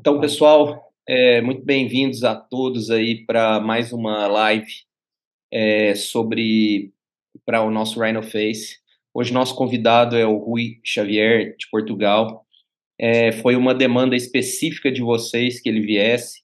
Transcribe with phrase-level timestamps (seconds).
[0.00, 4.72] Então, pessoal, é, muito bem-vindos a todos aí para mais uma live
[5.52, 6.90] é, sobre
[7.44, 8.78] para o nosso Rhino Face.
[9.12, 12.46] Hoje nosso convidado é o Rui Xavier de Portugal.
[12.98, 16.40] É, foi uma demanda específica de vocês que ele viesse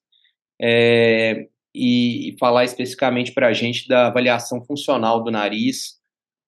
[0.61, 5.98] é, e, e falar especificamente para a gente da avaliação funcional do nariz,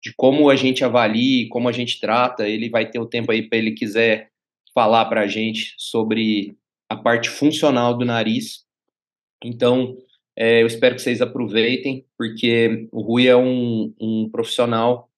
[0.02, 2.46] de como a gente avalia, como a gente trata.
[2.46, 4.28] Ele vai ter o tempo aí para ele quiser
[4.74, 6.58] falar para a gente sobre
[7.02, 8.64] parte funcional do nariz.
[9.42, 9.96] Então,
[10.36, 15.10] é, eu espero que vocês aproveitem, porque o Rui é um, um profissional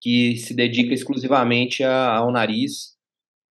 [0.00, 2.96] que se dedica exclusivamente a, ao nariz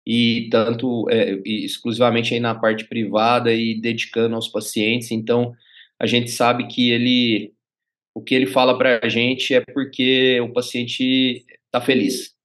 [0.06, 5.12] e tanto é, exclusivamente aí na parte privada e dedicando aos pacientes.
[5.12, 5.54] Então,
[6.00, 7.54] a gente sabe que ele
[8.14, 12.36] o que ele fala para a gente é porque o paciente está feliz.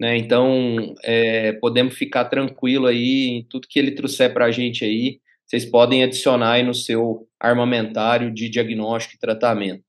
[0.00, 0.16] Né?
[0.16, 5.20] Então, é, podemos ficar tranquilo aí em tudo que ele trouxer para a gente aí.
[5.46, 9.84] Vocês podem adicionar aí no seu armamentário de diagnóstico e tratamento.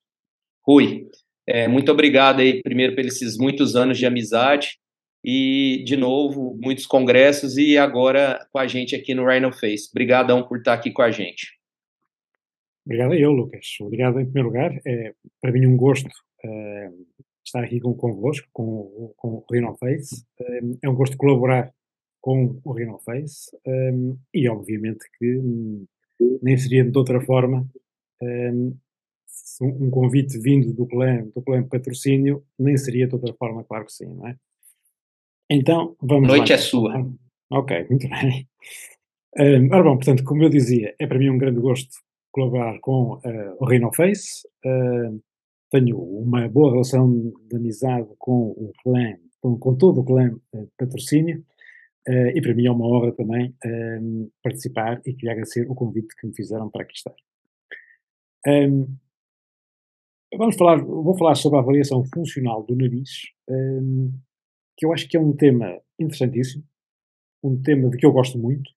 [0.66, 1.08] Rui,
[1.48, 4.78] é, muito obrigado aí, primeiro, por esses muitos anos de amizade
[5.24, 9.90] e, de novo, muitos congressos e agora com a gente aqui no Rhino Face.
[9.92, 11.56] Obrigadão por estar aqui com a gente.
[12.86, 13.66] Obrigado eu, Lucas.
[13.82, 14.72] Obrigado em primeiro lugar.
[14.86, 16.08] É para mim um gosto
[16.44, 16.90] é,
[17.46, 20.26] estar aqui com, convosco, com, com o Rhino Face.
[20.40, 21.74] É, um gosto colaborar
[22.22, 25.86] com o Rhino Face um, e, obviamente, que um,
[26.42, 27.70] nem seria de outra forma
[28.22, 28.76] um,
[29.62, 33.94] um convite vindo do plano, do plano patrocínio, nem seria de outra forma, claro que
[33.94, 34.36] sim, não é?
[35.50, 36.56] Então, vamos Noite lá.
[36.56, 37.12] é sua.
[37.52, 38.48] Ok, muito bem.
[39.38, 41.90] Um, ora bom, portanto, como eu dizia, é para mim um grande gosto
[42.32, 44.48] colaborar com uh, o Rhino Face.
[44.66, 45.22] Uh,
[45.70, 50.70] tenho uma boa relação de amizade com o clã, com, com todo o clã uh,
[50.78, 51.44] patrocínio,
[52.08, 53.56] e para mim é uma honra também
[54.44, 57.16] participar e queria agradecer o convite que me fizeram para aqui estar.
[58.48, 58.96] Um,
[60.38, 63.10] vamos falar, vou falar sobre a avaliação funcional do nariz,
[63.50, 64.14] um,
[64.78, 66.64] que eu acho que é um tema interessantíssimo,
[67.44, 68.70] um tema de que eu gosto muito,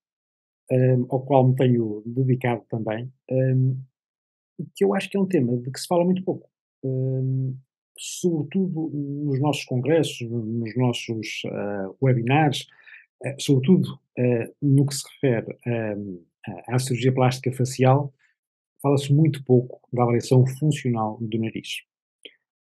[0.72, 3.78] um, ao qual me tenho dedicado também, um,
[4.74, 6.48] que eu acho que é um tema de que se fala muito pouco.
[6.82, 7.56] Um,
[7.96, 12.66] sobretudo nos nossos congressos, nos nossos uh, webinars,
[13.24, 15.58] uh, sobretudo uh, no que se refere
[16.68, 18.12] à cirurgia plástica facial,
[18.80, 21.82] fala-se muito pouco da avaliação funcional do nariz.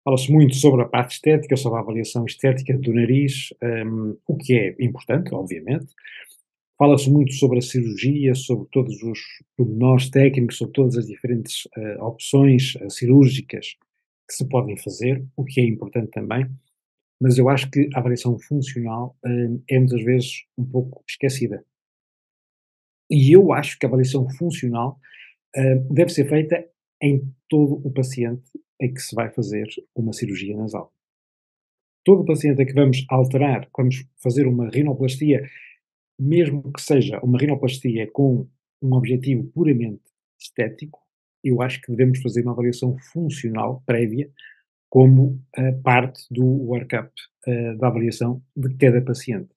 [0.04, 4.54] Fala-se muito sobre a parte estética, sobre a avaliação estética do nariz, um, o que
[4.58, 5.94] é importante, obviamente,
[6.80, 9.20] Fala-se muito sobre a cirurgia, sobre todos os
[9.58, 13.76] pormenores técnicos, sobre todas as diferentes uh, opções uh, cirúrgicas
[14.30, 16.46] que se podem fazer, o que é importante também,
[17.20, 21.66] mas eu acho que a avaliação funcional uh, é muitas vezes um pouco esquecida.
[23.10, 25.00] E eu acho que a avaliação funcional
[25.90, 26.64] deve ser feita
[27.02, 30.94] em todo o paciente em que se vai fazer uma cirurgia nasal.
[32.06, 35.42] Todo o paciente a que vamos alterar, vamos fazer uma rinoplastia
[36.20, 38.48] mesmo que seja uma rinoplastia com
[38.82, 40.04] um objetivo puramente
[40.38, 41.00] estético,
[41.44, 44.30] eu acho que devemos fazer uma avaliação funcional prévia
[44.90, 47.12] como uh, parte do workup
[47.48, 49.50] uh, da avaliação de cada paciente.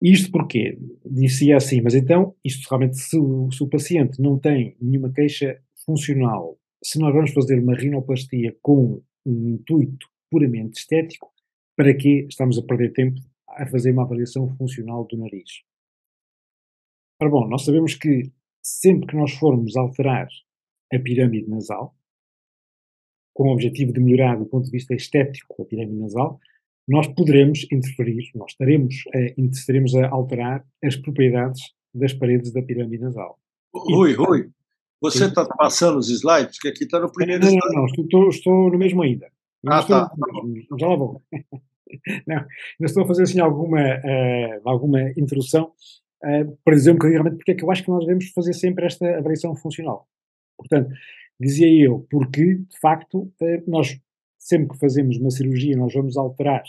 [0.00, 4.76] Isto porque, disse assim, mas então, isto realmente, se o, se o paciente não tem
[4.80, 11.32] nenhuma queixa funcional, se nós vamos fazer uma rinoplastia com um intuito puramente estético,
[11.76, 15.62] para que estamos a perder tempo a fazer uma avaliação funcional do nariz.
[17.20, 20.28] Ora bom, nós sabemos que sempre que nós formos alterar
[20.92, 21.94] a pirâmide nasal,
[23.34, 26.38] com o objetivo de melhorar do ponto de vista estético a pirâmide nasal,
[26.86, 31.62] nós poderemos interferir, nós estaremos a, estaremos a alterar as propriedades
[31.94, 33.38] das paredes da pirâmide nasal.
[33.74, 34.50] Rui, Rui,
[35.00, 36.58] você está passando os slides?
[36.58, 37.52] Que aqui está no primeiro não.
[37.52, 39.30] Não, não, estou, estou no mesmo ainda.
[39.66, 40.12] Ah, tá.
[40.78, 41.22] Já lá vou.
[42.26, 42.46] Não, ainda
[42.80, 45.72] estou a fazer assim alguma, uh, alguma introdução
[46.64, 48.86] para dizer um bocadinho realmente porque é que eu acho que nós devemos fazer sempre
[48.86, 50.08] esta avaliação funcional.
[50.56, 50.94] Portanto,
[51.40, 54.00] dizia eu, porque de facto uh, nós
[54.38, 56.62] sempre que fazemos uma cirurgia nós vamos alterar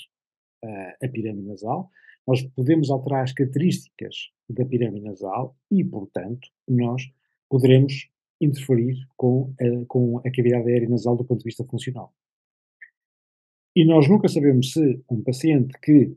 [1.02, 1.90] a pirâmide nasal,
[2.26, 7.04] nós podemos alterar as características da pirâmide nasal e, portanto, nós
[7.50, 8.10] poderemos
[8.40, 12.14] interferir com a, com a cavidade aérea nasal do ponto de vista funcional.
[13.76, 16.16] E nós nunca sabemos se um paciente que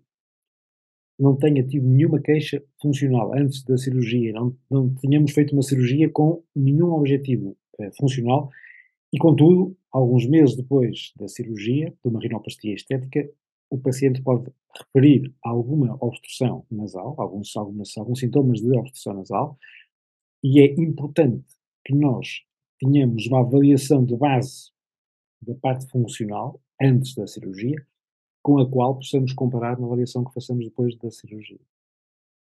[1.18, 6.10] não tenha tido nenhuma queixa funcional antes da cirurgia, não, não tenhamos feito uma cirurgia
[6.10, 8.50] com nenhum objetivo eh, funcional
[9.12, 13.28] e, contudo, alguns meses depois da cirurgia, de uma rinoplastia estética,
[13.70, 19.58] o paciente pode referir alguma obstrução nasal, alguns, algumas, alguns sintomas de obstrução nasal,
[20.44, 21.44] e é importante
[21.84, 22.42] que nós
[22.78, 24.70] tenhamos uma avaliação de base
[25.40, 27.76] da parte funcional, antes da cirurgia,
[28.46, 31.58] com a qual possamos comparar na avaliação que façamos depois da cirurgia.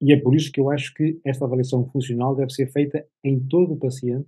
[0.01, 3.39] E é por isso que eu acho que esta avaliação funcional deve ser feita em
[3.39, 4.27] todo o paciente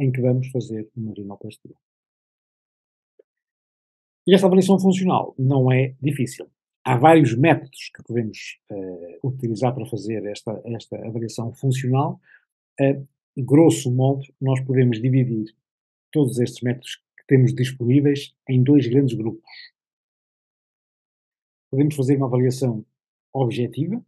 [0.00, 1.74] em que vamos fazer uma rinoplastia.
[4.26, 6.50] E esta avaliação funcional não é difícil.
[6.82, 12.18] Há vários métodos que podemos uh, utilizar para fazer esta, esta avaliação funcional.
[12.80, 13.06] Uh,
[13.36, 15.54] grosso modo, nós podemos dividir
[16.10, 19.44] todos estes métodos que temos disponíveis em dois grandes grupos.
[21.72, 22.84] Podemos fazer uma avaliação
[23.32, 24.04] objetiva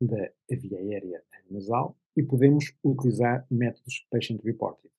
[0.00, 4.90] da via aérea nasal e podemos utilizar métodos patient reported.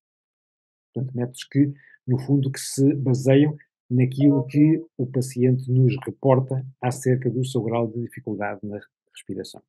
[0.93, 1.73] Portanto, métodos que,
[2.07, 3.53] no fundo, que se baseiam
[3.89, 8.79] naquilo que o paciente nos reporta acerca do seu grau de dificuldade na
[9.13, 9.61] respiração.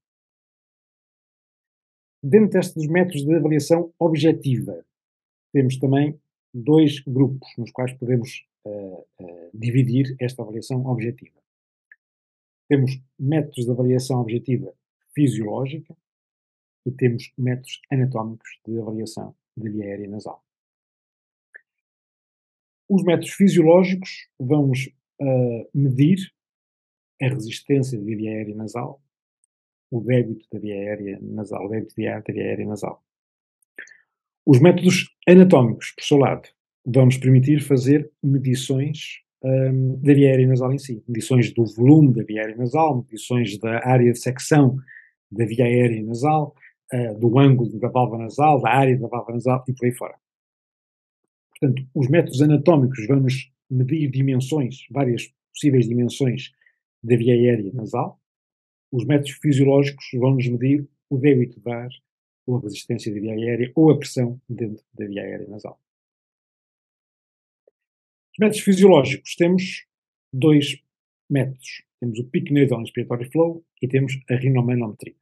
[2.23, 4.87] Dentro destes métodos de avaliação objetiva,
[5.53, 6.17] temos também
[6.55, 11.41] dois grupos nos quais podemos uh, uh, dividir esta avaliação objetiva.
[12.71, 14.73] Temos métodos de avaliação objetiva
[15.13, 15.97] fisiológica
[16.87, 20.41] e temos métodos anatómicos de avaliação da via aérea nasal.
[22.89, 24.89] Os métodos fisiológicos vamos
[25.21, 26.33] uh, medir
[27.21, 29.03] a resistência da via aérea nasal,
[29.91, 33.05] o débito da via aérea nasal, o débito de ar da via aérea nasal.
[34.47, 36.49] Os métodos anatómicos, por seu lado,
[36.87, 41.03] vão-nos permitir fazer medições um, da via aérea nasal em si.
[41.09, 44.77] Medições do volume da via aérea nasal, medições da área de secção
[45.31, 46.55] da via aérea nasal,
[46.93, 50.15] uh, do ângulo da válvula nasal, da área da válvula nasal e por aí fora.
[51.59, 56.51] Portanto, os métodos anatómicos vão-nos medir dimensões, várias possíveis dimensões
[57.03, 58.19] da via aérea nasal.
[58.91, 61.89] Os métodos fisiológicos vão-nos medir o débito de ar,
[62.47, 65.79] ou a resistência da via aérea, ou a pressão dentro da via aérea nasal.
[68.41, 69.87] Os métodos fisiológicos temos
[70.33, 70.83] dois
[71.29, 71.85] métodos.
[72.01, 75.15] Temos o Nasal Inspiratory Flow e temos a rinomanometria.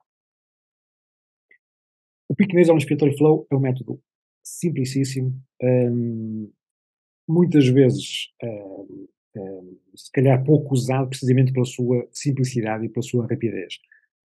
[2.29, 4.01] O Nasal Inspiratory Flow é um método
[4.41, 6.53] simplicíssimo, um,
[7.29, 13.27] muitas vezes, um, um, se calhar pouco usado precisamente pela sua simplicidade e pela sua
[13.27, 13.81] rapidez.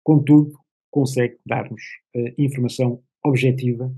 [0.02, 0.58] Contudo,
[0.90, 1.82] consegue dar-nos
[2.16, 3.94] uh, informação objetiva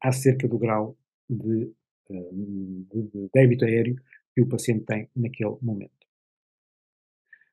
[0.00, 0.96] acerca do grau
[1.28, 1.72] de,
[2.12, 3.96] de, de débito aéreo
[4.34, 6.00] que o paciente tem naquele momento.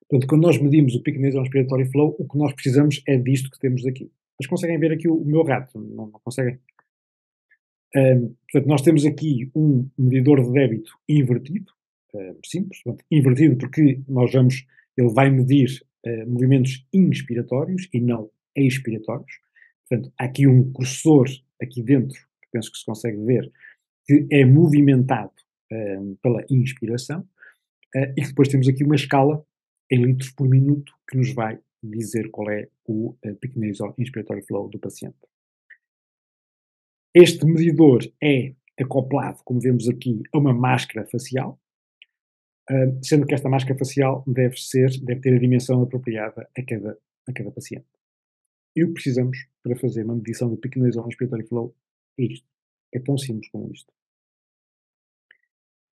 [0.10, 3.52] Portanto, quando nós medimos o Peak Nasal Respiratory Flow, o que nós precisamos é disto
[3.52, 4.10] que temos aqui.
[4.40, 5.80] Mas conseguem ver aqui o, o meu rato?
[5.80, 6.60] Não, não conseguem?
[7.96, 11.72] Um, portanto, nós temos aqui um medidor de débito invertido,
[12.14, 14.66] um, simples, portanto, invertido porque nós vamos,
[14.96, 15.70] ele vai medir
[16.06, 19.40] uh, movimentos inspiratórios e não expiratórios.
[19.90, 21.28] Portanto, há aqui um cursor
[21.62, 23.52] aqui dentro, que penso que se consegue ver,
[24.08, 25.34] que é movimentado
[25.72, 29.46] um, pela inspiração, uh, e depois temos aqui uma escala
[29.92, 34.42] em litros por minuto que nos vai dizer qual é o uh, peak nasal inspiratory
[34.44, 35.18] flow do paciente.
[37.14, 41.60] Este medidor é acoplado, como vemos aqui, a uma máscara facial,
[43.02, 47.34] sendo que esta máscara facial deve ser, deve ter a dimensão apropriada a cada, a
[47.34, 47.88] cada paciente.
[48.76, 51.76] E o que precisamos para fazer uma medição do peak nasal respiratory flow
[52.20, 52.48] é isto.
[52.94, 53.92] É tão simples como isto.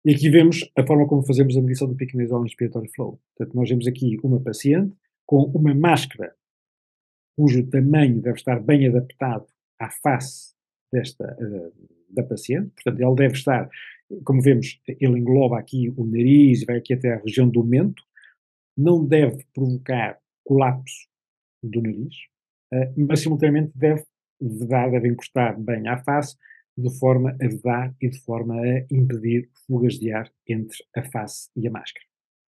[0.04, 3.18] E aqui vemos a forma como fazemos a medição do peak nasal respiratory flow.
[3.34, 4.94] Portanto, nós vemos aqui uma paciente
[5.26, 6.34] com uma máscara
[7.36, 9.46] cujo tamanho deve estar bem adaptado
[9.78, 10.54] à face
[10.92, 11.72] desta, uh,
[12.10, 13.68] da paciente, portanto, ele deve estar,
[14.24, 18.02] como vemos, ele engloba aqui o nariz, vai aqui até a região do mento,
[18.76, 21.08] não deve provocar colapso
[21.62, 22.14] do nariz,
[22.72, 24.04] uh, mas simultaneamente deve
[24.40, 26.36] deve encostar bem à face,
[26.76, 31.50] de forma a vedar e de forma a impedir fugas de ar entre a face
[31.56, 32.04] e a máscara.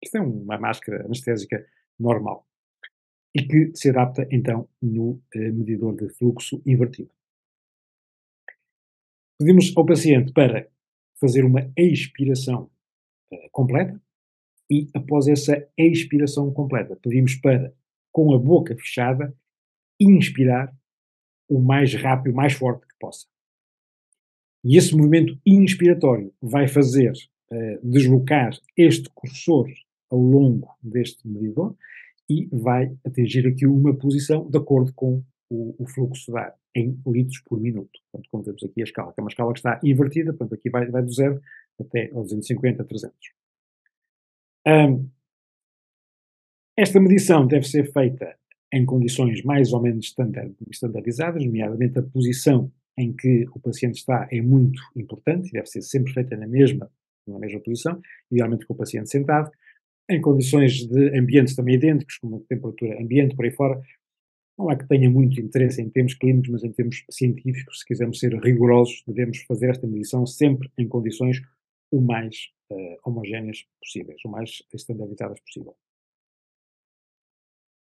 [0.03, 1.65] Isto é uma máscara anestésica
[1.99, 2.47] normal
[3.35, 7.11] e que se adapta então no uh, medidor de fluxo invertido.
[9.39, 10.69] Pedimos ao paciente para
[11.19, 12.69] fazer uma expiração
[13.31, 13.99] uh, completa
[14.69, 17.73] e, após essa expiração completa, pedimos para,
[18.11, 19.35] com a boca fechada,
[19.99, 20.75] inspirar
[21.49, 23.27] o mais rápido, o mais forte que possa.
[24.63, 29.67] E esse movimento inspiratório vai fazer uh, deslocar este cursor
[30.09, 31.75] ao longo deste medidor
[32.29, 36.97] e vai atingir aqui uma posição de acordo com o, o fluxo de ar em
[37.05, 37.99] litros por minuto.
[38.11, 40.69] Portanto, como vemos aqui a escala, que é uma escala que está invertida, portanto, aqui
[40.69, 41.41] vai, vai do zero
[41.79, 43.17] até aos 250, 300.
[44.65, 45.09] Um,
[46.77, 48.35] Esta medição deve ser feita
[48.73, 50.11] em condições mais ou menos
[50.71, 56.13] standardizadas, nomeadamente a posição em que o paciente está é muito importante deve ser sempre
[56.13, 56.91] feita na mesma,
[57.27, 57.99] na mesma posição,
[58.31, 59.49] idealmente com o paciente sentado,
[60.09, 63.81] em condições de ambientes também idênticos, como temperatura ambiente, por aí fora.
[64.57, 68.19] Não é que tenha muito interesse em termos clínicos, mas em termos científicos, se quisermos
[68.19, 71.41] ser rigorosos, devemos fazer esta medição sempre em condições
[71.91, 75.75] o mais uh, homogéneas possíveis, o mais standardizadas possível.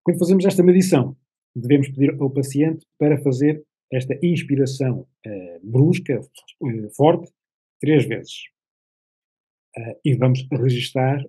[0.03, 1.17] Quando fazemos esta medição,
[1.55, 7.31] devemos pedir ao paciente para fazer esta inspiração uh, brusca, uh, forte,
[7.79, 8.45] três vezes.
[9.77, 11.23] Uh, e vamos registar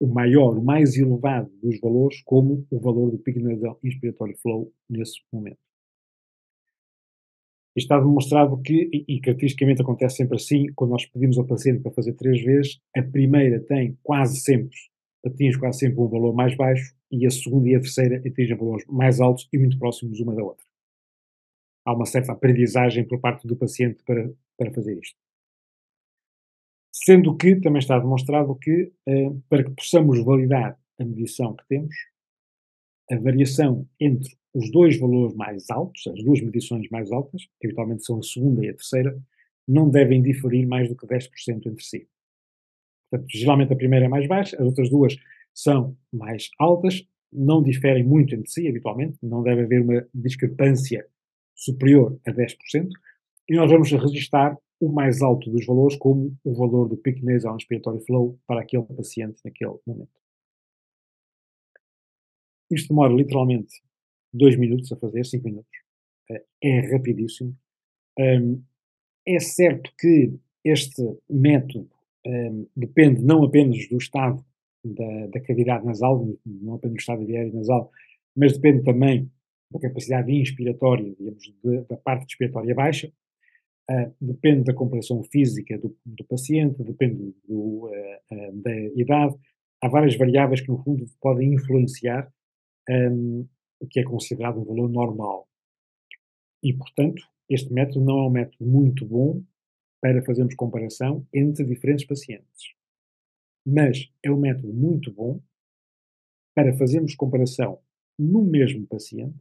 [0.00, 4.72] o maior, o mais elevado dos valores como o valor do pico nasal inspiratório flow
[4.88, 5.58] nesse momento.
[7.76, 11.92] Está demonstrado que, e, e caracteristicamente acontece sempre assim, quando nós pedimos ao paciente para
[11.92, 14.76] fazer três vezes, a primeira tem quase sempre,
[15.24, 18.84] atinge quase sempre um valor mais baixo, e a segunda e a terceira atingem valores
[18.88, 20.67] mais altos e muito próximos uma da outra.
[21.88, 25.16] Há uma certa aprendizagem por parte do paciente para, para fazer isto.
[26.92, 31.94] Sendo que também está demonstrado que, eh, para que possamos validar a medição que temos,
[33.10, 38.04] a variação entre os dois valores mais altos, as duas medições mais altas, que habitualmente
[38.04, 39.18] são a segunda e a terceira,
[39.66, 42.06] não devem diferir mais do que 10% entre si.
[43.10, 45.16] Portanto, geralmente a primeira é mais baixa, as outras duas
[45.54, 47.02] são mais altas,
[47.32, 51.06] não diferem muito entre si, habitualmente, não deve haver uma discrepância
[51.58, 52.88] superior a 10%,
[53.48, 57.56] e nós vamos registrar o mais alto dos valores como o valor do pico nasal
[57.56, 60.12] inspiratório flow para aquele paciente naquele momento.
[62.70, 63.82] Isto demora literalmente
[64.32, 65.70] 2 minutos a fazer, 5 minutos.
[66.30, 67.56] Eh, é rapidíssimo.
[69.26, 70.32] é certo que
[70.64, 71.90] este método
[72.76, 74.44] depende não apenas do estado
[74.84, 77.90] da, da, cavidade nasal, não apenas do estado aéreo nasal,
[78.36, 79.30] mas depende também
[79.70, 83.12] da capacidade inspiratória, digamos, de, da parte respiratória baixa,
[83.90, 89.36] uh, depende da compreensão física do, do paciente, depende do, uh, da idade.
[89.82, 92.32] Há várias variáveis que, no fundo, podem influenciar
[92.88, 93.46] um,
[93.80, 95.48] o que é considerado um valor normal.
[96.62, 99.42] E, portanto, este método não é um método muito bom
[100.00, 102.74] para fazermos comparação entre diferentes pacientes.
[103.66, 105.40] Mas é um método muito bom
[106.54, 107.80] para fazermos comparação
[108.18, 109.38] no mesmo paciente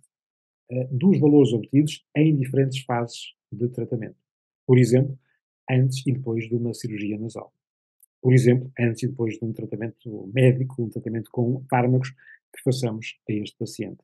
[0.92, 4.18] dos valores obtidos em diferentes fases de tratamento.
[4.66, 5.18] Por exemplo,
[5.70, 7.54] antes e depois de uma cirurgia nasal.
[8.22, 13.18] Por exemplo, antes e depois de um tratamento médico, um tratamento com fármacos que façamos
[13.30, 14.00] a este paciente.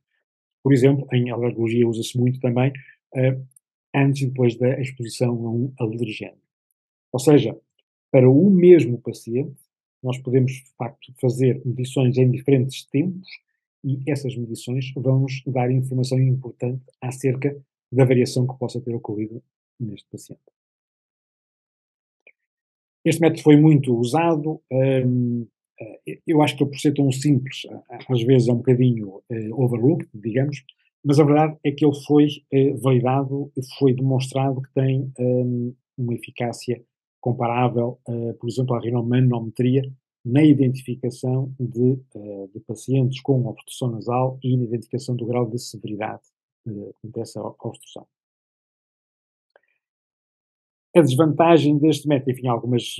[0.62, 2.72] Por exemplo, em alergologia usa-se muito também
[3.16, 3.46] uh,
[3.94, 6.38] antes e depois da exposição a um alergeno.
[7.12, 7.58] Ou seja,
[8.12, 9.62] para o mesmo paciente,
[10.02, 13.28] nós podemos, de facto, fazer medições em diferentes tempos
[13.84, 17.56] e essas medições vão nos dar informação importante acerca
[17.92, 19.44] da variação que possa ter ocorrido
[19.80, 20.42] neste paciente.
[23.06, 24.62] Este método foi muito usado.
[24.72, 25.46] Um,
[25.80, 27.64] eh, eu acho que por ser tão simples,
[28.10, 30.64] às vezes é um bocadinho uh, overlooked, digamos,
[31.04, 35.76] mas a verdade é que ele foi uh, validado e foi demonstrado que tem um,
[35.98, 36.82] uma eficácia
[37.20, 38.00] comparável,
[38.38, 39.82] por exemplo, à rinomanometria
[40.26, 41.96] na identificação de,
[42.54, 46.22] de, pacientes com obstrução nasal e na identificação do grau de severidade
[47.04, 48.08] dessa obstrução.
[50.96, 52.96] A desvantagem deste método, enfim, algumas,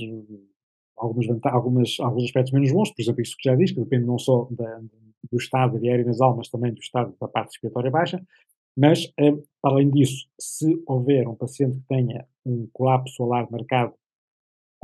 [0.96, 4.18] algumas, algumas, alguns aspectos menos bons, por exemplo, isso que já diz, que depende não
[4.18, 4.80] só da,
[5.30, 8.22] do estado aéreo nasal, mas também do estado da parte respiratória baixa,
[8.76, 13.94] mas, eh, além disso, se houver um paciente que tenha um colapso solar marcado,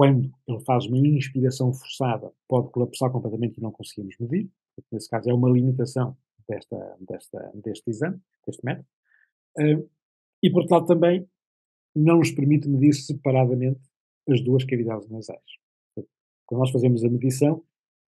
[0.00, 4.48] quando ele faz uma inspiração forçada, pode colapsar completamente e não conseguimos medir.
[4.90, 6.16] Nesse caso, é uma limitação
[6.48, 8.88] desta, desta, deste exame, deste método.
[10.42, 11.28] E, por outro lado, também
[11.94, 13.78] não nos permite medir separadamente
[14.26, 15.44] as duas cavidades nasais.
[16.46, 17.62] Quando nós fazemos a medição,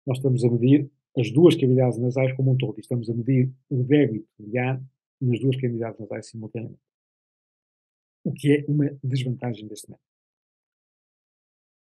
[0.06, 2.78] nós estamos a medir as duas cavidades nasais como um todo.
[2.78, 4.82] E estamos a medir o débito de ar
[5.20, 6.80] nas duas cavidades nasais simultaneamente.
[8.24, 10.13] O que é uma desvantagem deste método.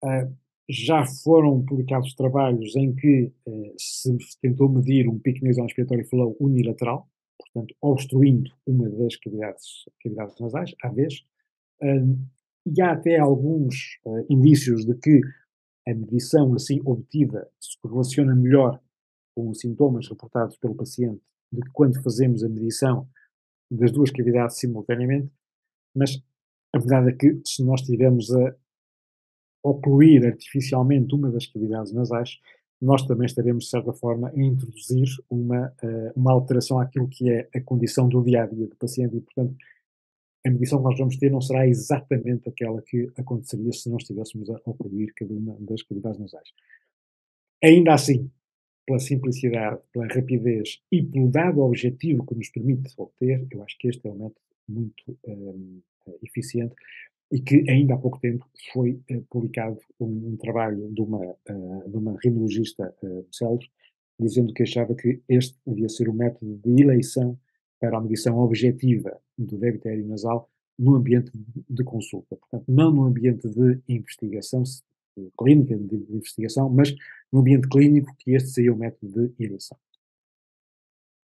[0.04, 0.34] Uh,
[0.70, 6.38] já foram publicados trabalhos em que uh, se tentou medir um pico nasal inspiratório flow
[6.40, 11.26] unilateral, portanto, obstruindo uma das cavidades, cavidades nasais, à vez,
[12.66, 15.20] e há até alguns uh, indícios de que
[15.88, 18.80] a medição assim obtida se relaciona melhor
[19.36, 23.08] com os sintomas reportados pelo paciente do que quando fazemos a medição
[23.70, 25.32] das duas cavidades simultaneamente,
[25.96, 26.22] mas
[26.74, 28.56] a verdade é que se nós estivermos a
[29.64, 32.40] ocluir artificialmente uma das cavidades nasais,
[32.82, 35.72] nós também estaremos, de certa forma, a introduzir uma,
[36.16, 39.56] uma alteração àquilo que é a condição do dia a dia do paciente e, portanto,
[40.44, 44.50] a medição que nós vamos ter não será exatamente aquela que aconteceria se não estivéssemos
[44.50, 46.50] a ocluir cada uma das cavidades nasais.
[47.64, 48.32] Ainda assim,
[48.88, 53.88] pela simplicidade, pela rapidez e pelo dado objetivo que nos permite obter, eu acho que
[53.88, 55.82] este é um método muito um,
[56.24, 56.74] eficiente
[57.32, 61.90] e que ainda há pouco tempo foi uh, publicado um, um, trabalho de uma, uh,
[61.90, 63.70] de uma rinologista uh, célebre,
[64.20, 67.40] dizendo que achava que este devia ser o método de eleição
[67.80, 71.32] para a medição objetiva do débito aéreo nasal no ambiente
[71.70, 72.36] de consulta.
[72.36, 74.64] Portanto, não no ambiente de investigação
[75.38, 76.94] clínica, de, investigação, mas
[77.32, 79.78] no ambiente clínico, que este seria o método de eleição.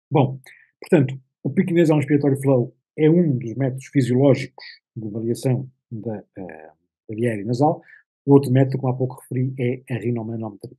[0.10, 0.40] Bom,
[0.80, 6.74] portanto, o Nasal Inspiratório Flow é um dos métodos fisiológicos de avaliação da, da
[7.10, 7.82] via aérea nasal.
[8.26, 10.78] O outro método, como há pouco referi, é a rinomanometria.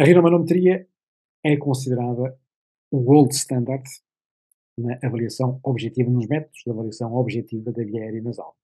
[0.00, 0.88] A rinomanometria
[1.44, 2.38] é considerada
[2.90, 3.84] o gold standard
[4.76, 8.56] na avaliação objetiva, nos métodos de avaliação objetiva da via aérea nasal.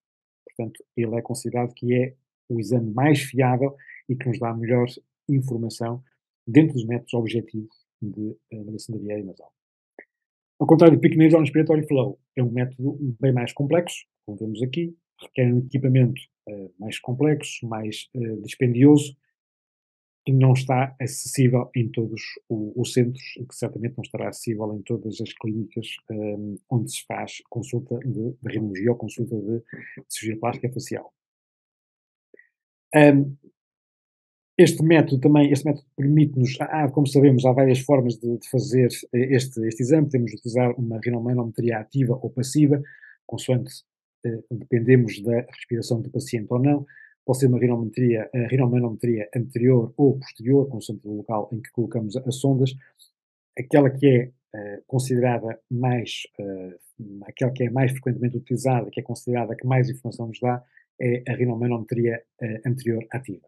[0.44, 2.16] Portanto, ele é considerado que é
[2.48, 3.76] o exame mais fiável
[4.08, 4.86] e que nos dá melhor
[5.28, 6.02] informação
[6.46, 9.52] dentro dos métodos objetivos de avaliação da via aérea nasal.
[10.60, 14.62] Ao contrário do Peak Nasal Inspiratório Flow, é um método bem mais complexo, como vemos
[14.62, 19.16] aqui, requer um equipamento uh, mais complexo, mais uh, dispendioso,
[20.26, 24.82] e não está acessível em todos os centros e que certamente não estará acessível em
[24.82, 29.62] todas as clínicas um, onde se faz consulta de, de ou consulta de,
[30.10, 31.10] cirurgia plástica facial.
[32.94, 33.34] Um,
[34.62, 36.56] este método também, este método permite-nos,
[36.92, 40.08] como sabemos, há várias formas de, de fazer este, este exame.
[40.08, 42.82] De utilizar uma rinomanometria ativa ou passiva,
[43.26, 43.72] consoante
[44.24, 46.86] eh, dependemos da respiração do paciente ou não
[47.24, 52.16] pode ser uma rinomanometria, a rinomanometria anterior ou posterior, consoante o local em que colocamos
[52.16, 52.74] as sondas,
[53.56, 59.02] aquela que é uh, considerada mais, uh, aquela que é mais frequentemente utilizada, que é
[59.02, 60.60] considerada que mais informação nos dá,
[61.00, 63.46] é a rinomanometria uh, anterior ativa.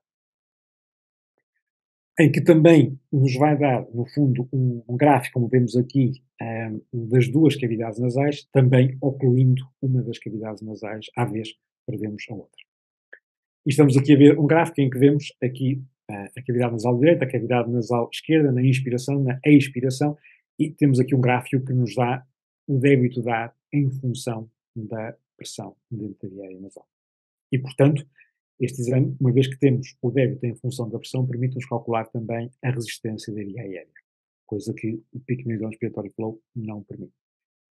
[2.19, 6.23] Em que também nos vai dar, no fundo, um, um gráfico, como vemos aqui,
[6.93, 11.49] um, das duas cavidades nasais, também ocluindo uma das cavidades nasais à vez
[11.87, 12.63] para vermos a outra.
[13.65, 16.99] E estamos aqui a ver um gráfico em que vemos aqui uh, a cavidade nasal
[16.99, 20.17] direita, a cavidade nasal esquerda, na inspiração, na expiração,
[20.59, 22.25] e temos aqui um gráfico que nos dá
[22.67, 26.87] o débito de ar em função da pressão dentro da nasal.
[27.51, 28.07] E, portanto,
[28.63, 32.49] este exame, uma vez que temos o débito em função da pressão, permite-nos calcular também
[32.63, 33.89] a resistência da via aérea,
[34.47, 37.13] coisa que o pico nasal inspiratório flow não permite.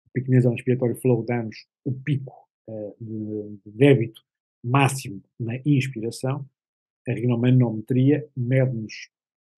[0.06, 2.32] O pico nasal inspiratório flow dá-nos o pico
[2.68, 4.22] uh, de, de débito
[4.62, 6.48] máximo na inspiração,
[7.08, 9.08] a rinomanometria mede-nos,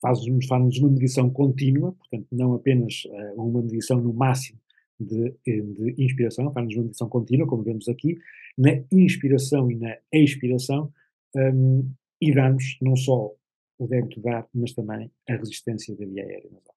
[0.01, 4.59] faz-nos faz uma medição contínua, portanto, não apenas uh, uma medição no máximo
[4.99, 8.19] de, eh, de inspiração, faz-nos uma medição contínua, como vemos aqui,
[8.57, 10.91] na inspiração e na expiração,
[11.39, 13.33] um, e dá-nos não só
[13.79, 16.75] o débito de ar, mas também a resistência da via aérea nasal.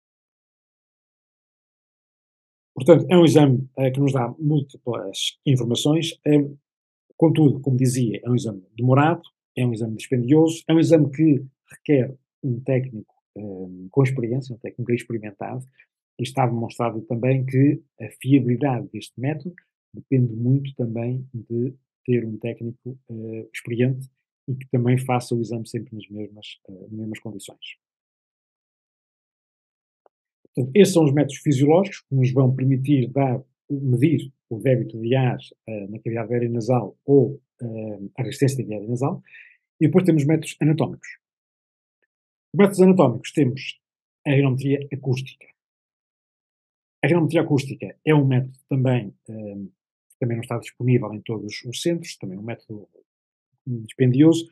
[2.75, 6.19] Portanto, é um exame uh, que nos dá múltiplas informações.
[6.27, 6.57] Um,
[7.21, 9.21] Contudo, como dizia, é um exame demorado,
[9.55, 14.59] é um exame dispendioso, é um exame que requer um técnico um, com experiência, um
[14.59, 15.63] técnico experimentado,
[16.19, 19.55] e está demonstrado também que a fiabilidade deste método
[19.93, 21.75] depende muito também de
[22.07, 24.09] ter um técnico uh, experiente
[24.51, 27.79] e que também faça o exame sempre nas mesmas, uh, mesmas condições.
[30.43, 35.15] Portanto, esses são os métodos fisiológicos que nos vão permitir dar medir o débito de
[35.15, 39.23] ar uh, na cavidade aérea nasal ou uh, a resistência da cavidade nasal,
[39.81, 41.09] e depois temos métodos anatómicos.
[42.53, 43.81] Os métodos anatómicos temos
[44.27, 45.47] a rinometria acústica.
[47.03, 49.71] A rinometria acústica é um método também, um,
[50.19, 52.89] também não está disponível em todos os centros, também é um método
[53.87, 54.47] dispendioso,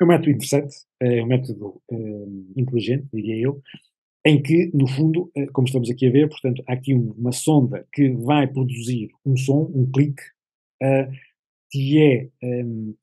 [0.00, 3.62] é um método interessante, é um método um, inteligente, diria eu,
[4.26, 7.86] em que, no fundo, eh, como estamos aqui a ver, portanto, há aqui uma sonda
[7.92, 10.22] que vai produzir um som, um clique,
[10.82, 11.12] uh,
[11.70, 12.96] que é uh,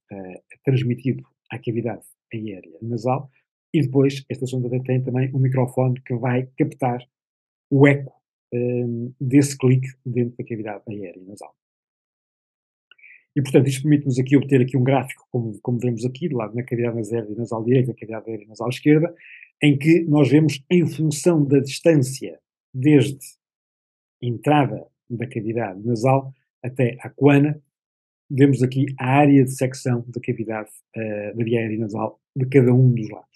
[0.66, 2.02] transmitido à cavidade
[2.34, 3.30] aérea nasal,
[3.74, 7.06] e depois esta sonda tem também um microfone que vai captar
[7.70, 8.14] o eco
[8.54, 11.54] um, desse clique dentro da cavidade aérea nasal.
[13.36, 16.54] E, portanto, isto permite-nos aqui obter aqui um gráfico, como, como vemos aqui, do lado
[16.56, 16.98] na cavidade
[17.38, 19.14] nasal direita, na cavidade aérea nasal esquerda,
[19.62, 22.40] em que nós vemos, em função da distância
[22.74, 23.20] desde
[24.22, 27.62] a entrada da cavidade nasal até a coana,
[28.30, 32.74] vemos aqui a área de secção da cavidade uh, da via aérea nasal de cada
[32.74, 33.28] um dos lados.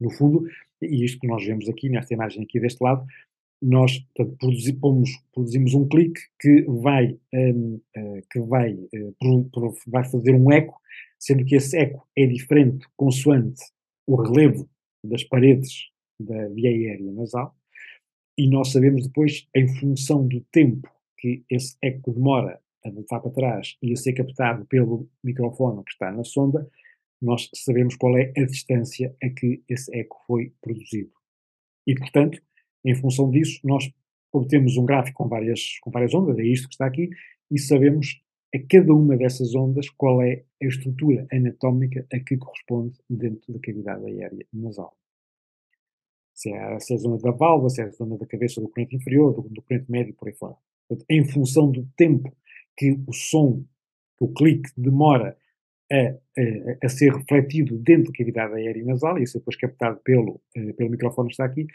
[0.00, 0.46] No fundo,
[0.80, 3.06] e isto que nós vemos aqui, nesta imagem aqui deste lado,
[3.64, 9.16] nós portanto, produzi, pomos, produzimos um clique que vai, um, uh, eh, que vai, uh,
[9.18, 10.78] pro, pro, vai fazer um eco,
[11.18, 13.62] sendo que esse eco é diferente consoante
[14.06, 14.68] o relevo
[15.02, 15.88] das paredes
[16.20, 17.56] da via aérea nasal,
[18.36, 23.30] e nós sabemos depois, em função do tempo que esse eco demora a voltar para
[23.30, 26.68] trás e a ser captado pelo microfone que está na sonda,
[27.22, 31.12] nós sabemos qual é a distância a que esse eco foi produzido.
[31.86, 32.42] E, portanto,
[32.84, 33.90] em função disso, nós
[34.32, 37.08] obtemos um gráfico com várias, com várias ondas, é isto que está aqui,
[37.50, 38.20] e sabemos
[38.54, 43.58] a cada uma dessas ondas qual é a estrutura anatómica a que corresponde dentro da
[43.58, 44.96] cavidade aérea nasal.
[46.32, 48.68] Se é, se é a zona da válvula, se é a zona da cabeça do
[48.68, 50.56] corrente inferior, do, do corrente médio, por aí fora.
[50.88, 52.32] Portanto, em função do tempo
[52.76, 53.64] que o som,
[54.18, 55.36] que o clique demora
[55.90, 60.00] a, a, a, ser refletido dentro da cavidade aérea nasal, e isso é depois captado
[60.02, 61.66] pelo, eh, pelo microfone que está aqui,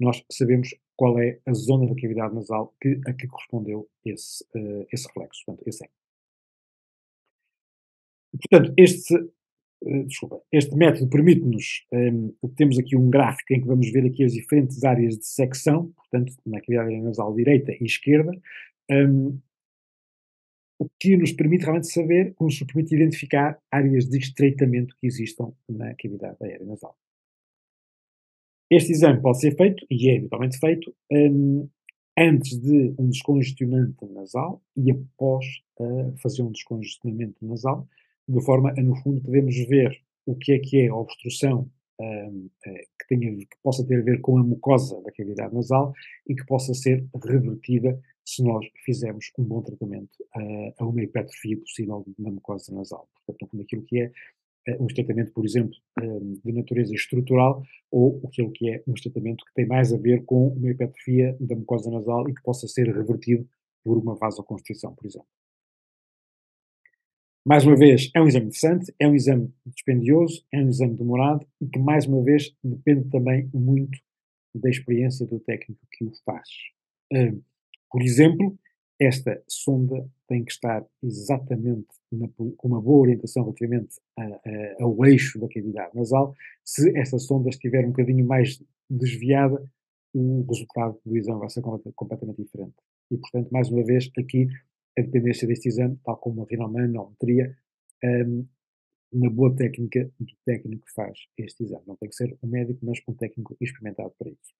[0.00, 4.86] nós sabemos qual é a zona da cavidade nasal que, a que correspondeu esse, uh,
[4.92, 5.94] esse reflexo, portanto, esse eco.
[8.32, 13.66] Portanto, este, uh, desculpa, este método permite-nos, um, ehm, temos aqui um gráfico em que
[13.66, 18.32] vamos ver aqui as diferentes áreas de secção, portanto, na cavidade nasal direita e esquerda,
[18.90, 19.38] um, ehm,
[20.78, 25.94] o que nos permite realmente saber, nos permite identificar áreas de estreitamento que existam na
[25.94, 26.96] cavidade aérea nasal.
[28.74, 31.68] Este exame pode ser feito, e é habitualmente feito, um,
[32.18, 35.44] antes de um descongestionamento nasal e após
[36.22, 37.86] fazer um descongestionamento nasal,
[38.26, 41.68] de forma a, no fundo, podemos ver o que é que é a obstrução
[42.00, 45.92] um, uh, que, tenha, que possa ter a ver com a mucosa da cavidade nasal
[46.26, 51.58] e que possa ser revertida se nós fizermos um bom tratamento uh, a uma hipertrofia
[51.58, 53.06] possível na mucosa nasal.
[53.26, 54.12] Portanto, no fundo, aquilo que é
[54.78, 59.54] um tratamento, por exemplo, uh, de natureza estrutural ou aquilo que é um tratamento que
[59.54, 63.48] tem mais a ver com uma hipertrofia da mucosa nasal e que possa ser revertido
[63.84, 65.26] por uma vasoconstrição, por exemplo.
[67.44, 71.44] Mais uma vez, é um exame interessante, é um exame dispendioso, é um exame demorado
[71.60, 73.98] e que, mais uma vez, depende também muito
[74.54, 76.48] da experiência do técnico que o faz.
[77.90, 78.56] Por exemplo,
[79.00, 85.04] esta sonda tem que estar exatamente na, com uma boa orientação relativamente a, a, ao
[85.04, 86.34] eixo da cavidade nasal.
[86.64, 89.62] Se esta sonda estiver um bocadinho mais desviada,
[90.14, 91.60] o resultado do exame vai ser
[91.94, 92.74] completamente diferente.
[93.10, 94.48] E, portanto, mais uma vez, aqui
[94.98, 97.54] a dependência deste exame, tal como a rinomanometria,
[98.02, 98.46] um,
[99.12, 101.82] uma boa técnica do técnico que faz este exame.
[101.86, 104.54] Não tem que ser um médico, mas um técnico experimentado para isso.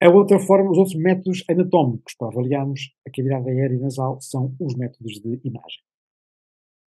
[0.00, 4.76] A outra forma, os outros métodos anatómicos para avaliarmos a cavidade aérea nasal são os
[4.76, 5.82] métodos de imagem.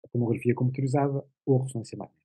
[0.05, 2.21] A tomografia computadorizada ou a ressonância magnética.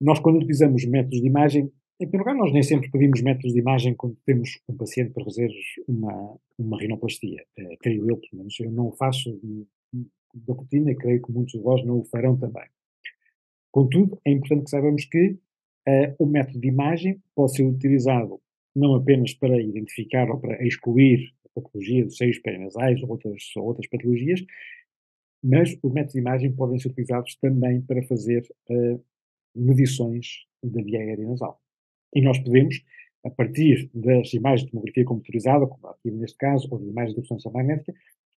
[0.00, 3.58] Nós, quando utilizamos métodos de imagem, em primeiro lugar, nós nem sempre pedimos métodos de
[3.58, 5.50] imagem quando temos um paciente para fazer
[5.86, 7.44] uma, uma rinoplastia.
[7.58, 8.58] Uh, creio eu, pelo menos.
[8.58, 9.38] Eu não o faço
[10.34, 12.68] da rotina e creio que muitos de vós não o farão também.
[13.70, 15.38] Contudo, é importante que saibamos que
[15.86, 18.40] Uh, o método de imagem pode ser utilizado
[18.74, 23.66] não apenas para identificar ou para excluir a patologia dos seios perinasais ou outras, ou
[23.66, 24.44] outras patologias,
[25.42, 29.04] mas os métodos de imagem podem ser utilizados também para fazer uh,
[29.54, 31.60] medições da via aérea nasal.
[32.14, 32.82] E nós podemos,
[33.24, 37.20] a partir das imagens de tomografia computadorizada, como aqui neste caso, ou de imagens de
[37.20, 37.94] ressonância magnética,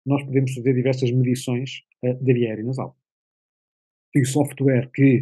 [0.05, 2.97] nós podemos fazer diversas medições uh, da via aérea nasal.
[4.11, 5.21] Tem software que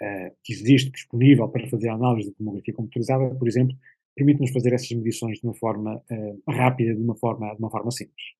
[0.00, 3.76] uh, que existe disponível para fazer análise de tomografia computadorizada, por exemplo,
[4.14, 7.90] permite-nos fazer essas medições de uma forma uh, rápida, de uma forma, de uma forma
[7.90, 8.34] simples.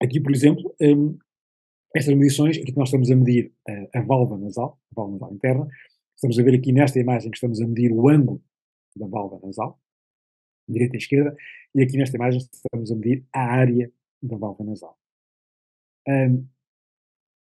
[0.00, 1.18] Aqui, por exemplo, um,
[1.94, 5.68] estas medições, aqui nós estamos a medir uh, a válvula nasal, a válvula nasal interna,
[6.14, 8.42] estamos a ver aqui nesta imagem que estamos a medir o ângulo
[8.96, 9.80] da válvula nasal,
[10.68, 11.36] direita e esquerda,
[11.74, 13.92] e aqui nesta imagem estamos a medir a área
[14.22, 14.98] da válvula nasal.
[16.08, 16.46] Um,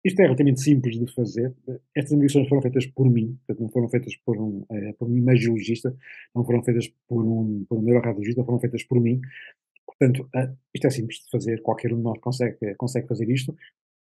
[0.04, 1.54] isto é relativamente simples de fazer.
[1.94, 5.16] Estas medições foram feitas por mim, portanto, não foram feitas por um, uh, por um
[5.16, 5.94] imagiologista,
[6.34, 9.20] não foram feitas por um, por um neuroradiologista, foram feitas por mim.
[9.86, 13.54] Portanto, uh, isto é simples de fazer, qualquer um de nós consegue, consegue fazer isto.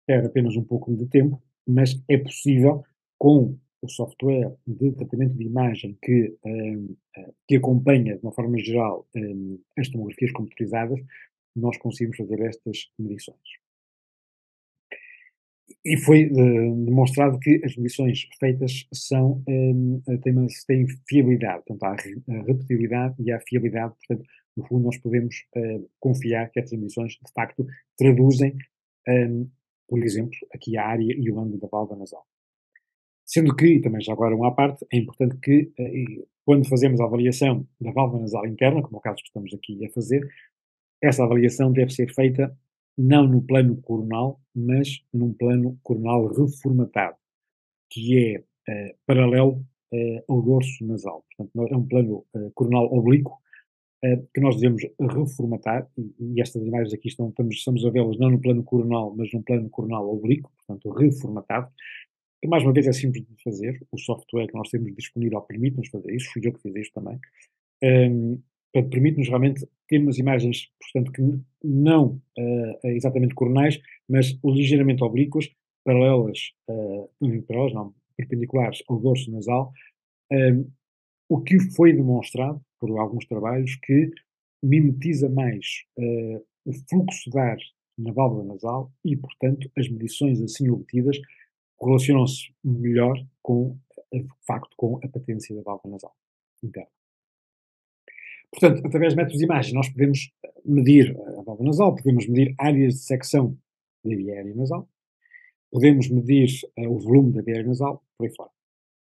[0.09, 2.85] É apenas um pouco de tempo, mas é possível
[3.19, 8.59] com o software de tratamento de imagem que, um, eh, que acompanha, de uma forma
[8.59, 11.01] geral, um, as tomografias computarizadas,
[11.55, 13.66] nós conseguimos fazer estas medições.
[15.85, 22.33] E foi uh, demonstrado que as medições feitas são, um, têm, têm fiabilidade, portanto, há
[22.35, 27.13] a repetibilidade e a fiabilidade, portanto, no fundo, nós podemos uh, confiar que estas medições,
[27.13, 27.67] de facto,
[27.99, 28.57] traduzem
[29.09, 29.49] um,
[29.89, 32.25] por exemplo, aqui a área e o ângulo da válvula nasal.
[33.25, 37.01] Sendo que, e também já agora uma à parte, é importante que eh, quando fazemos
[37.01, 40.29] a avaliação da válvula nasal interna, como é o caso que estamos aqui a fazer,
[41.03, 42.57] essa avaliação deve ser feita
[42.97, 47.17] não no plano coronal, mas num plano coronal reformatado,
[47.91, 51.25] que é uh, paralelo uh, ao dorso nasal.
[51.37, 53.41] Portanto, é um plano uh, coronal oblíquo
[54.33, 58.31] que nós devemos reformatar, e, e, estas imagens aqui estão, estamos, estamos a vê-las não
[58.31, 61.69] no plano coronal, mas num plano coronal oblíquo, portanto, reformatado,
[62.41, 65.89] que mais uma vez é simples de fazer, o software que nós temos disponível permite-nos
[65.89, 67.19] fazer isso, fui eu que fiz isto também,
[67.83, 68.41] um,
[68.73, 71.23] portanto, permite-nos realmente ter umas imagens, portanto, que
[71.63, 75.49] não uh, exatamente coronais, mas ligeiramente oblíquas,
[75.85, 77.09] paralelas, uh,
[77.47, 79.73] paralelas não, perpendiculares ao dorso nasal,
[80.33, 80.71] um,
[81.29, 84.11] o que foi demonstrado por alguns trabalhos que
[84.63, 87.59] mimetiza mais uh, o fluxo de ar
[87.99, 91.17] na válvula nasal e, portanto, as medições assim obtidas
[91.81, 93.79] relacionam-se melhor com,
[94.13, 96.15] de facto, com a patência da válvula nasal
[96.63, 96.96] interna.
[98.53, 100.31] Portanto, através de métodos de imagem, nós podemos
[100.65, 103.57] medir a válvula nasal, podemos medir áreas de secção
[104.05, 104.89] da via aérea nasal,
[105.71, 108.51] podemos medir uh, o volume da via aérea nasal, por aí fora.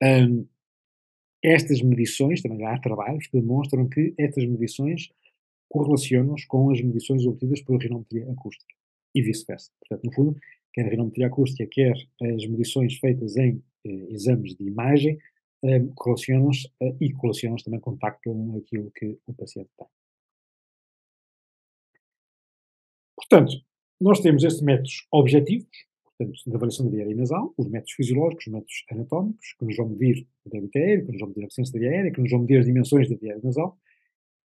[0.02, 0.46] Um,
[1.42, 5.10] estas medições, também há trabalhos que demonstram que estas medições
[5.68, 8.74] correlacionam-se com as medições obtidas pela rinometria acústica
[9.14, 9.70] e vice-versa.
[9.80, 10.40] Portanto, no fundo,
[10.72, 15.18] quer a rinometria acústica, quer as medições feitas em eh, exames de imagem,
[15.64, 19.86] eh, correlacionam-se eh, e correlacionam-se também contactam aquilo que o paciente tem.
[23.16, 23.52] Portanto,
[24.00, 25.68] nós temos estes métodos objetivos,
[26.04, 29.76] portanto, de avaliação da via aérea nasal, os métodos fisiológicos, os métodos anatómicos, que nos
[29.76, 32.20] vão medir o débito aéreo, que nos vão medir a resistência da via aérea, que
[32.20, 33.78] nos vão medir as dimensões da via aérea nasal,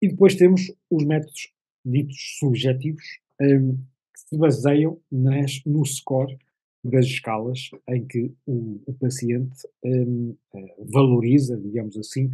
[0.01, 1.53] e depois temos os métodos
[1.85, 3.03] ditos subjetivos,
[3.41, 6.37] um, que se baseiam nas, no score
[6.83, 12.31] das escalas em que o, o paciente um, uh, valoriza, digamos assim,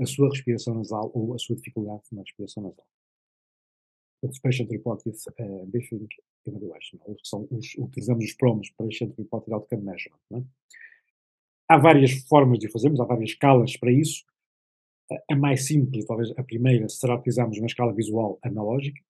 [0.00, 2.86] a sua respiração nasal ou a sua dificuldade na respiração nasal.
[4.20, 6.08] Portanto, Patient Reported uh, Breathing
[6.46, 10.18] Evaluation, são os, utilizamos os PROMs, Patient Reported Outcome Measurement.
[10.34, 10.42] É?
[11.68, 14.24] Há várias formas de fazermos, há várias escalas para isso.
[15.30, 19.00] A mais simples, talvez a primeira, será utilizarmos uma escala visual analógica,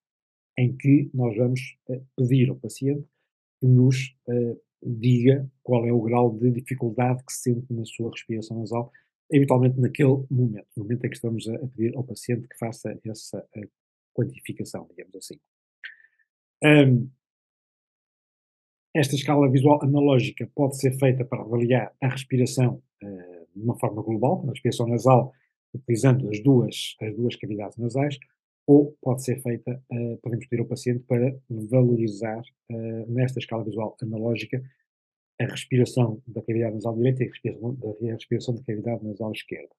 [0.58, 3.06] em que nós vamos uh, pedir ao paciente
[3.60, 8.58] que nos uh, diga qual é o grau de dificuldade que sente na sua respiração
[8.58, 8.92] nasal,
[9.30, 13.46] eventualmente naquele momento, no momento em que estamos a, pedir ao paciente que faça essa
[14.14, 15.38] quantificação, digamos assim.
[16.62, 17.10] Um,
[18.94, 24.02] esta escala visual analógica pode ser feita para avaliar a respiração uh, de uma forma
[24.02, 25.32] global, a respiração nasal,
[25.72, 28.18] utilizando as duas, as duas cavidades nasais,
[28.70, 33.96] ou pode ser feita, uh, podemos pedir ao paciente para valorizar, uh, nesta escala visual
[34.00, 34.62] analógica,
[35.40, 37.26] a respiração da cavidade nasal direita e
[38.10, 39.74] a respiração, da cavidade nasal esquerda.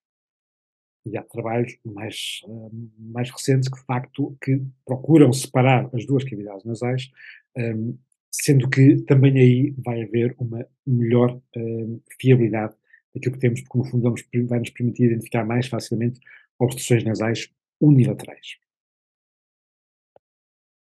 [1.05, 6.25] E há trabalhos mais, uh, mais recentes que, de facto, que procuram separar as duas
[6.25, 7.09] cavidades nasais,
[7.57, 7.97] um,
[8.29, 12.75] sendo que também aí vai haver uma melhor uh, fiabilidade
[13.15, 16.19] daquilo que temos, porque no fundo vamos, vai nos permitir identificar mais facilmente
[16.59, 17.49] obstruções nasais
[17.79, 18.59] unilaterais.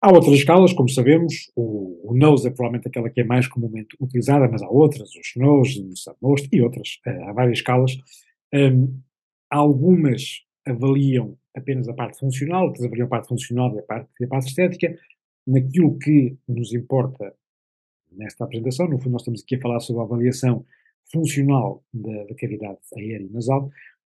[0.02, 3.98] Há outras escalas, como sabemos, o, o nose é provavelmente aquela que é mais comumente
[4.00, 7.98] utilizada, mas há outras, os nose, o submost e outras, uh, há várias escalas.
[8.54, 8.98] Um,
[9.50, 14.24] algumas avaliam apenas a parte funcional, outras avaliam a parte funcional e a parte, e
[14.24, 14.98] a parte estética.
[15.46, 17.34] Naquilo que nos importa
[18.10, 20.66] nesta apresentação, no fundo nós estamos aqui a falar sobre a avaliação
[21.12, 23.66] funcional da, da cavidade aérea e nasal,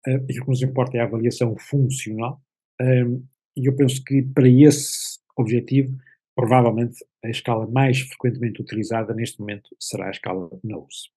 [0.08, 2.42] uh, aquilo que nos importa é a avaliação funcional,
[2.80, 3.26] um,
[3.58, 5.96] e eu penso que para esse objetivo,
[6.36, 11.10] provavelmente a escala mais frequentemente utilizada neste momento será a escala NOSE.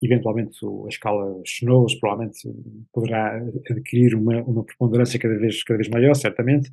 [0.00, 2.48] Eventualmente a escala SNOWS provavelmente
[2.92, 3.36] poderá
[3.68, 6.70] adquirir uma, uma preponderância cada vez, cada vez maior, certamente.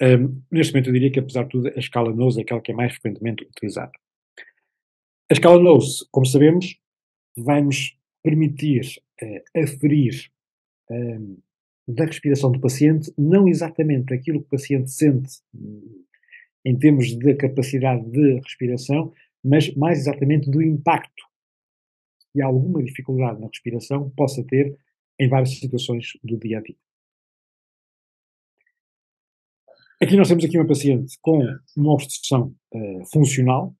[0.00, 2.70] Um, neste momento eu diria que, apesar de tudo, a escala NOSE é aquela que
[2.70, 3.92] é mais frequentemente utilizada.
[5.28, 6.76] A escala NOSE, como sabemos,
[7.36, 8.82] vai-nos permitir
[9.22, 10.30] uh, aferir
[10.90, 11.38] um,
[11.94, 16.04] da respiração do paciente, não exatamente aquilo que o paciente sente hum,
[16.64, 21.24] em termos de capacidade de respiração, mas mais exatamente do impacto
[22.32, 24.76] que alguma dificuldade na respiração possa ter
[25.18, 26.76] em várias situações do dia a dia.
[30.02, 31.42] Aqui nós temos aqui uma paciente com
[31.76, 33.74] uma obstrução uh, funcional,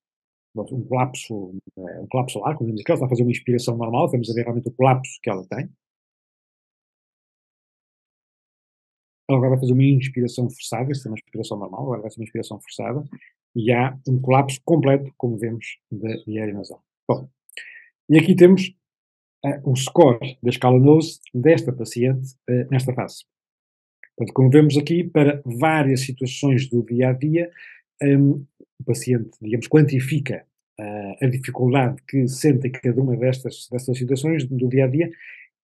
[0.55, 1.35] um colapso,
[1.77, 4.35] uh, um colapso solar, como aqui, ela está a fazer uma inspiração normal, estamos a
[4.35, 5.71] ver realmente o colapso que ela tem.
[9.31, 12.19] Ela agora vai fazer uma inspiração forçada, isto é uma inspiração normal, agora vai ser
[12.19, 13.05] uma inspiração forçada,
[13.55, 16.83] e há um colapso completo, como vemos, da diária nasal.
[17.09, 17.29] Bom,
[18.09, 18.75] e aqui temos
[19.45, 23.25] uh, o score da escala Nose desta paciente uh, nesta fase.
[24.17, 27.53] Portanto, como vemos aqui, para várias situações do dia a dia,
[28.03, 28.45] um,
[28.81, 30.45] o paciente, digamos, quantifica
[30.81, 35.09] uh, a dificuldade que sente em cada uma destas, destas situações do dia a dia,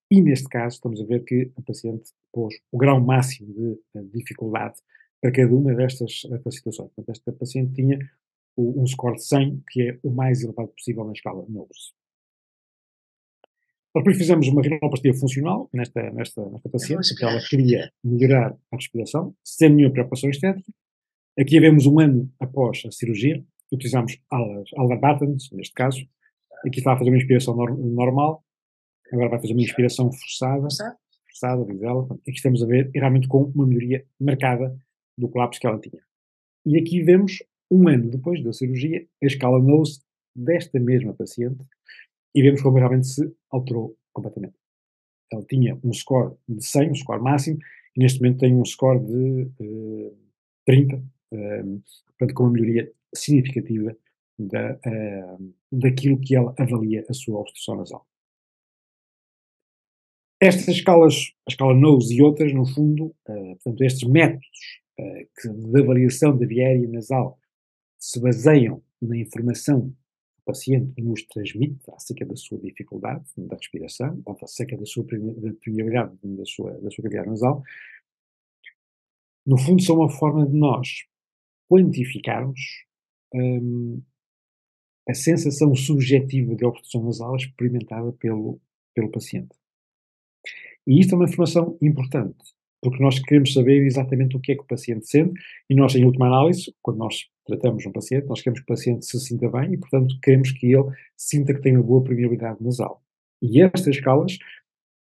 [0.09, 4.09] e neste caso estamos a ver que o paciente pôs o grau máximo de, de
[4.11, 4.75] dificuldade
[5.21, 6.91] para cada uma destas, destas situações.
[6.95, 7.99] Portanto, esta paciente tinha
[8.57, 11.93] um score de 100, que é o mais elevado possível na escala NOS.
[13.95, 19.35] Depois fizemos uma rinoplastia funcional nesta, nesta, nesta paciente, porque ela queria melhorar a respiração,
[19.43, 20.71] sem nenhuma preocupação estética.
[21.37, 25.99] Aqui vemos um ano após a cirurgia, utilizamos Alvar Buttons, neste caso.
[26.65, 28.43] Aqui está a fazer uma inspiração normal,
[29.11, 30.67] agora vai fazer uma inspiração forçada,
[31.27, 32.05] forçada, diz ela.
[32.05, 34.77] Aqui estamos a ver, realmente com uma melhoria marcada
[35.17, 36.01] do colapso que ela tinha.
[36.65, 40.01] E aqui vemos, um ano depois da cirurgia, a escala NOSE
[40.35, 41.63] desta mesma paciente
[42.35, 44.55] e vemos como realmente se alterou completamente.
[45.31, 47.57] Ela tinha um score de 100, um score máximo,
[47.95, 50.17] e neste momento tem um score de uh,
[50.65, 53.95] 30, uh, portanto, com uma melhoria significativa
[54.37, 58.05] da, uh, daquilo que ela avalia a sua obstrução nasal.
[60.39, 64.45] Estas escalas, a escala NOSE e outras, no fundo, uh, portanto, estes métodos
[64.99, 67.39] uh, que, de avaliação da via aérea nasal
[67.97, 74.21] se baseiam na informação que o paciente nos transmite acerca da sua dificuldade da respiração,
[74.25, 77.63] ou acerca da sua permeabilidade da sua, da sua cavidade nasal,
[79.45, 81.05] no fundo são uma forma de nós
[81.67, 82.59] quantificarmos
[83.33, 84.01] um,
[85.09, 88.59] a sensação subjetiva de obstrução nasal experimentada pelo,
[88.93, 89.55] pelo paciente.
[90.87, 92.37] E isto é uma informação importante,
[92.81, 95.33] porque nós queremos saber exatamente o que é que o paciente sente
[95.69, 99.05] e nós, em última análise, quando nós tratamos um paciente, nós queremos que o paciente
[99.05, 100.85] se sinta bem e, portanto, queremos que ele
[101.17, 103.03] sinta que tem uma boa permeabilidade nasal.
[103.41, 104.37] E estas escalas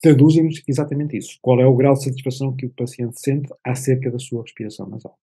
[0.01, 1.39] traduzem-nos exatamente isso.
[1.41, 5.19] Qual é o grau de satisfação que o paciente sente acerca da sua respiração nasal.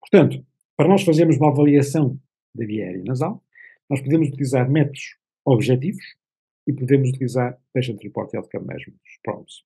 [0.00, 0.44] Portanto,
[0.76, 2.18] para nós fazermos uma avaliação
[2.54, 3.42] da via aérea nasal,
[3.88, 6.04] nós podemos utilizar métodos objetivos,
[6.66, 9.64] e podemos utilizar Patient Report Outcome Measurements, PROMS.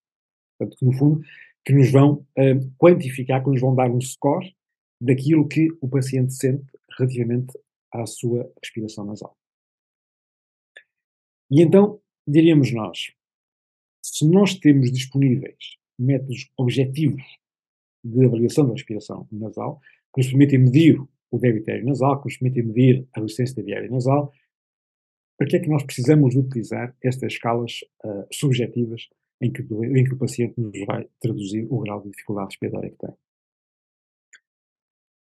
[0.58, 1.20] Portanto, que no fundo,
[1.64, 4.54] que nos vão uh, quantificar, que nos vão dar um score
[5.00, 6.66] daquilo que o paciente sente
[6.98, 7.56] relativamente
[7.92, 9.36] à sua respiração nasal.
[11.50, 13.12] E então, diríamos nós,
[14.02, 17.22] se nós temos disponíveis métodos objetivos
[18.04, 19.80] de avaliação da respiração nasal,
[20.14, 23.90] que nos permitem medir o débito aéreo nasal, que nos permitem medir a resistência aérea
[23.90, 24.32] nasal,
[25.38, 29.08] para que é que nós precisamos utilizar estas escalas uh, subjetivas
[29.40, 32.98] em que, em que o paciente nos vai traduzir o grau de dificuldade respiratória que
[32.98, 33.14] tem?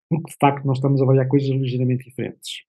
[0.08, 2.62] Porque, de facto, nós estamos a avaliar coisas ligeiramente diferentes.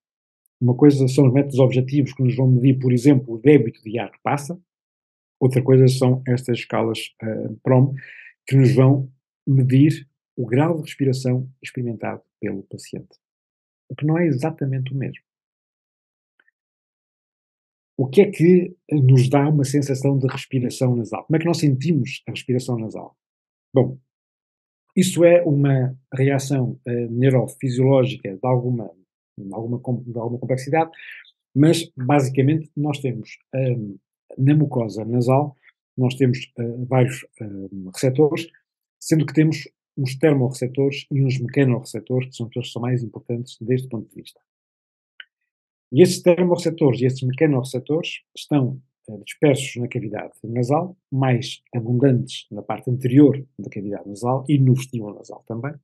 [0.60, 3.96] Uma coisa são os métodos objetivos que nos vão medir, por exemplo, o débito de
[3.96, 4.60] ar que passa.
[5.38, 7.94] Outra coisa são estas escalas uh, PROM
[8.44, 9.08] que nos vão
[9.46, 13.20] medir o grau de respiração experimentado pelo paciente.
[13.88, 15.25] O que não é exatamente o mesmo
[17.96, 21.24] o que é que nos dá uma sensação de respiração nasal?
[21.24, 23.16] Como é que nós sentimos a respiração nasal?
[23.74, 23.98] Bom,
[24.94, 28.90] isso é uma reação uh, neurofisiológica de alguma,
[29.38, 30.90] de, alguma, de alguma complexidade,
[31.54, 33.98] mas basicamente nós temos um,
[34.36, 35.56] na mucosa nasal,
[35.96, 38.46] nós temos uh, vários uh, receptores,
[39.00, 43.56] sendo que temos uns termorreceptores e uns mecanorreceptores, que são aqueles que são mais importantes
[43.60, 44.40] deste ponto de vista.
[45.92, 52.62] E estes termorreceptores e estes mecanorreceptores estão uh, dispersos na cavidade nasal, mais abundantes na
[52.62, 55.74] parte anterior da cavidade nasal e no vestíbulo nasal também.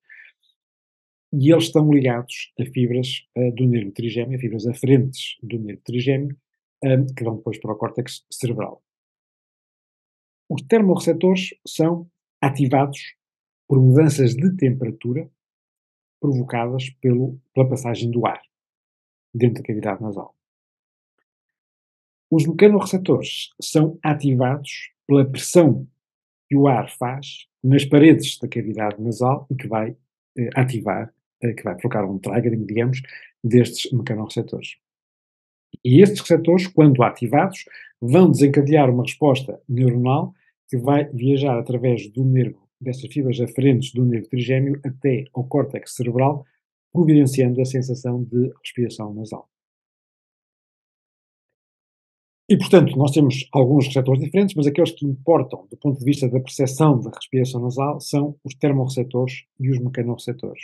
[1.33, 6.37] E eles estão ligados a fibras uh, do nervo trigêmeo, fibras aferentes do nervo trigêmeo,
[6.85, 8.83] uh, que vão depois para o córtex cerebral.
[10.49, 12.11] Os termorreceptores são
[12.41, 13.15] ativados
[13.69, 15.31] por mudanças de temperatura
[16.21, 18.43] provocadas pelo, pela passagem do ar
[19.35, 20.35] dentro da cavidade nasal.
[22.31, 25.87] Os mecanorreceptores são ativados pela pressão
[26.49, 29.97] que o ar faz nas paredes da cavidade nasal e que vai
[30.39, 31.13] eh, ativar,
[31.43, 33.03] eh, que vai provocar um triggering, digamos,
[33.45, 34.77] destes mecanorreceptores.
[35.85, 37.65] E estes receptores, quando ativados,
[38.01, 40.35] vão desencadear uma resposta neuronal
[40.69, 45.95] que vai viajar através do nervo, destas fibras aferentes do nervo trigêmeo até ao córtex
[45.95, 46.45] cerebral,
[46.93, 49.49] providenciando a sensação de respiração nasal.
[52.49, 56.29] E, portanto, nós temos alguns receptores diferentes, mas aqueles que importam do ponto de vista
[56.29, 60.63] da percepção da respiração nasal são os termorreceptores e os mecanorreceptores.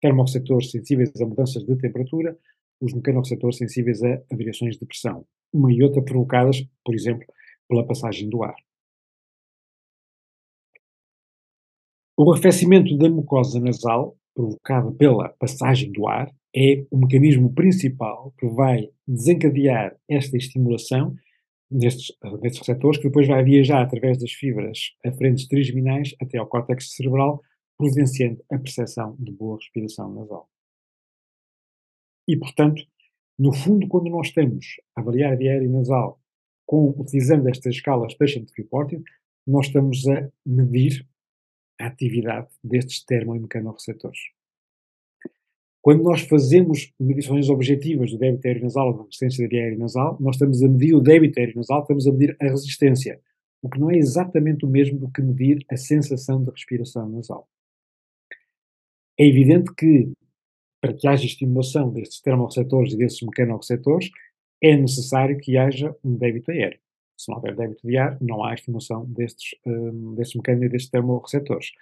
[0.00, 2.38] termorreceptores sensíveis a mudanças de temperatura,
[2.80, 7.26] os mecanorreceptores sensíveis a variações de pressão, uma e outra provocadas, por exemplo,
[7.68, 8.54] pela passagem do ar.
[12.16, 18.46] O arrefecimento da mucosa nasal, provocado pela passagem do ar, é o mecanismo principal que
[18.46, 21.16] vai desencadear esta estimulação
[21.70, 26.94] nestes, nestes receptores, que depois vai viajar através das fibras aferentes trigeminais até ao córtex
[26.94, 27.40] cerebral,
[27.78, 30.48] providenciando a percepção de boa respiração nasal.
[32.28, 32.82] E, portanto,
[33.38, 36.20] no fundo, quando nós estamos a avaliar a via aérea nasal
[36.66, 39.02] com, utilizando estas escalas patient reported,
[39.46, 41.06] nós estamos a medir
[41.78, 44.20] a atividade destes termomecanorreceptores.
[45.86, 49.78] Quando nós fazemos medições objetivas do débito aéreo nasal ou da resistência da via aérea
[49.78, 53.20] nasal, nós estamos a medir o débito aéreo nasal, estamos a medir a resistência,
[53.62, 57.48] o que não é exatamente o mesmo do que medir a sensação de respiração nasal.
[59.18, 60.12] É evidente que,
[60.80, 64.10] para que haja estimulação destes termorreceptores e desses mecanorreceptores,
[64.62, 66.80] é necessário que haja um débito aéreo.
[67.16, 71.72] Se não houver débito ar, não há estimulação destes, um, destes mecanismos e destes termorreceptores.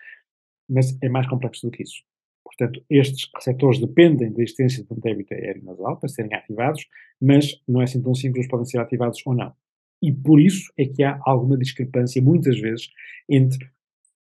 [0.69, 2.03] Mas é mais complexo do que isso.
[2.45, 6.87] Portanto, estes receptores dependem da existência de um débito aéreo nasal para serem ativados,
[7.21, 9.53] mas não é assim tão simples, podem ser ativados ou não.
[10.01, 12.91] E por isso é que há alguma discrepância, muitas vezes,
[13.29, 13.67] entre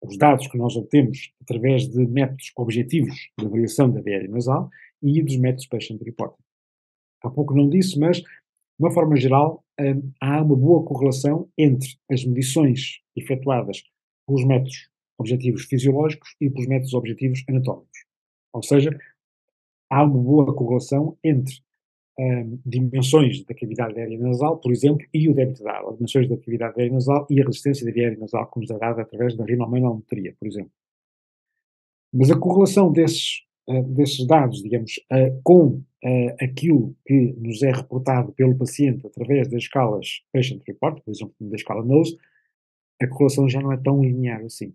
[0.02, 4.70] os dados que nós obtemos através de métodos objetivos de avaliação da aérea nasal
[5.02, 6.42] e dos métodos patient reporting.
[7.24, 8.26] Há pouco não disse, mas de
[8.80, 13.84] uma forma geral, hum, há uma boa correlação entre as medições efetuadas
[14.28, 18.06] pelos métodos objetivos fisiológicos e pelos métodos objetivos anatómicos.
[18.54, 18.98] Ou seja,
[19.90, 21.56] há uma boa correlação entre
[22.20, 26.38] hum, dimensões da cavidade aérea nasal, por exemplo, e o débito de ar, dimensões da
[26.38, 29.36] cavidade aérea nasal e a resistência da via aérea nasal, que nos é dada através
[29.36, 30.72] da rinomanometria, por exemplo.
[32.14, 33.44] Mas a correlação desses,
[33.96, 34.94] desses dados, digamos,
[35.44, 35.84] com
[36.40, 41.56] aquilo que nos é reportado pelo paciente através das escalas patient report, por exemplo, da
[41.56, 42.18] escala NOSE,
[43.02, 44.74] a correlação já não é tão linear assim.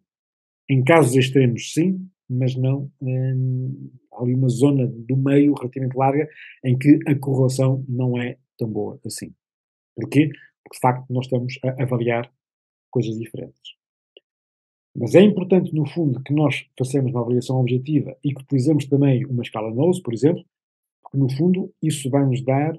[0.68, 6.28] Em casos extremos, sim, mas não hum, há ali uma zona do meio relativamente larga
[6.64, 9.34] em que a correlação não é tão boa assim.
[9.96, 10.30] Porquê?
[10.62, 12.30] Porque, de facto, nós estamos a avaliar
[12.90, 13.79] coisas diferentes.
[14.94, 19.24] Mas é importante, no fundo, que nós façamos uma avaliação objetiva e que utilizemos também
[19.24, 20.44] uma escala NOSE, por exemplo,
[21.02, 22.76] porque, no fundo, isso vai nos dar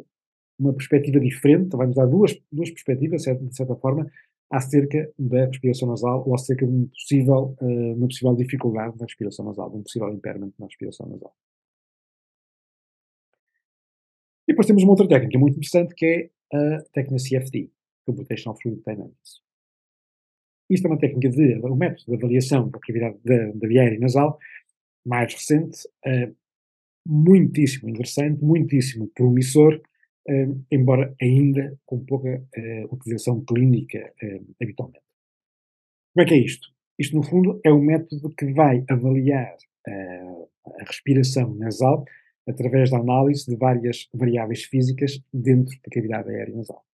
[0.59, 4.09] uma perspectiva diferente, vai nos dar duas, duas perspectivas, de certa forma,
[4.51, 9.70] acerca da respiração nasal ou acerca de possível, uh, uma possível dificuldade na respiração nasal,
[9.70, 11.34] de um possível impairment na respiração nasal.
[14.47, 16.05] E depois temos uma outra técnica muito interessante que
[16.53, 17.72] é a técnica CFD,
[18.05, 19.41] Computational Fluid Dynamics.
[20.72, 24.39] Isto é uma técnica de, um método de avaliação da atividade da, via aérea nasal
[25.05, 26.34] mais recente, uh,
[27.05, 29.82] muitíssimo interessante, muitíssimo promissor,
[30.30, 34.13] uh, embora ainda com pouca uh, utilização clínica
[34.61, 35.03] habitualmente.
[36.13, 36.69] Como é que é isto?
[36.97, 39.55] Isto, no fundo, é um método que vai avaliar
[39.88, 42.05] a respiração nasal
[42.47, 46.86] através da análise de várias variáveis físicas dentro da cavidade aérea nasal.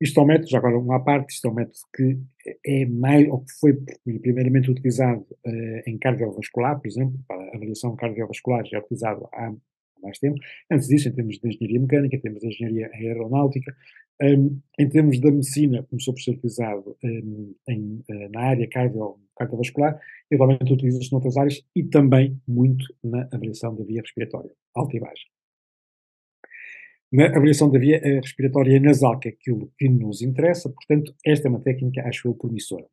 [0.00, 2.18] Isto é um método, já agora uma parte, isto é um método que
[2.64, 3.76] é mais, ou que foi
[4.20, 9.52] primeiramente utilizado uh, em cardiovascular, por exemplo, para avaliação cardiovascular já é utilizado há
[10.00, 10.38] mais tempo.
[10.70, 13.74] Antes disso, em termos de engenharia mecânica, em termos de engenharia aeronáutica,
[14.22, 19.16] um, em termos da medicina, começou por ser utilizado um, em, uh, na área cardio,
[19.36, 19.98] cardiovascular,
[20.30, 25.37] igualmente utiliza-se noutras áreas e também muito na avaliação da via respiratória, alta e baixa.
[27.10, 31.48] Na avaliação da via eh, respiratória nasal, que é aquilo que nos interessa, portanto, esta
[31.48, 32.84] é uma técnica, acho eu, promissora.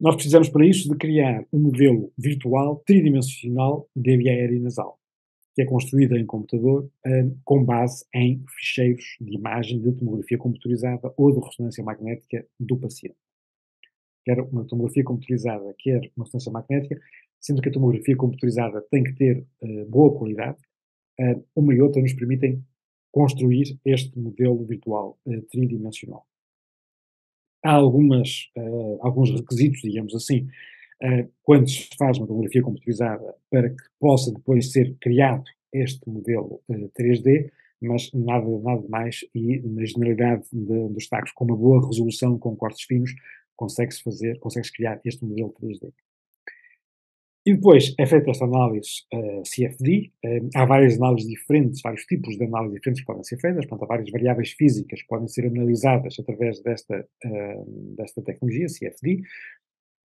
[0.00, 4.98] Nós precisamos, para isso, de criar um modelo virtual tridimensional de via aérea nasal
[5.58, 11.12] que é construída em computador uh, com base em ficheiros de imagem de tomografia computadorizada
[11.16, 13.16] ou de ressonância magnética do paciente.
[14.24, 17.00] Quer uma tomografia computadorizada, quer uma ressonância magnética,
[17.40, 20.58] sendo que a tomografia computadorizada tem que ter uh, boa qualidade,
[21.54, 22.62] uma e outra nos permitem
[23.10, 25.18] construir este modelo virtual
[25.50, 26.26] tridimensional.
[27.64, 28.50] Há algumas,
[29.00, 30.46] alguns requisitos, digamos assim,
[31.42, 36.74] quando se faz uma tomografia computadorizada para que possa depois ser criado este modelo uh,
[36.74, 37.50] eh, 3D,
[37.80, 42.56] mas nada, nada mais e na generalidade de, dos tacos com uma boa resolução com
[42.56, 43.12] cortes finos
[43.54, 45.92] consegue-se fazer, consegue-se criar este modelo 3D.
[47.48, 52.36] E depois é feita esta análise uh, CFD, uh, há várias análises diferentes, vários tipos
[52.36, 55.46] de análises diferentes que podem ser feitas, portanto, há várias variáveis físicas que podem ser
[55.46, 59.22] analisadas através desta, uh, desta tecnologia, CFD,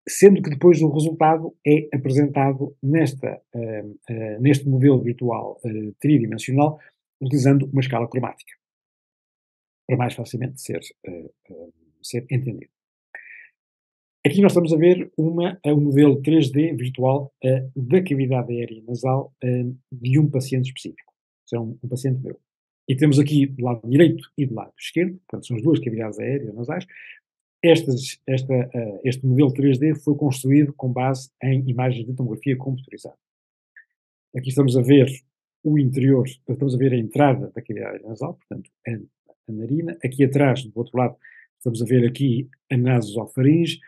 [0.09, 3.40] sendo que depois o resultado é apresentado nesta,
[4.40, 5.61] neste modelo virtual
[6.01, 6.80] tridimensional,
[7.20, 8.53] utilizando uma escala cromática,
[9.86, 10.80] para mais facilmente ser,
[12.03, 12.82] ser entendido.
[14.25, 17.35] Aqui nós estamos a ver uma, um modelo 3D virtual
[17.75, 19.35] da cavidade aérea nasal
[19.91, 21.12] de um paciente específico.
[21.45, 22.39] Isso é um, um paciente meu.
[22.89, 26.20] E temos aqui do lado direito e do lado esquerdo, portanto, são as duas cavidades
[26.20, 26.87] aéreas nasais,
[27.62, 33.16] estas, esta, uh, este modelo 3D foi construído com base em imagens de tomografia computadorizada.
[34.37, 35.09] Aqui estamos a ver
[35.64, 39.97] o interior, estamos a ver a entrada da cavidade nasal, portanto, a, a narina.
[40.05, 41.16] Aqui atrás, do outro lado,
[41.59, 43.79] estamos a ver aqui a nasofaringe.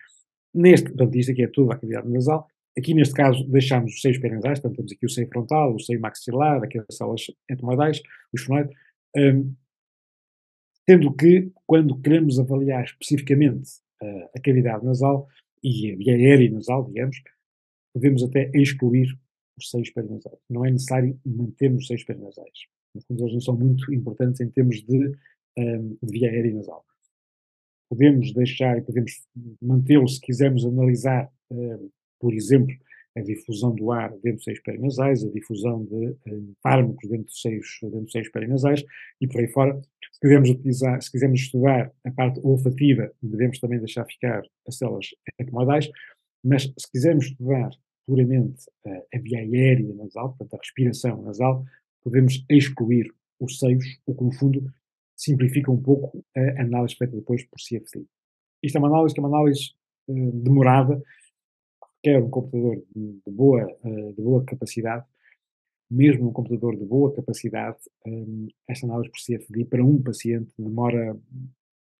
[0.54, 2.48] Neste, portanto, isto aqui é toda a cavidade nasal.
[2.76, 6.00] Aqui, neste caso, deixamos os seios perinasais, portanto, temos aqui o seio frontal, o seio
[6.00, 8.00] maxilar, aqui as células entomoidais,
[8.32, 8.70] o esfonoide.
[9.16, 9.54] Um,
[10.86, 13.70] Tendo que, quando queremos avaliar especificamente
[14.02, 15.26] uh, a cavidade nasal
[15.62, 17.22] e a via aérea nasal, digamos,
[17.94, 19.08] podemos até excluir
[19.56, 20.38] os seios perinasais.
[20.50, 22.66] Não é necessário mantermos os seios perinasais.
[22.94, 25.12] No fundo, eles não são muito importantes em termos de,
[25.56, 26.84] um, de via aérea nasal.
[27.88, 29.12] Podemos deixar e podemos
[29.60, 32.74] mantê-los se quisermos analisar, uh, por exemplo,
[33.16, 37.40] a difusão do ar dentro dos seios perinasais, a difusão de uh, fármacos dentro dos
[37.40, 38.84] seios, dentro dos seios perinasais
[39.20, 39.80] e por aí fora.
[40.12, 45.08] Se quisermos utilizar, se quisermos estudar a parte olfativa, devemos também deixar ficar as células
[45.38, 45.90] etmoidais,
[46.42, 47.70] mas se quisermos estudar
[48.06, 51.64] puramente uh, a via aérea nasal, portanto a respiração nasal,
[52.02, 53.10] podemos excluir
[53.40, 54.72] os seios, o que no fundo
[55.16, 58.04] simplifica um pouco a análise feita depois por CFD.
[58.62, 59.72] Isto é uma análise que é uma análise
[60.08, 61.02] uh, demorada,
[62.02, 65.06] quer um computador de, boa, eh, de boa capacidade,
[65.90, 71.16] mesmo um computador de boa capacidade, um, esta análise por CFD para um paciente demora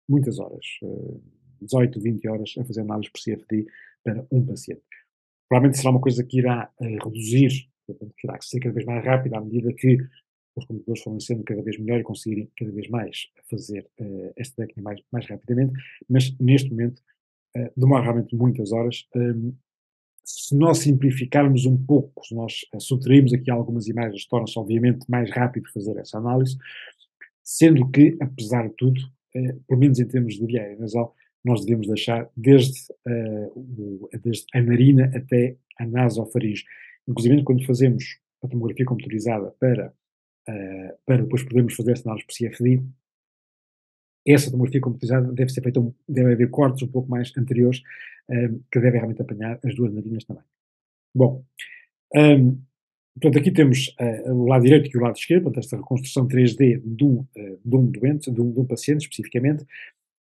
[0.06, 1.22] muitas horas, uh,
[1.62, 3.66] 18, 20 horas a fazer análise por CFD
[4.02, 4.82] para um paciente.
[5.48, 9.38] Provavelmente será uma coisa que irá uh, reduzir, que irá ser cada vez mais rápida
[9.38, 9.98] à medida que
[10.56, 14.56] os computadores forem sendo cada vez melhor e conseguirem cada vez mais fazer uh, esta
[14.56, 15.72] técnica mais, mais rapidamente,
[16.08, 17.02] mas neste momento
[17.56, 19.52] uh, demora realmente muitas horas um,
[20.24, 25.30] se nós simplificarmos um pouco, se nós eh, subtrairmos aqui algumas imagens, torna-se obviamente mais
[25.30, 26.56] rápido fazer essa análise,
[27.42, 29.00] sendo que, apesar de tudo,
[29.34, 34.62] eh, pelo menos em termos de viária nasal, nós devemos deixar desde, uh, desde a
[34.62, 36.64] narina até a nasofaringe.
[37.06, 39.92] Inclusive, quando fazemos a tomografia computadorizada para,
[40.48, 42.82] uh, para depois podermos fazer essa análise por CFD,
[44.26, 47.82] essa tomografia computadorizada deve ser feita, deve haver cortes um pouco mais anteriores,
[48.28, 50.42] um, que devem realmente apanhar as duas narinas também.
[51.14, 51.44] Bom,
[52.16, 52.58] um,
[53.20, 56.80] portanto, aqui temos uh, o lado direito e o lado esquerdo, portanto, esta reconstrução 3D
[56.82, 59.64] de um, uh, de um doente, de um, de um, paciente especificamente,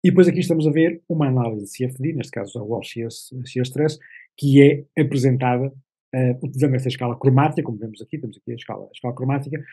[0.04, 3.10] e depois aqui estamos a ver uma análise de CFD, neste caso a Wall Shear
[3.10, 3.98] Stress,
[4.38, 8.86] que é apresentada uh, utilizando esta escala cromática, como vemos aqui, temos aqui a escala,
[8.86, 9.64] a escala cromática,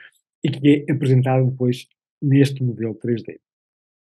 [0.44, 1.88] e que é apresentada depois
[2.20, 3.40] neste modelo 3D.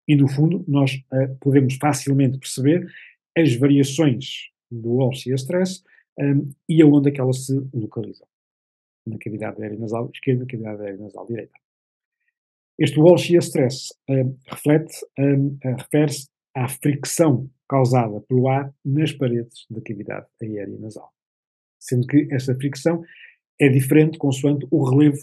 [0.07, 2.87] E, no fundo, nós uh, podemos facilmente perceber
[3.37, 5.83] as variações do Walsh e a stress
[6.19, 8.27] um, e aonde é que elas se localizam.
[9.05, 11.53] Na cavidade aérea nasal esquerda, na cavidade aérea nasal direita.
[12.77, 18.73] Este Walsh e a stress um, reflete, um, uh, refere-se à fricção causada pelo ar
[18.83, 21.11] nas paredes da cavidade aérea nasal.
[21.79, 23.03] Sendo que essa fricção
[23.59, 25.19] é diferente consoante o relevo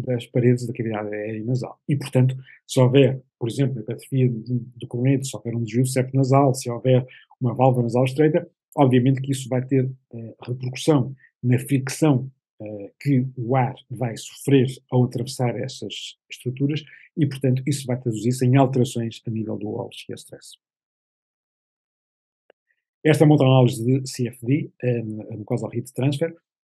[0.00, 1.80] das paredes da cavidade aérea nasal.
[1.88, 2.36] E, portanto,
[2.66, 7.06] se houver, por exemplo, hipertrofia do cornete, se houver um desvio septo nasal, se houver
[7.40, 12.30] uma válvula nasal estreita, obviamente que isso vai ter uh, repercussão na fricção
[12.60, 16.82] uh, que o ar vai sofrer ao atravessar essas estruturas
[17.16, 20.58] e, portanto, isso vai traduzir-se em alterações a nível do Walsh e stress.
[23.04, 26.34] Esta é uma outra análise de CFD, um, a mucosal heat transfer,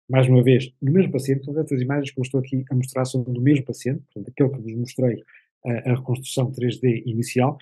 [0.09, 3.05] mais uma vez, no mesmo paciente, todas estas imagens que eu estou aqui a mostrar
[3.05, 5.23] são do mesmo paciente, portanto, aquele que vos mostrei
[5.65, 7.57] a reconstrução 3D inicial,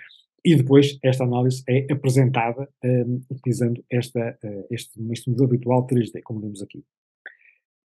[0.46, 6.22] e depois esta análise é apresentada um, utilizando esta, uh, este, este modelo virtual 3D,
[6.24, 6.86] como vemos aqui.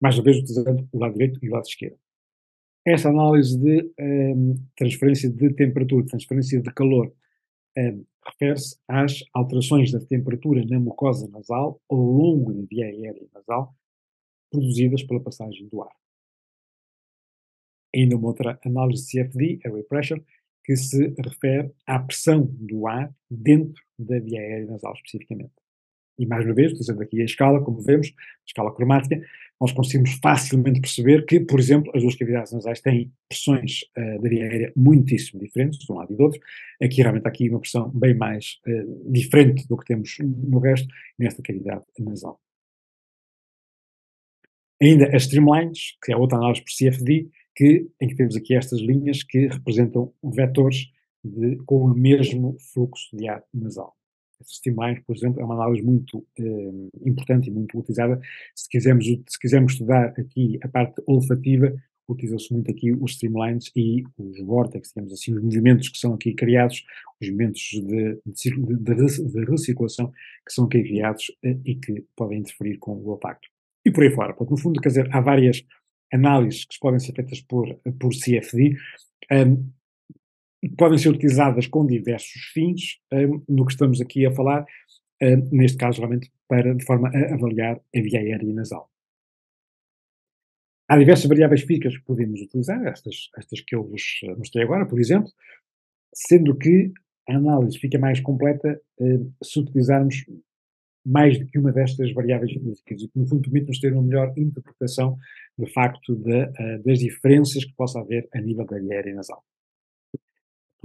[0.01, 1.99] Mais uma vez, utilizando o lado direito e o lado esquerdo.
[2.84, 7.14] Esta análise de um, transferência de temperatura, transferência de calor,
[7.78, 13.76] um, refere-se às alterações da temperatura na mucosa nasal ao longo da via aérea nasal,
[14.52, 15.95] produzidas pela passagem do ar.
[17.95, 20.24] Ainda uma outra análise de CFD, Airway Pressure,
[20.64, 25.54] que se refere à pressão do ar dentro da via aérea nasal especificamente.
[26.20, 29.22] E mais uma vez, utilizando aqui a escala, como vemos, a escala cromática,
[29.62, 34.30] nós conseguimos facilmente perceber que, por exemplo, as duas cavidades nasais têm pressões uh, da
[34.30, 36.39] via aérea muitíssimo diferentes, de um lado e do outro.
[36.82, 40.88] Aqui, realmente, há aqui uma pressão bem mais uh, diferente do que temos no resto,
[41.18, 42.39] nesta cavidade nasal.
[44.82, 48.80] Ainda as streamlines, que é outra análise por CFD, que, em que temos aqui estas
[48.80, 50.91] linhas que representam vetores
[51.23, 53.95] de, com o mesmo fluxo de ar nasal.
[54.45, 58.21] Streamlines, por exemplo, é uma análise muito eh, importante e muito utilizada.
[58.55, 61.73] Se quisermos, se quisermos estudar aqui a parte olfativa,
[62.07, 66.34] utilizam-se muito aqui os streamlines e os vortex, digamos assim, os movimentos que são aqui
[66.34, 66.86] criados,
[67.19, 70.11] os movimentos de, de, de, de recirculação
[70.45, 73.49] que são aqui criados eh, e que podem interferir com o olfacto.
[73.88, 74.33] E por aí fora.
[74.33, 75.65] Porque, no fundo, quer dizer, há várias
[76.11, 78.75] análises que podem ser feitas por, por CFD,
[79.31, 79.71] um,
[80.77, 84.65] podem ser utilizadas com diversos fins, um, no que estamos aqui a falar,
[85.23, 88.91] um, neste caso, realmente, para, de forma a avaliar a via aérea nasal.
[90.89, 94.01] Há diversas variáveis físicas que podemos utilizar, estas, estas que eu vos
[94.38, 95.31] mostrei agora, por exemplo,
[96.13, 96.91] sendo que
[97.29, 98.81] a análise fica mais completa
[99.43, 100.25] se utilizarmos
[101.08, 104.34] mais do que uma destas variáveis físicas e que, no fundo, permite-nos ter uma melhor
[104.38, 105.18] interpretação,
[105.58, 109.41] de facto, de, uh, das diferenças que possa haver a nível da aérea nasal.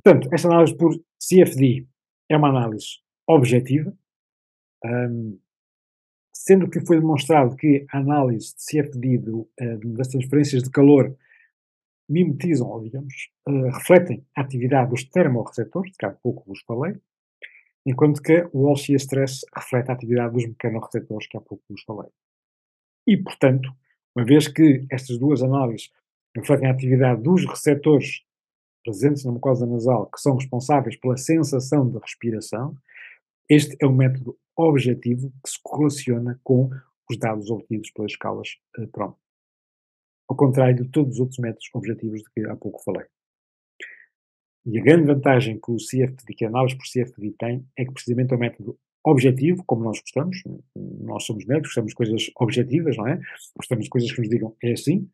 [0.01, 1.89] Portanto, esta análise por CFD
[2.29, 3.93] é uma análise objetiva,
[4.85, 5.39] um,
[6.33, 11.17] sendo que foi demonstrado que a análise de CFD do, uh, das transferências de calor
[12.09, 13.13] mimetizam, ou digamos,
[13.49, 16.95] uh, refletem a atividade dos termorreceptores, que há pouco vos falei,
[17.85, 22.11] enquanto que o Walsh Stress reflete a atividade dos mecanorreceptores, que há pouco vos falei.
[23.07, 23.69] E, portanto,
[24.15, 25.91] uma vez que estas duas análises
[26.35, 28.23] refletem a atividade dos receptores
[28.85, 32.77] presentes na mucosa nasal, que são responsáveis pela sensação de respiração,
[33.49, 36.71] este é um método objetivo que se correlaciona com
[37.11, 39.15] os dados obtidos pelas escalas uh, PROM.
[40.29, 43.07] Ao contrário de todos os outros métodos objetivos de que há pouco falei.
[44.65, 47.93] E a grande vantagem que o CFD, que a análise por CFD tem, é que
[47.93, 50.43] precisamente é um método objetivo, como nós gostamos,
[50.77, 53.21] nós somos médicos, gostamos de coisas objetivas, não é?
[53.57, 55.09] Gostamos de coisas que nos digam é assim,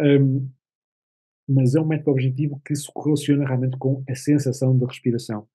[0.00, 0.48] um,
[1.46, 5.46] mas é um método objetivo que se correlaciona realmente com a sensação de respiração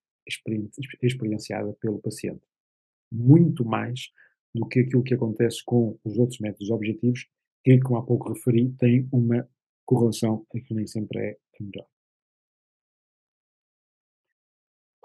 [1.02, 2.42] experienciada pelo paciente.
[3.12, 4.12] Muito mais
[4.54, 7.28] do que aquilo que acontece com os outros métodos objetivos,
[7.64, 9.50] que, como há pouco referi, têm uma
[9.86, 11.88] correlação que nem sempre é melhor.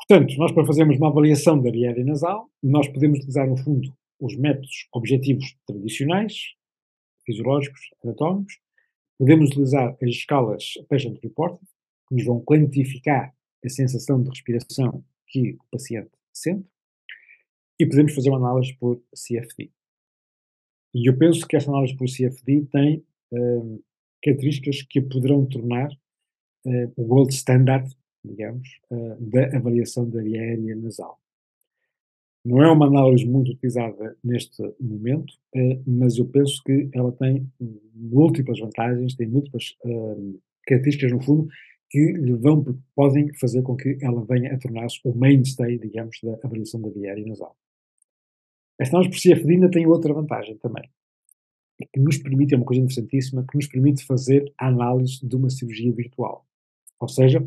[0.06, 3.90] Portanto, nós para fazermos uma avaliação da diária nasal, nós podemos utilizar, no fundo,
[4.20, 6.34] os métodos objetivos tradicionais,
[7.24, 8.58] fisiológicos, anatómicos,
[9.18, 11.66] podemos utilizar as escalas Patient Reported,
[12.08, 13.34] que nos vão quantificar
[13.64, 16.68] a sensação de respiração que o paciente sente,
[17.78, 19.70] e podemos fazer uma análise por CFD.
[20.94, 23.84] E eu penso que esta análise por CFD tem uh,
[24.22, 27.90] características que poderão tornar uh, o gold standard
[28.24, 31.20] digamos, uh, da avaliação da via aérea nasal.
[32.44, 37.50] Não é uma análise muito utilizada neste momento, uh, mas eu penso que ela tem
[37.94, 41.48] múltiplas vantagens, tem múltiplas uh, características, no fundo,
[41.90, 42.64] que lhe vão,
[42.94, 47.10] podem fazer com que ela venha a tornar-se o mainstay, digamos, da avaliação da via
[47.10, 47.56] aérea nasal.
[48.78, 50.90] Esta análise por si tem outra vantagem também,
[51.92, 55.48] que nos permite, é uma coisa interessantíssima, que nos permite fazer a análise de uma
[55.48, 56.46] cirurgia virtual.
[56.98, 57.46] Ou seja,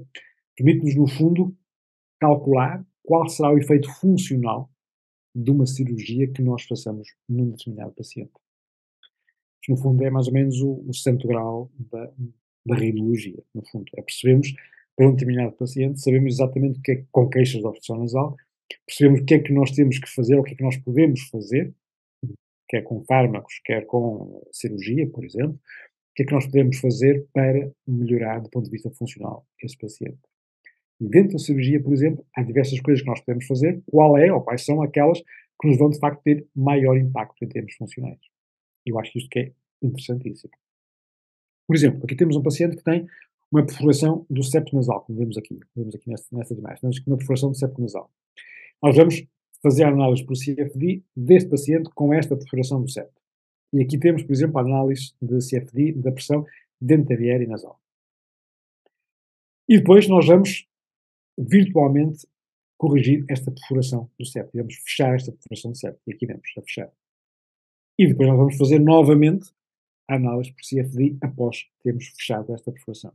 [0.58, 1.56] permite-nos, no fundo,
[2.20, 4.70] calcular qual será o efeito funcional
[5.34, 8.34] de uma cirurgia que nós façamos num determinado paciente.
[9.62, 12.12] Isto, no fundo, é mais ou menos o, o santo grau da,
[12.66, 13.42] da radiologia.
[13.54, 14.54] No fundo, é percebemos
[14.96, 18.36] para um determinado paciente, sabemos exatamente o que é com queixas de obstrução nasal,
[18.86, 21.22] percebemos o que é que nós temos que fazer, o que é que nós podemos
[21.30, 21.74] fazer,
[22.68, 27.28] quer com fármacos, quer com cirurgia, por exemplo, o que é que nós podemos fazer
[27.32, 30.20] para melhorar, do ponto de vista funcional, esse paciente.
[31.00, 33.82] Dentro da cirurgia, por exemplo, há diversas coisas que nós podemos fazer.
[33.86, 35.22] Qual é ou quais são aquelas
[35.62, 38.20] que nos vão, de facto, ter maior impacto em termos funcionais?
[38.86, 40.54] Eu acho isto que é interessantíssimo.
[41.68, 43.06] Por exemplo, aqui temos um paciente que tem
[43.52, 46.82] uma perfuração do septo nasal, como vemos aqui, vemos aqui nesta, nestas imagens.
[46.82, 48.12] Temos uma perfuração do septo nasal.
[48.82, 49.26] Nós vamos
[49.62, 53.22] fazer a análise por CFD deste paciente com esta perfuração do septo.
[53.74, 56.46] E aqui temos, por exemplo, a análise de CFD da pressão
[56.80, 57.80] da e nasal.
[59.68, 60.68] E depois nós vamos
[61.38, 62.28] virtualmente
[62.78, 64.52] corrigir esta perfuração do septo.
[64.56, 66.02] Vamos fechar esta perfuração do septo.
[66.08, 66.92] E aqui vemos, a fechar.
[67.98, 69.52] E depois nós vamos fazer novamente
[70.08, 73.14] a análise por CFD após termos fechado esta perfuração.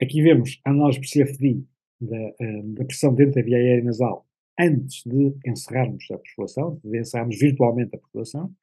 [0.00, 1.64] Aqui vemos a análise por CFD
[2.00, 4.26] da, eh, da pressão dentro da via aérea nasal
[4.58, 8.54] antes de encerrarmos a perfuração, de encerrarmos virtualmente a perfuração.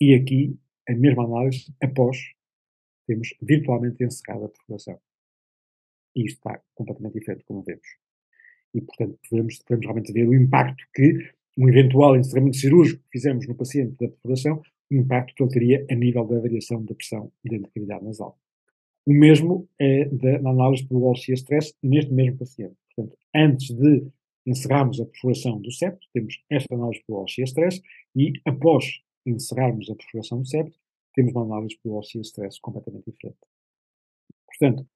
[0.00, 0.58] E aqui
[0.88, 2.16] a mesma análise após
[3.06, 5.00] termos virtualmente encerrado a perfuração.
[6.14, 7.86] E isto está completamente diferente, como vemos.
[8.74, 13.54] E, portanto, podemos, realmente ver o impacto que um eventual encerramento cirúrgico que fizemos no
[13.54, 17.62] paciente da perfuração, o impacto que ele teria a nível da variação da pressão dentro
[17.62, 18.38] da cavidade nasal.
[19.06, 22.76] O mesmo é da, na análise pelo OLC stress neste mesmo paciente.
[22.94, 24.06] Portanto, antes de
[24.46, 27.80] encerrarmos a perfuração do septo, temos esta análise pelo OLC stress
[28.14, 30.78] e após encerrarmos a perfuração do septo,
[31.14, 33.38] temos uma análise pelo OLC stress completamente diferente.
[34.46, 34.86] Portanto,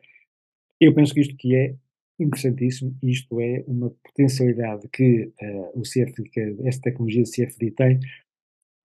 [0.80, 1.74] eu penso que isto que é
[2.18, 8.00] interessantíssimo, isto é uma potencialidade que uh, o CFD, que esta tecnologia CFD tem,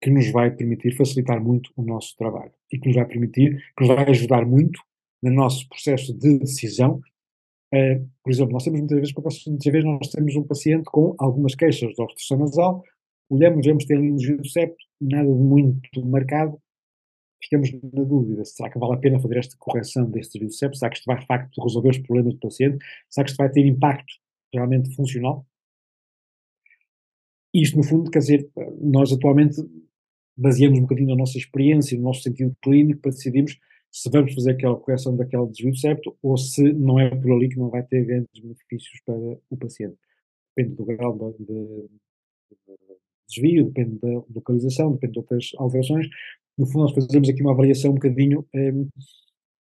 [0.02, 3.84] que nos vai permitir facilitar muito o nosso trabalho e que nos vai permitir, que
[3.84, 4.80] nos vai ajudar muito
[5.22, 7.00] no nosso processo de decisão.
[7.72, 9.14] Uh, por exemplo, nós temos muitas vezes,
[9.46, 12.82] muitas vezes nós temos um paciente com algumas queixas de obstrução nasal,
[13.28, 16.60] olhamos, vemos que tem ali um septo, nada de muito marcado,
[17.42, 20.76] ficamos na dúvida, será que vale a pena fazer esta correção deste desvio septo?
[20.76, 22.84] Será que isto vai, de facto, resolver os problemas do paciente?
[23.08, 24.12] Será que isto vai ter impacto
[24.52, 25.46] realmente funcional?
[27.52, 29.56] Isto, no fundo, quer dizer, nós atualmente
[30.36, 33.58] baseamos um bocadinho na nossa experiência, no nosso sentido clínico, para decidirmos
[33.90, 37.58] se vamos fazer aquela correção daquele desvio septo ou se não é por ali que
[37.58, 39.96] não vai ter grandes benefícios para o paciente.
[40.56, 41.88] Depende do grau de, de
[43.28, 46.08] desvio, depende da localização, depende de outras alterações,
[46.56, 48.88] no fundo, nós fazemos aqui uma avaliação um bocadinho um,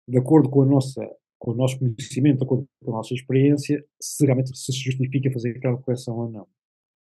[0.09, 1.09] de acordo com, a nossa,
[1.39, 5.57] com o nosso conhecimento, de acordo com a nossa experiência, se realmente se justifica fazer
[5.57, 6.47] aquela correção ou não.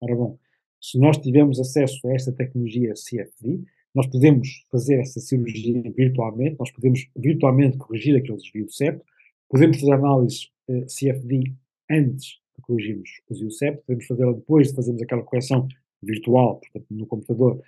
[0.01, 0.38] Ora bom,
[0.82, 3.64] se nós tivermos acesso a esta tecnologia CFD,
[3.95, 9.05] nós podemos fazer essa cirurgia virtualmente, nós podemos virtualmente corrigir aquele desvio septo,
[9.47, 11.53] podemos fazer análise uh, CFD
[11.89, 15.68] antes de corrigirmos o desvio septo, podemos fazê-la depois de fazermos aquela correção
[16.01, 17.61] virtual, portanto, no computador,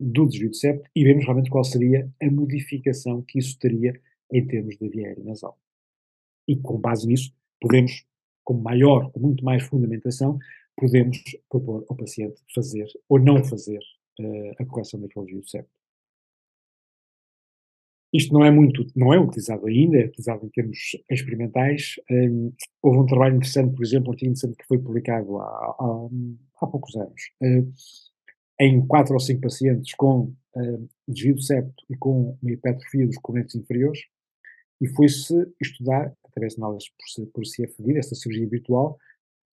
[0.00, 4.00] do desvio de septo e vemos realmente qual seria a modificação que isso teria
[4.32, 5.58] em termos de via aérea nasal.
[6.48, 8.04] E com base nisso, podemos,
[8.42, 10.38] com maior, com muito mais fundamentação,
[10.76, 13.80] podemos propor ao paciente fazer ou não fazer
[14.20, 15.70] uh, a correção daquele desvio de septo.
[18.12, 20.78] Isto não é muito, não é utilizado ainda, é utilizado em termos
[21.08, 21.94] experimentais.
[22.10, 26.08] Um, houve um trabalho interessante, por exemplo, um artigo interessante que foi publicado há, há,
[26.60, 27.72] há poucos anos, uh,
[28.60, 33.16] em quatro ou cinco pacientes com uh, desvio de septo e com uma hipertrofia dos
[33.16, 34.00] correntes inferiores,
[34.80, 38.98] e foi-se estudar, através de análises por, por CFD, esta cirurgia virtual,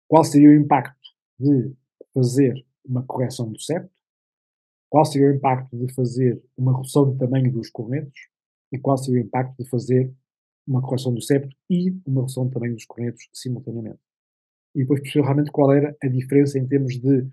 [0.09, 1.73] qual seria o impacto de
[2.13, 3.91] fazer uma correção do septo,
[4.91, 8.29] qual seria o impacto de fazer uma redução do tamanho dos cornetos
[8.73, 10.13] e qual seria o impacto de fazer
[10.67, 14.01] uma correção do septo e uma redução do tamanho dos cornetos simultaneamente.
[14.75, 17.29] E depois perceber realmente qual era a diferença em termos de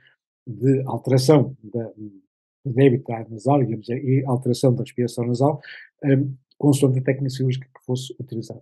[0.46, 2.22] de alteração da, do
[2.66, 5.62] débito da nasal, digamos, e alteração da respiração nasal,
[6.04, 8.62] um, consoante a técnica cirúrgica que fosse utilizada.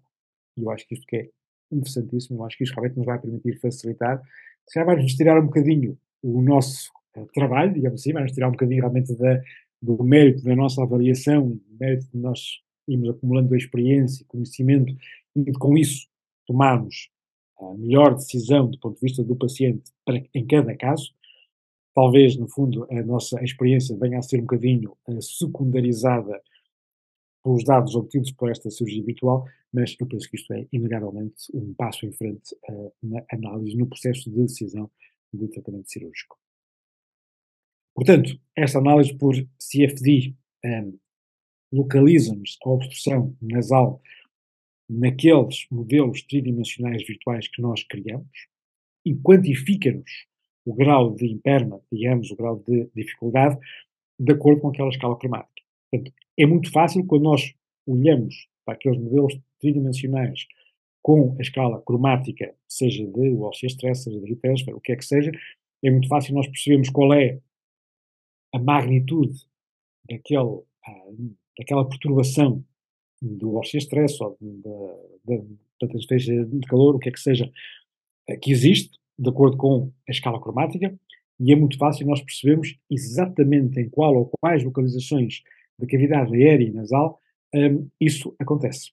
[0.57, 1.29] E eu acho que isto que é
[1.71, 4.21] interessantíssimo, eu acho que isto realmente nos vai permitir facilitar,
[4.67, 8.51] se calhar vai-nos tirar um bocadinho o nosso uh, trabalho, digamos assim, vai-nos tirar um
[8.51, 9.41] bocadinho realmente da,
[9.81, 14.95] do mérito da nossa avaliação, do mérito de nós irmos acumulando experiência, conhecimento,
[15.35, 16.07] e com isso
[16.45, 17.09] tomarmos
[17.59, 21.11] a melhor decisão do ponto de vista do paciente para, em cada caso,
[21.93, 26.41] talvez, no fundo, a nossa experiência venha a ser um bocadinho uh, secundarizada
[27.43, 31.73] pelos dados obtidos por esta cirurgia habitual, mas eu penso que isto é, inegavelmente, um
[31.73, 34.89] passo em frente uh, na análise, no processo de decisão
[35.33, 36.37] de tratamento cirúrgico.
[37.95, 40.93] Portanto, esta análise por CFD um, eh,
[41.71, 44.01] localiza-nos a obstrução nasal
[44.89, 48.47] naqueles modelos tridimensionais virtuais que nós criamos
[49.05, 50.09] e quantifica-nos
[50.65, 53.57] o grau de impairment, digamos, o grau de dificuldade,
[54.19, 55.61] de acordo com aquela escala cromática.
[55.89, 57.53] Portanto, é muito fácil quando nós
[57.87, 60.45] olhamos para aqueles modelos tridimensionais
[61.01, 65.05] com a escala cromática, seja de OC stress, seja de transfer, o que é que
[65.05, 65.31] seja,
[65.83, 67.39] é muito fácil nós percebermos qual é
[68.53, 69.45] a magnitude
[70.07, 71.09] daquele, ah,
[71.57, 72.63] daquela perturbação
[73.21, 77.51] do OC stress ou da, transferência de calor, o que é que seja,
[78.29, 78.91] ah, que existe,
[79.21, 80.93] de acordo com a escala cromática,
[81.39, 85.41] e é muito fácil nós percebermos exatamente em qual ou quais localizações
[85.77, 87.19] da cavidade aérea e nasal
[87.53, 88.91] um, isso acontece.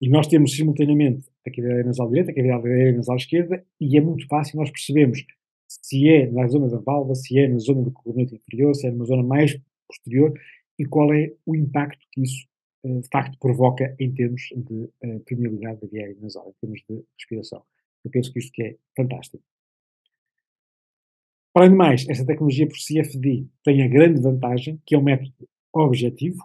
[0.00, 4.00] E nós temos simultaneamente a cavidade nasal direita, a cavidade aérea nasal esquerda, e é
[4.00, 5.24] muito fácil nós percebermos
[5.68, 8.90] se é na zona da válvula, se é na zona do corneto inferior, se é
[8.90, 10.32] numa zona mais posterior,
[10.78, 12.46] e qual é o impacto que isso
[12.84, 16.82] uh, de facto provoca em termos de uh, permeabilidade da via aérea nasal, em termos
[16.88, 17.62] de respiração.
[18.04, 19.42] Eu penso que isto que é fantástico.
[21.52, 25.02] Para além de mais, esta tecnologia por CFD tem a grande vantagem que é um
[25.02, 26.44] método objetivo,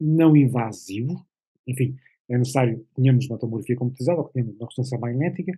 [0.00, 1.26] não invasivo,
[1.66, 1.96] enfim,
[2.28, 5.52] é necessário que tenhamos uma tomografia computadorizada ou que tenhamos uma ressonância magnética,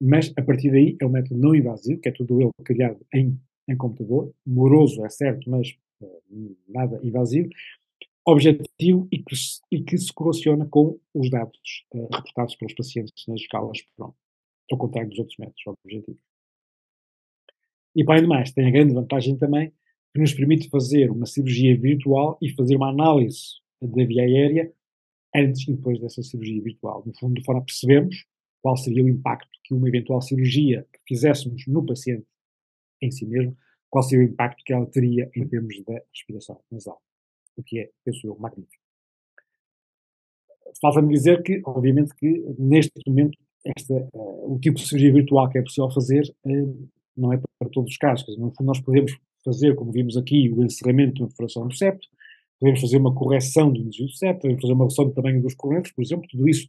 [0.00, 3.38] mas a partir daí é um método não invasivo, que é tudo ele criado em,
[3.68, 7.48] em computador, moroso, é certo, mas uh, nada invasivo,
[8.24, 9.34] objetivo e que,
[9.72, 14.14] e que, se correlaciona com os dados uh, reportados pelos pacientes nas escalas, pronto,
[14.70, 16.29] ao contrário dos outros métodos objetivos.
[17.94, 19.72] E, para além mais, tem a grande vantagem também
[20.12, 24.72] que nos permite fazer uma cirurgia virtual e fazer uma análise da via aérea
[25.34, 27.02] antes e depois dessa cirurgia virtual.
[27.06, 28.24] No fundo, de forma a percebermos
[28.60, 32.26] qual seria o impacto que uma eventual cirurgia que fizéssemos no paciente
[33.00, 33.56] em si mesmo,
[33.88, 37.00] qual seria o impacto que ela teria em termos da respiração nasal.
[37.56, 38.82] O que é, penso eu, magnífico.
[40.80, 45.58] Falta-me dizer que, obviamente, que neste momento esta, uh, o tipo de cirurgia virtual que
[45.58, 46.88] é possível fazer uh,
[47.20, 48.36] não é para todos os casos.
[48.38, 52.08] no fundo, nós podemos fazer, como vimos aqui, o encerramento na perfuração do septo,
[52.58, 55.54] podemos fazer uma correção do desvio do septo, podemos fazer uma redução do tamanho dos
[55.54, 56.68] correntes, por exemplo, tudo isso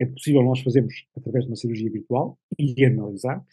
[0.00, 3.48] é possível nós fazermos através de uma cirurgia virtual e analisarmos.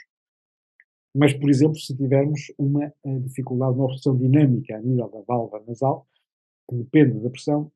[1.14, 5.64] Mas, por exemplo, se tivermos uma eh, dificuldade, uma obstrução dinâmica a nível da válvula
[5.68, 6.08] nasal,
[6.70, 7.72] que depende da pressão,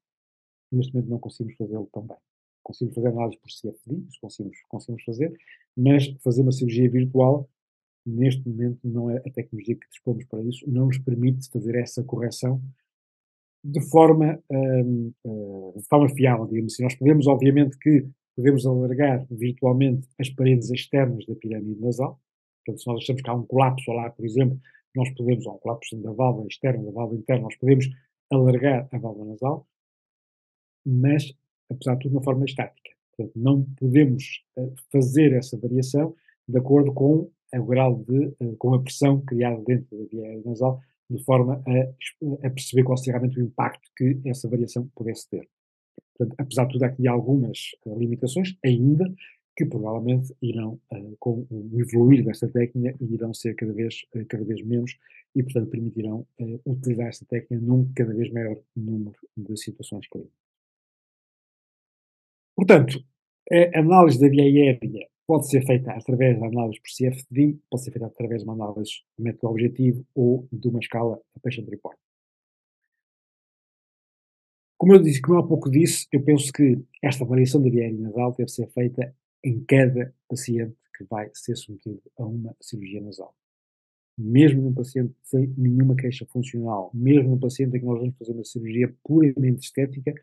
[0.71, 2.17] neste momento não conseguimos fazê-lo também.
[2.63, 5.37] Conseguimos fazer análise por CFD, isso conseguimos, conseguimos fazer,
[5.75, 7.49] mas fazer uma cirurgia virtual,
[8.05, 12.03] neste momento, não é a tecnologia que dispomos para isso, não nos permite fazer essa
[12.03, 12.61] correção
[13.63, 16.83] de forma, um, uh, de forma fiável, digamos assim.
[16.83, 22.19] Nós podemos, obviamente, que podemos alargar virtualmente as paredes externas da pirâmide nasal.
[22.63, 24.59] Portanto, se nós achamos que há um colapso lá, por exemplo,
[24.95, 27.87] nós podemos, há um colapso da válvula externa, da válvula interna, nós podemos
[28.31, 29.67] alargar a válvula nasal,
[30.85, 31.33] mas,
[31.69, 32.91] apesar de tudo, de uma forma estática.
[33.17, 36.15] Portanto, não podemos uh, fazer essa variação
[36.47, 40.81] de acordo com o grau de, uh, com a pressão criada dentro da via nasal,
[41.09, 45.47] de forma a, a, perceber qual seria realmente o impacto que essa variação pudesse ter.
[46.17, 49.05] Portanto, apesar de tudo, há aqui algumas uh, limitações, ainda,
[49.55, 54.61] que provavelmente irão, uh, com o evoluir desta técnica, irão ser cada vez, cada vez
[54.63, 54.97] menos
[55.35, 56.25] e, portanto, permitirão
[56.65, 60.45] utilizar esta técnica num cada vez maior número de situações clínicas.
[62.55, 63.03] Portanto,
[63.51, 64.79] a análise da via aérea
[65.27, 68.91] pode ser feita através da análise por CFD, pode ser feita através de uma análise
[69.17, 71.97] de método objetivo ou de uma escala a patient report.
[74.77, 78.35] Como eu disse, como há pouco disse, eu penso que esta variação da via nasal
[78.37, 83.33] deve ser feita em cada paciente que vai ser submetido a uma cirurgia nasal.
[84.17, 88.31] Mesmo num paciente sem nenhuma queixa funcional, mesmo num paciente em que nós vamos fazer
[88.31, 90.13] uma cirurgia puramente estética,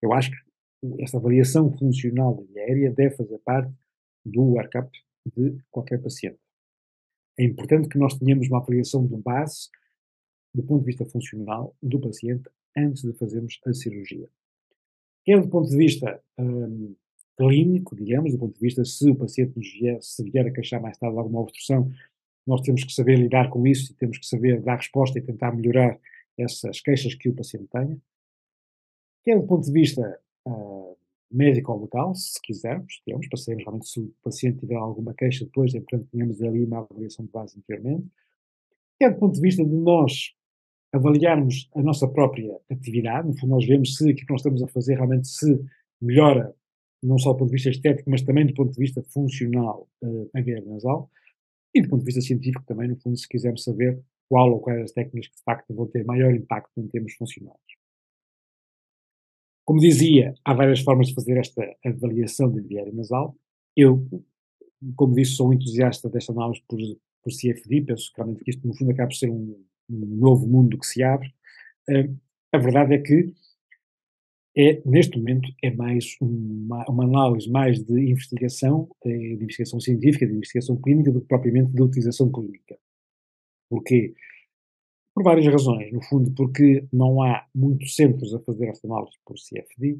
[0.00, 3.72] eu acho que esta variação funcional da aérea deve fazer parte
[4.26, 4.90] do workup
[5.34, 6.38] de qualquer paciente.
[7.38, 9.68] É importante que nós tenhamos uma avaliação de base,
[10.54, 14.28] do ponto de vista funcional, do paciente antes de fazermos a cirurgia.
[15.24, 16.94] Quer do ponto de vista um,
[17.36, 20.80] clínico, digamos, do ponto de vista se o paciente nos vier, se vier a queixar
[20.80, 21.90] mais tarde de alguma obstrução,
[22.46, 25.52] nós temos que saber lidar com isso e temos que saber dar resposta e tentar
[25.52, 25.98] melhorar
[26.38, 27.98] essas queixas que o paciente tenha.
[29.24, 30.75] Quer do ponto de vista uh,
[31.30, 35.44] médico ou local, se quisermos, temos, para sabermos realmente se o paciente tiver alguma queixa
[35.44, 38.06] depois, é importante tenhamos ali uma avaliação de base anteriormente.
[38.98, 40.32] Quer do ponto de vista de nós
[40.92, 44.68] avaliarmos a nossa própria atividade, no fundo nós vemos se aquilo que nós estamos a
[44.68, 45.60] fazer realmente se
[46.00, 46.54] melhora,
[47.02, 50.30] não só do ponto de vista estético, mas também do ponto de vista funcional uh,
[50.34, 51.10] a via nasal,
[51.74, 54.82] e do ponto de vista científico também, no fundo, se quisermos saber qual ou quais
[54.82, 57.65] as técnicas que de facto vão ter maior impacto em termos funcionais.
[59.66, 63.36] Como dizia, há várias formas de fazer esta avaliação de via nasal.
[63.76, 64.08] Eu,
[64.94, 66.78] como disse, sou um entusiasta desta análise por,
[67.22, 69.60] por CFD, penso realmente que isto, no fundo, acaba por ser um,
[69.90, 71.28] um novo mundo que se abre.
[71.90, 72.16] Uh,
[72.52, 73.34] a verdade é que
[74.56, 80.26] é, neste momento é mais uma, uma análise mais de investigação, eh, de investigação científica,
[80.26, 82.78] de investigação clínica, do que propriamente de utilização clínica.
[83.68, 84.14] Porquê?
[85.16, 85.90] Por várias razões.
[85.94, 89.98] No fundo, porque não há muitos centros a fazer esta análise por CFD.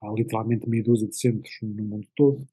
[0.00, 2.46] Há literalmente meia dúzia de centros no mundo todo.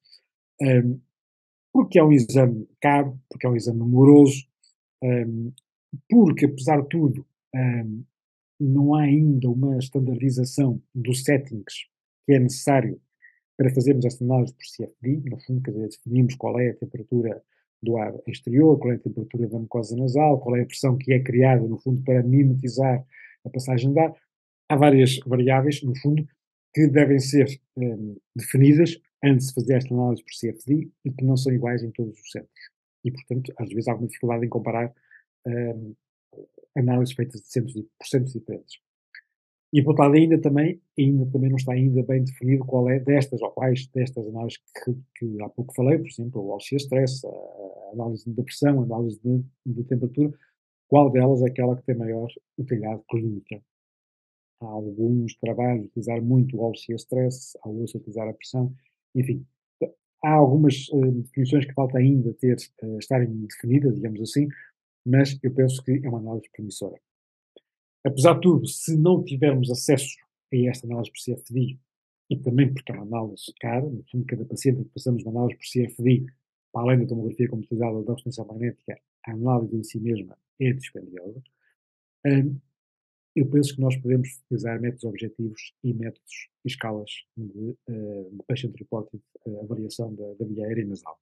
[1.71, 4.47] Porque é um exame caro, porque é um exame moroso,
[6.09, 7.23] porque, apesar de tudo,
[8.59, 11.85] não há ainda uma standardização dos settings
[12.25, 12.99] que é necessário
[13.55, 17.43] para fazermos esta análise por CFD, no fundo, quer dizer, definimos qual é a temperatura
[17.81, 21.13] do ar exterior, qual é a temperatura da mucosa nasal, qual é a pressão que
[21.13, 23.05] é criada, no fundo, para mimetizar
[23.45, 24.13] a passagem de ar.
[24.69, 26.27] Há várias variáveis, no fundo,
[26.73, 31.37] que devem ser um, definidas antes de fazer esta análise por CFD e que não
[31.37, 32.69] são iguais em todos os centros.
[33.03, 34.93] E, portanto, às vezes há alguma dificuldade em comparar
[35.45, 35.95] um,
[36.75, 38.79] análises feitas de centros, por centros diferentes.
[39.73, 42.99] E por outro lado, ainda também, ainda também não está ainda bem definido qual é
[42.99, 47.25] destas ou quais destas análises que, que há pouco falei, por exemplo, o Alcia Stress,
[47.27, 50.31] a análise da pressão, a análise de, de, temperatura,
[50.87, 53.61] qual delas é aquela que tem maior utilidade clínica.
[54.61, 58.73] Há alguns trabalhos a utilizar muito o Alcia Stress, há outros a utilizar a pressão,
[59.13, 59.45] enfim.
[60.23, 64.47] Há algumas uh, definições que falta ainda ter, uh, estarem definidas, digamos assim,
[65.05, 66.97] mas eu penso que é uma análise promissora.
[68.07, 70.15] Apesar de tudo, se não tivermos acesso
[70.53, 71.77] a esta análise por CFD,
[72.29, 75.57] e também porque é uma análise cara, no fundo, cada paciente que passamos uma análise
[75.57, 76.25] por CFD,
[76.71, 81.43] para além da tomografia computadorizada da ressonância magnética, a análise em si mesma é dispendiosa,
[83.35, 88.43] eu penso que nós podemos utilizar métodos objetivos e métodos e escalas de, uh, de
[88.47, 91.19] patient reported uh, avaliação da, da via aérea nasal.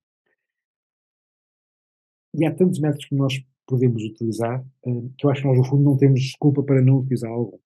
[2.34, 5.64] E há tantos métodos que nós podemos utilizar, uh, que eu acho que nós, no
[5.64, 7.58] fundo, não temos desculpa para não utilizar algum.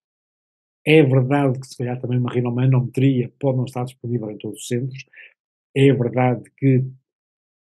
[0.85, 4.67] É verdade que, se calhar, também uma rinomanometria pode não estar disponível em todos os
[4.67, 5.05] centros.
[5.75, 6.85] É verdade que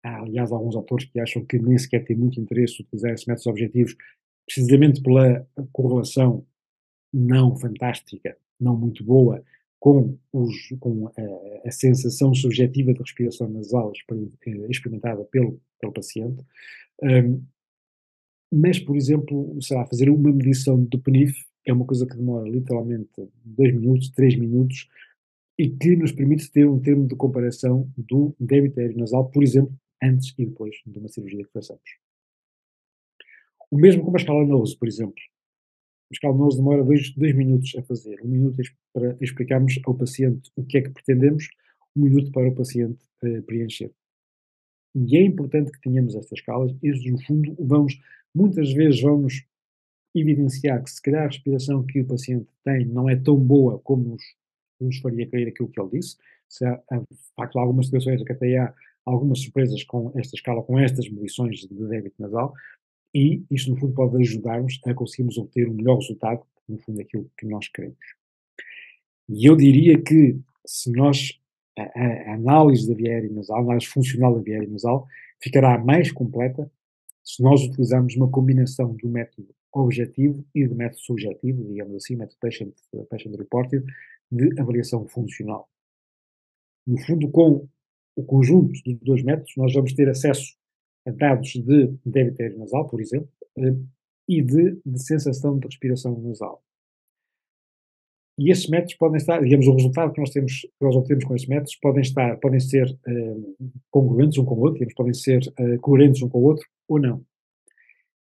[0.02, 3.46] há, aliás, alguns autores que acham que nem sequer tem muito interesse utilizar esses métodos
[3.46, 3.96] objetivos,
[4.46, 6.46] precisamente pela correlação
[7.12, 9.42] não fantástica, não muito boa,
[9.80, 16.44] com, os, com a, a, sensação subjetiva de respiração nasal eh, experimentada pelo, pelo paciente.
[17.02, 17.42] Um,
[18.52, 23.10] mas, por exemplo, será fazer uma medição do PNIF é uma coisa que demora literalmente
[23.44, 24.88] 2 minutos, 3 minutos
[25.58, 29.74] e que nos permite ter um termo de comparação do débito aéreo nasal, por exemplo,
[30.02, 31.82] antes e depois de uma cirurgia que façamos.
[33.70, 35.14] O mesmo com a escala nose, por exemplo.
[36.10, 38.20] A escala nose demora 2 minutos a fazer.
[38.24, 38.56] Um minuto
[38.92, 41.46] para explicarmos ao paciente o que é que pretendemos,
[41.94, 43.92] um minuto para o paciente uh, preencher.
[44.94, 48.00] E é importante que tenhamos estas escalas, estes no fundo vamos
[48.34, 49.44] muitas vezes vão-nos
[50.14, 54.10] evidenciar que se calhar a respiração que o paciente tem não é tão boa como
[54.10, 54.22] nos,
[54.80, 56.16] nos faria crer aquilo que ele disse.
[56.48, 58.74] Se há, de facto, algumas situações que até há
[59.04, 62.52] algumas surpresas com esta escala, com estas medições de débito nasal,
[63.14, 67.30] e isto, no fundo, pode ajudar-nos a conseguirmos obter um melhor resultado, no fundo, aquilo
[67.36, 67.98] que nós queremos.
[69.28, 71.40] E eu diria que, se nós,
[71.76, 75.06] a, a análise da via aérea nasal, a análise funcional da via aérea nasal,
[75.42, 76.70] ficará mais completa
[77.24, 82.38] se nós utilizarmos uma combinação do método objetivo e do método subjetivo, digamos assim, método
[82.40, 82.72] patient,
[83.08, 83.84] patient reported,
[84.30, 85.68] de avaliação funcional.
[86.86, 87.68] No fundo, com
[88.16, 90.56] o conjunto dos dois métodos, nós vamos ter acesso
[91.06, 93.74] a dados de débito nasal, por exemplo, eh,
[94.28, 96.62] e de, de sensação de respiração nasal.
[98.38, 101.34] E esses métodos podem estar, digamos, o resultado que nós temos, que nós obtemos com
[101.34, 105.40] esses métodos podem estar, podem ser uh, congruentes um com o outro, digamos, podem ser
[105.58, 107.24] uh, coerentes um com o outro ou não.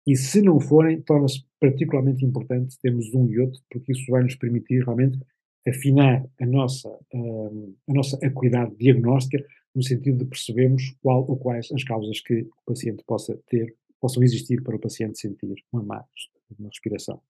[0.06, 4.36] E se não forem, torna-se particularmente importante termos um e outro, porque isso vai nos
[4.36, 5.20] permitir realmente
[5.68, 9.44] afinar a nossa, uh, a nossa acuidade diagnóstica,
[9.76, 14.24] no sentido de percebermos qual ou quais as causas que o paciente possa ter, possam
[14.24, 16.04] existir para o paciente sentir uma má
[16.60, 17.22] uma respiração.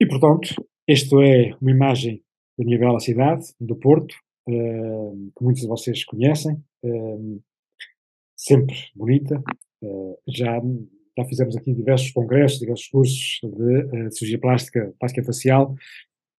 [0.00, 0.54] E, portanto,
[0.86, 2.22] esta é uma imagem
[2.56, 4.14] da minha bela cidade, do Porto,
[4.48, 7.42] uh, que muitos de vocês conhecem, uh,
[8.44, 9.42] sempre bonita.
[9.82, 10.60] Uh, já,
[11.16, 15.74] já fizemos aqui diversos congressos, diversos cursos de, de cirurgia plástica, plástica facial,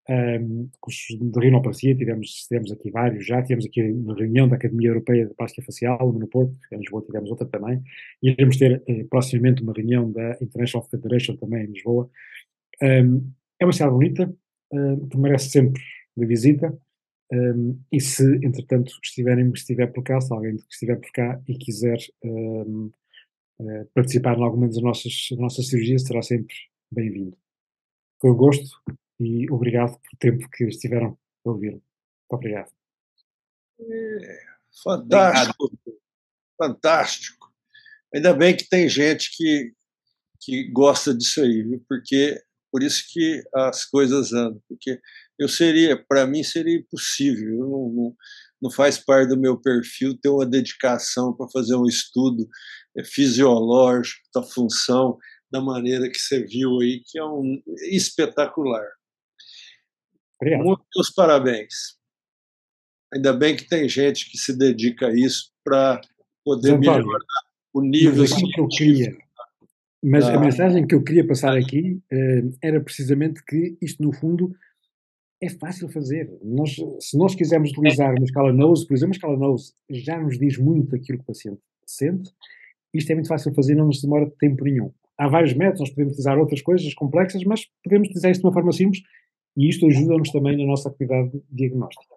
[0.08, 4.90] um, cursos de rinoplasia, tivemos, tivemos aqui vários já, tivemos aqui uma reunião da Academia
[4.90, 7.82] Europeia de Plástica Facial, no Porto, em Lisboa tivemos outra também,
[8.22, 12.08] e iremos ter eh, proximamente uma reunião da International Federation também em Lisboa.
[12.84, 14.32] Um, é uma cidade bonita,
[15.10, 15.82] que merece sempre
[16.16, 16.78] uma visita.
[17.32, 21.98] Um, e se, entretanto, estiverem, estiver por cá, se alguém estiver por cá e quiser
[22.24, 22.92] um,
[23.60, 26.54] uh, eh, participar em alguma das nossas, nossas cirurgias, será sempre
[26.92, 27.36] bem-vindo.
[28.22, 28.70] Foi um gosto
[29.20, 31.72] e obrigado pelo tempo que estiveram a ouvir.
[31.72, 31.84] Muito
[32.30, 32.72] obrigado.
[33.80, 34.40] É,
[34.84, 36.02] fantástico, obrigado.
[36.58, 37.54] fantástico.
[38.14, 39.74] Ainda bem que tem gente que,
[40.42, 41.84] que gosta disso aí, viu?
[41.88, 45.00] porque por isso que as coisas andam, porque
[45.38, 48.16] eu seria, para mim seria impossível, não, não,
[48.62, 52.48] não, faz parte do meu perfil ter uma dedicação para fazer um estudo
[52.98, 55.18] é, fisiológico da função
[55.52, 57.62] da maneira que você viu aí, que é um
[57.92, 58.86] espetacular.
[60.42, 60.64] Obrigado.
[60.64, 61.98] Muitos parabéns.
[63.14, 66.02] Ainda bem que tem gente que se dedica a isso para
[66.44, 67.20] poder melhorar
[67.74, 69.26] o nível que eu queria
[70.08, 70.36] mas ah.
[70.36, 74.56] a mensagem que eu queria passar aqui uh, era precisamente que isto, no fundo,
[75.42, 76.30] é fácil fazer.
[76.44, 80.38] Nós, se nós quisermos utilizar uma escala nose, por exemplo, a escala nose já nos
[80.38, 82.32] diz muito aquilo que o paciente sente.
[82.94, 84.92] Isto é muito fácil de fazer, não nos demora tempo nenhum.
[85.18, 88.54] há vários métodos, nós podemos utilizar outras coisas complexas, mas podemos utilizar isto de uma
[88.54, 89.02] forma simples
[89.58, 92.16] e isto ajuda-nos também na nossa atividade diagnóstica.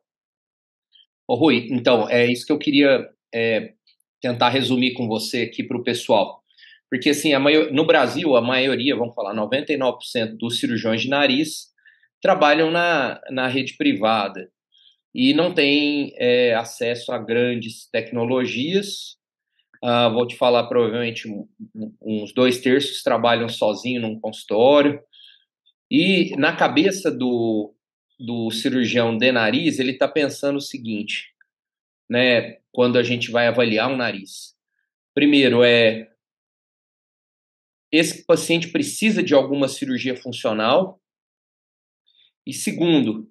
[1.27, 3.75] Ô, Rui, então, é isso que eu queria é,
[4.21, 6.43] tentar resumir com você aqui para o pessoal.
[6.91, 11.69] Porque, assim, maior, no Brasil, a maioria, vamos falar, 99% dos cirurgiões de nariz
[12.21, 14.51] trabalham na, na rede privada
[15.15, 19.17] e não têm é, acesso a grandes tecnologias.
[19.83, 21.29] Uh, vou te falar, provavelmente,
[22.03, 25.01] uns dois terços trabalham sozinho num consultório.
[25.91, 27.75] E na cabeça do,
[28.19, 31.33] do cirurgião de nariz, ele está pensando o seguinte,
[32.11, 34.55] né, quando a gente vai avaliar um nariz.
[35.15, 36.09] Primeiro, é
[37.91, 41.01] esse paciente precisa de alguma cirurgia funcional.
[42.49, 43.31] E segundo,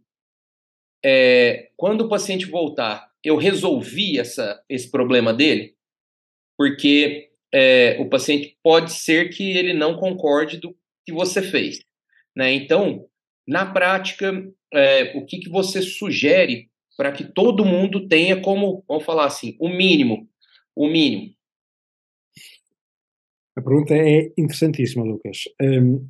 [1.03, 5.73] é, quando o paciente voltar, eu resolvi essa, esse problema dele,
[6.55, 11.79] porque é, o paciente pode ser que ele não concorde do que você fez.
[12.35, 12.53] Né?
[12.53, 13.07] Então,
[13.47, 14.31] na prática,
[14.71, 19.57] é, o que, que você sugere para que todo mundo tenha como, vamos falar assim,
[19.59, 20.29] o mínimo,
[20.75, 21.33] o mínimo?
[23.57, 25.45] A pergunta é interessantíssima, Lucas.
[25.59, 26.07] Um,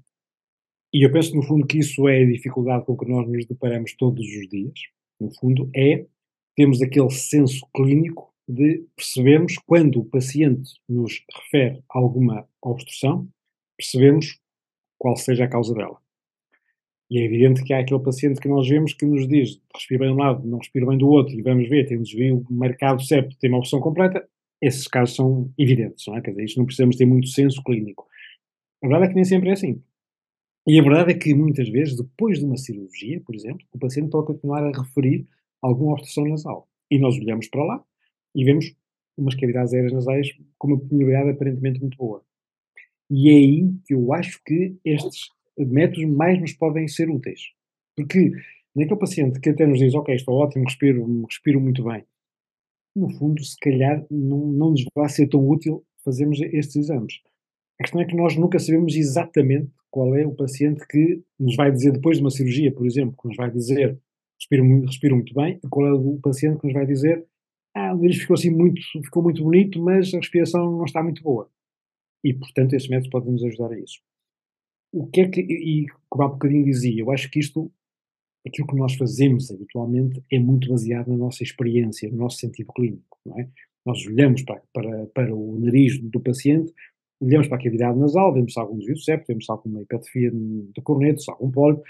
[0.97, 3.93] e eu penso, no fundo, que isso é a dificuldade com que nós nos deparamos
[3.93, 4.79] todos os dias.
[5.19, 6.07] No fundo, é
[6.55, 13.29] temos aquele senso clínico de percebemos quando o paciente nos refere alguma obstrução,
[13.77, 14.39] percebemos
[14.97, 15.99] qual seja a causa dela.
[17.11, 20.07] E é evidente que há aquele paciente que nós vemos que nos diz respira bem
[20.07, 23.03] de um lado, não respira bem do outro, e vamos ver, tem um desvio marcado
[23.03, 24.27] septo, tem uma opção completa,
[24.59, 26.21] esses casos são evidentes, não é?
[26.21, 28.07] Quer dizer, isto não precisamos ter muito senso clínico.
[28.83, 29.79] A verdade é que nem sempre é assim.
[30.68, 34.09] E a verdade é que muitas vezes, depois de uma cirurgia, por exemplo, o paciente
[34.09, 35.26] pode continuar a referir
[35.61, 36.68] alguma obstrução nasal.
[36.91, 37.84] E nós olhamos para lá
[38.36, 38.76] e vemos
[39.18, 42.22] umas cavidades aéreas nasais com uma permeabilidade aparentemente muito boa.
[43.09, 47.39] E é aí que eu acho que estes métodos mais nos podem ser úteis.
[47.95, 48.32] Porque
[48.76, 52.03] naquele paciente que até nos diz, ok, estou ótimo, respiro, respiro muito bem,
[52.93, 57.22] no fundo, se calhar, não, não nos vai ser tão útil fazermos estes exames.
[57.80, 61.71] A questão é que nós nunca sabemos exatamente qual é o paciente que nos vai
[61.71, 63.99] dizer, depois de uma cirurgia, por exemplo, que nos vai dizer
[64.39, 67.25] respiro, respiro muito bem, e qual é o paciente que nos vai dizer
[67.75, 71.23] ah, o nariz ficou assim muito, ficou muito bonito, mas a respiração não está muito
[71.23, 71.49] boa.
[72.23, 73.99] E, portanto, estes métodos podem nos ajudar a isso.
[74.91, 77.71] O que é que, e como há bocadinho dizia, eu acho que isto
[78.47, 83.17] aquilo que nós fazemos habitualmente é muito baseado na nossa experiência, no nosso sentido clínico,
[83.25, 83.49] não é?
[83.83, 86.71] Nós olhamos para, para, para o nariz do paciente,
[87.20, 89.55] olhamos para a cavidade nasal, vemos se há algum desvio de septo, vemos se há
[89.55, 91.84] alguma hipertrofia de corneto, se há algum pólipo.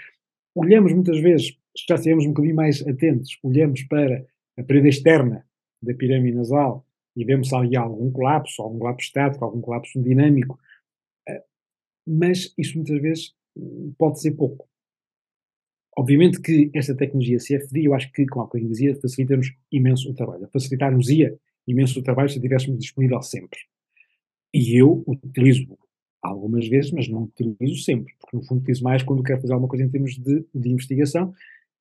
[0.54, 1.56] Olhamos muitas vezes,
[1.88, 4.26] já estivemos um bocadinho mais atentos, olhamos para
[4.56, 5.46] a parede externa
[5.80, 10.58] da pirâmide nasal e vemos se há algum colapso, algum colapso estático, algum colapso dinâmico,
[11.28, 11.42] eh,
[12.06, 14.68] mas isso muitas vezes hum, pode ser pouco.
[15.96, 20.14] Obviamente que esta tecnologia CFD, eu acho que, como a bocadinho dizia, facilita-nos imenso o
[20.14, 20.48] trabalho.
[20.52, 23.58] Facilitar-nos-ia imenso o trabalho se estivéssemos disponível sempre.
[24.52, 25.78] E eu utilizo
[26.22, 29.68] algumas vezes, mas não utilizo sempre, porque no fundo utilizo mais quando quero fazer alguma
[29.68, 31.32] coisa em termos de, de investigação,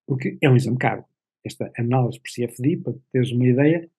[0.05, 1.03] porque é um exame caro.
[1.43, 3.89] Esta análise por CFD, para teres uma ideia,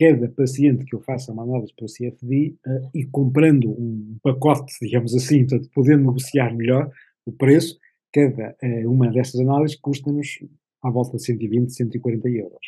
[0.00, 4.74] cada paciente que eu faça uma análise por CFD uh, eh, e comprando um pacote,
[4.80, 6.90] digamos assim, portanto, podendo negociar melhor
[7.24, 7.78] o preço,
[8.12, 10.40] cada uh, uma dessas análises custa-nos
[10.82, 12.66] à volta de 120, 140 euros.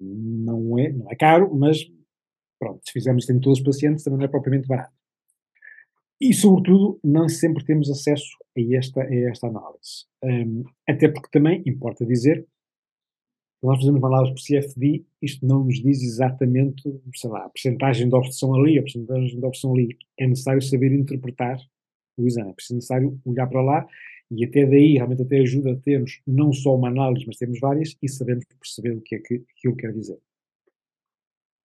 [0.00, 1.86] Não é, não é caro, mas
[2.58, 4.92] pronto, se fizermos isto em todos os pacientes também não é propriamente barato.
[6.20, 8.26] E, sobretudo, não sempre temos acesso
[8.56, 10.06] a esta, a esta análise.
[10.24, 12.46] Um, até porque também importa dizer
[13.62, 16.82] nós fazemos uma análise por CFD, isto não nos diz exatamente,
[17.14, 19.96] sei lá, a percentagem de obstrução ali, a percentagem de obstrução ali.
[20.16, 21.58] É necessário saber interpretar
[22.16, 23.86] o exame, é necessário olhar para lá
[24.30, 27.96] e até daí realmente até ajuda a termos não só uma análise, mas temos várias
[28.02, 30.18] e sabemos perceber o que é que aquilo quer dizer.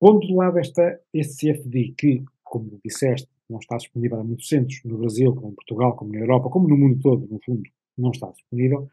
[0.04, 4.82] Pondo de lado esta, este CFD que, como disseste, não está disponível há muitos centros,
[4.84, 7.64] no Brasil, como em Portugal, como na Europa, como no mundo todo, no fundo,
[7.98, 8.90] não está disponível,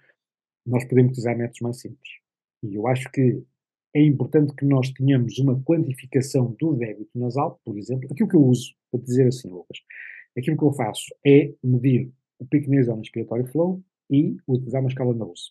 [0.64, 2.08] nós podemos utilizar métodos mais simples.
[2.62, 3.42] E eu acho que
[3.92, 8.08] é importante que nós tenhamos uma quantificação do débito nasal, por exemplo.
[8.12, 9.78] Aquilo que eu uso, para dizer assim, Lucas,
[10.38, 15.12] aquilo que eu faço é medir o pico nasal inspiratório flow e utilizar uma escala
[15.12, 15.50] Nose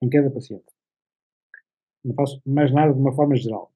[0.00, 0.72] em cada paciente.
[2.04, 3.71] Não faço mais nada de uma forma geral.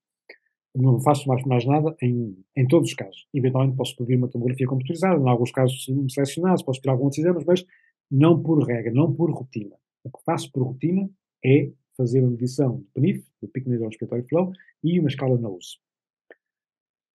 [0.77, 3.27] Não faço mais, mais nada em, em todos os casos.
[3.33, 7.65] Eventualmente posso pedir uma tomografia computadorizada, em alguns casos selecionados, posso pedir alguns exames, mas
[8.11, 9.77] não por regra, não por rotina.
[10.05, 11.09] O que faço por rotina
[11.45, 14.53] é fazer uma medição do PNIF, do Pico Nasal Respiratory Flow,
[14.85, 15.79] e uma escala Nose.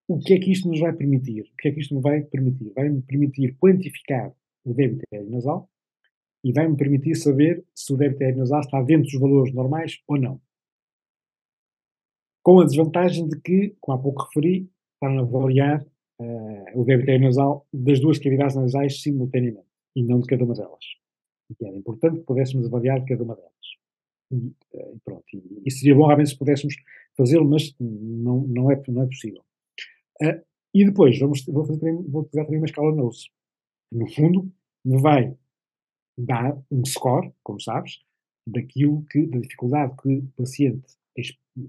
[0.07, 1.43] o que é que isto nos vai permitir?
[1.43, 2.71] O que é que isto me vai permitir?
[2.75, 4.33] Vai-me permitir quantificar
[4.65, 5.69] o débito aéreo nasal
[6.43, 10.19] e vai-me permitir saber se o débito aéreo nasal está dentro dos valores normais ou
[10.19, 10.41] não.
[12.43, 15.85] Com a desvantagem de que, como há pouco referi, estão a avaliar
[16.19, 20.85] uh, o débito nasal das duas cavidades nasais simultaneamente e não de cada uma delas.
[21.49, 23.51] E era importante que pudéssemos avaliar cada uma delas.
[24.31, 26.75] E, uh, pronto, e, e, seria bom realmente se pudéssemos
[27.15, 29.43] fazê-lo, mas não, não, é, não é possível.
[30.21, 30.41] Uh,
[30.73, 33.29] e depois vamos, vou, fazer, vou também uma escala NOSE.
[33.91, 34.51] No fundo,
[34.85, 35.35] me vai
[36.17, 37.99] dar um score, como sabes,
[38.47, 40.95] daquilo que, da dificuldade que o paciente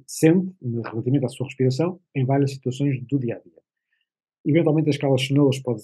[0.06, 3.62] sente relativamente à sua respiração em várias situações do dia a dia.
[4.44, 5.82] Eventualmente a escala Snowes pode,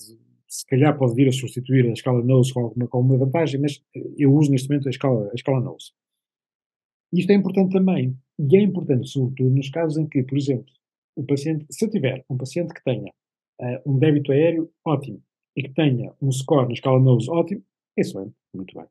[0.49, 3.83] se calhar pode vir a substituir a escala Nose com alguma, com alguma vantagem, mas
[4.17, 5.93] eu uso neste momento a escala, a escala Nose.
[7.13, 10.73] Isto é importante também, e é importante sobretudo nos casos em que, por exemplo,
[11.17, 13.13] o paciente, se eu tiver um paciente que tenha
[13.61, 15.23] uh, um débito aéreo ótimo
[15.57, 17.65] e que tenha um score na escala Nose ótimo,
[17.97, 18.87] excelente, muito bem.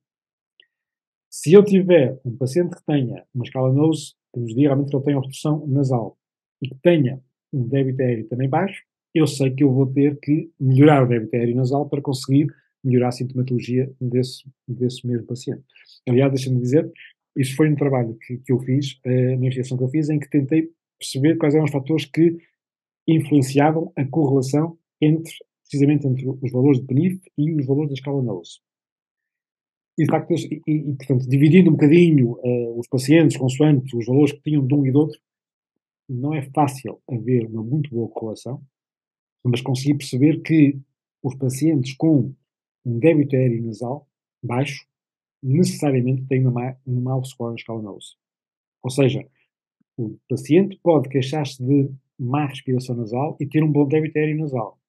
[1.30, 4.95] Se eu tiver um paciente que tenha uma escala Nose, que nos diga realmente que
[4.95, 6.18] ele tem obstrução nasal
[6.62, 7.22] e que tenha
[7.54, 8.84] um débito aéreo também baixo,
[9.14, 12.48] eu sei que eu vou ter que melhorar o débito aéreo nasal para conseguir
[12.84, 15.64] melhorar a sintomatologia desse, desse mesmo paciente.
[16.08, 16.90] Aliás, deixa-me dizer,
[17.36, 20.30] isso foi um trabalho que, que eu fiz, uma investigação que eu fiz, em que
[20.30, 22.38] tentei perceber quais eram os fatores que
[23.08, 25.32] influenciavam a correlação entre,
[25.64, 28.60] precisamente entre os valores de PNIF e os valores da escala NOSE.
[29.98, 34.34] E, de facto, e, e, portanto, dividindo um bocadinho uh, os pacientes consoante os valores
[34.34, 35.19] que tinham de um e do outro,
[36.07, 38.61] não é fácil haver uma muito boa correlação,
[39.44, 40.80] mas consegui perceber que
[41.24, 42.34] os pacientes com
[42.86, 44.07] um débito aéreo nasal
[44.41, 44.86] baixo
[45.44, 48.15] necessariamente têm uma, um mau score na escala NOSE.
[48.84, 49.28] Ou seja,
[49.98, 54.80] o paciente pode queixar-se de má respiração nasal e ter um bom débito aéreo nasal.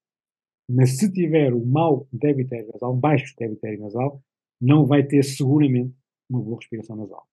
[0.71, 4.23] Mas se tiver um mau débito aéreo nasal, um baixo débito aéreo nasal,
[4.61, 5.95] não vai ter seguramente
[6.29, 7.27] uma boa respiração nasal.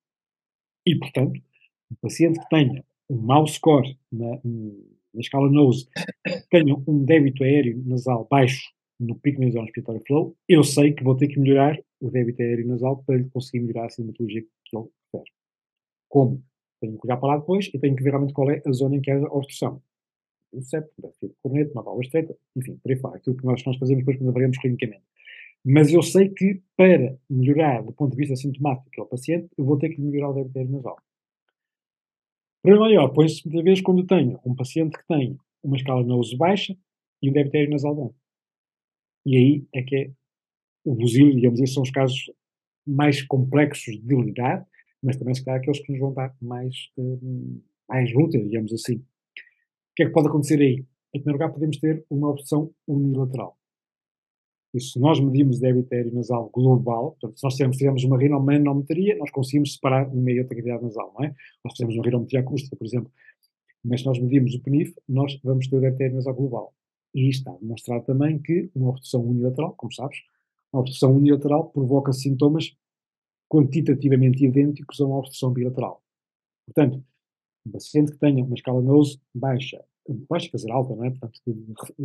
[0.85, 1.41] E, portanto,
[1.91, 5.87] o paciente que tenha um mau score na, na escala NOSE,
[6.49, 11.15] tenha um débito aéreo nasal baixo no pico nasal respiratório flow, eu sei que vou
[11.15, 15.31] ter que melhorar o débito aéreo nasal para conseguir melhorar a sintomatologia que ele refere.
[16.09, 16.43] Como?
[16.79, 18.95] Tenho que olhar para lá depois e tenho que ver realmente qual é a zona
[18.95, 19.81] em que há obstrução.
[20.53, 23.17] O septo, o corneto, uma válvula estreita, enfim, por aí fora.
[23.17, 25.03] Aquilo que nós, nós fazemos depois quando avaliamos clinicamente.
[25.65, 29.79] Mas eu sei que para melhorar do ponto de vista sintomático ao paciente, eu vou
[29.79, 30.97] ter que melhorar o débito nasal.
[32.61, 36.37] Problema maior põe-se muitas vezes quando tenho um paciente que tem uma escala de uso
[36.37, 36.77] baixa
[37.19, 38.13] e um débito nasal bom.
[39.25, 40.11] E aí é que é
[40.83, 42.31] o busil, digamos, esses são os casos
[42.85, 44.67] mais complexos de lidar,
[45.01, 48.97] mas também se calhar aqueles que nos vão dar mais, uh, mais luta, digamos assim.
[48.97, 49.03] O
[49.95, 50.85] que é que pode acontecer aí?
[51.11, 53.57] Em primeiro lugar, podemos ter uma opção unilateral.
[54.75, 59.31] E se nós medimos débito aéreo nasal global, portanto, se nós fizermos uma rinomanometria, nós
[59.31, 61.33] conseguimos separar uma e outra cavidade nasal, não é?
[61.63, 63.09] Nós fizemos uma rinometria acústica, por exemplo.
[63.85, 66.73] Mas se nós medimos o PNIF, nós vamos ter o débito aéreo nasal global.
[67.13, 70.17] E está demonstrado também que uma obstrução unilateral, como sabes,
[70.73, 72.75] uma obstrução unilateral provoca sintomas
[73.49, 76.03] quantitativamente idênticos a uma obstrução bilateral.
[76.65, 77.01] Portanto,
[77.65, 81.09] um paciente que tenha uma escala NOSE baixa quer dizer, alta, não é?
[81.09, 81.41] Portanto,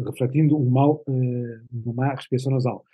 [0.06, 2.84] refletindo um mal, uh, uma má respiração nasal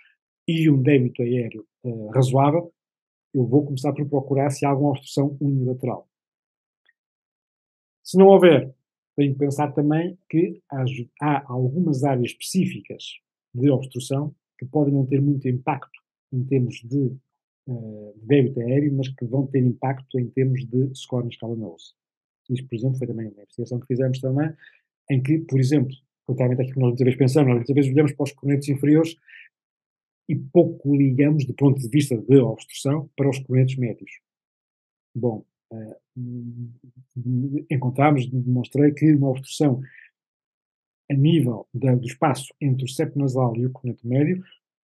[0.47, 2.73] e um débito aéreo uh, razoável,
[3.33, 6.07] eu vou começar por procurar se há alguma obstrução unilateral.
[8.03, 8.73] Se não houver,
[9.15, 10.61] tenho que pensar também que
[11.21, 13.19] há algumas áreas específicas
[13.53, 15.99] de obstrução que podem não ter muito impacto
[16.31, 17.17] em termos de
[17.67, 21.93] uh, débito aéreo, mas que vão ter impacto em termos de score na escala NOSE.
[22.49, 24.53] Isto, por exemplo, foi também uma investigação que fizemos também,
[25.09, 28.11] em que, por exemplo, contrariamente àquilo que nós muitas vezes pensamos, nós muitas vezes olhamos
[28.13, 29.15] para os cornetos inferiores
[30.29, 34.11] e pouco ligamos, do ponto de vista de obstrução, para os cornetos médios.
[35.15, 35.95] Bom, uh,
[37.71, 39.81] encontramos, demonstrei que uma obstrução
[41.09, 44.43] a nível da, do espaço entre o septo nasal e o corneto médio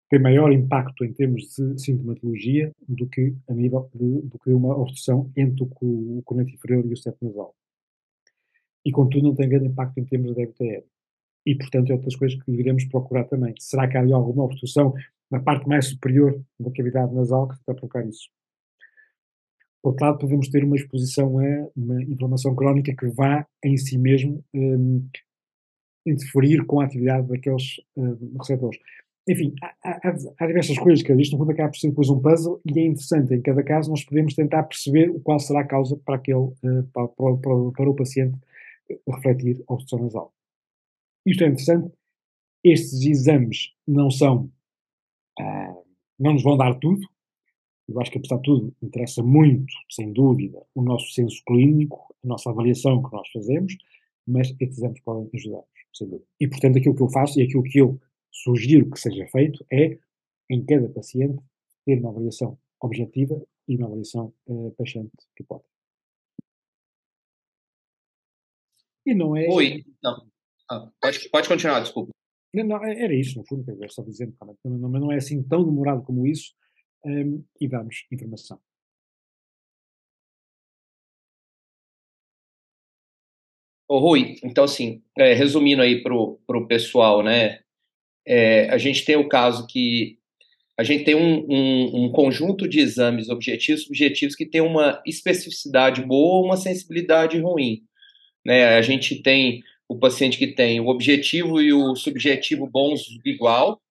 [0.09, 4.77] tem maior impacto em termos de sintomatologia do que a nível de, do que uma
[4.77, 7.53] obstrução entre o, o corneto inferior e o septo nasal
[8.85, 10.63] e contudo não tem grande impacto em termos de débito.
[11.45, 13.53] E, portanto, é outras coisas que iremos procurar também.
[13.59, 14.93] Será que há alguma obstrução
[15.29, 18.29] na parte mais superior da cavidade nasal que está a provocar isso?
[19.81, 23.97] Por outro lado, podemos ter uma exposição a uma inflamação crónica que vá em si
[23.97, 25.05] mesmo um,
[26.05, 28.79] interferir com a atividade daqueles um, receptores.
[29.27, 32.19] Enfim, há, há, há, diversas coisas que isto no fundo acaba por ser depois um
[32.19, 35.97] puzzle e é interessante, em cada caso nós podemos tentar perceber qual será a causa
[36.05, 36.51] para, aquele,
[36.93, 38.37] para, para, para, para o paciente
[39.07, 40.33] refletir a obstrução nasal.
[41.25, 41.91] Isto é interessante.
[42.63, 44.51] Estes exames não são,
[45.39, 45.75] ah,
[46.19, 47.01] não nos vão dar tudo.
[47.87, 52.27] Eu acho que, apesar de tudo, interessa muito, sem dúvida, o nosso senso clínico, a
[52.27, 53.75] nossa avaliação que nós fazemos,
[54.25, 56.27] mas estes exames podem ajudar-nos, sem dúvida.
[56.39, 57.99] E, portanto, aquilo que eu faço e aquilo que eu
[58.31, 59.99] sugiro que seja feito é,
[60.49, 61.43] em cada paciente,
[61.85, 65.11] ter uma avaliação objetiva e uma avaliação uh, paciente
[69.05, 69.47] E não é.
[69.49, 70.27] Oi, não.
[70.69, 72.11] Ah, pode, pode continuar, desculpa.
[72.53, 75.17] Não, não, é, era isso, no fundo, quer dizer, só dizendo, mas não, não é
[75.17, 76.53] assim tão demorado como isso,
[77.05, 78.59] um, e damos informação.
[83.87, 87.59] Ô, Rui, então assim, é, resumindo aí para o pessoal, né,
[88.25, 90.17] é, a gente tem o caso que
[90.77, 96.01] a gente tem um, um, um, conjunto de exames objetivos subjetivos que tem uma especificidade
[96.01, 97.83] boa ou uma sensibilidade ruim.
[98.45, 98.65] Né?
[98.65, 103.81] A gente tem o paciente que tem o objetivo e o subjetivo bons igual,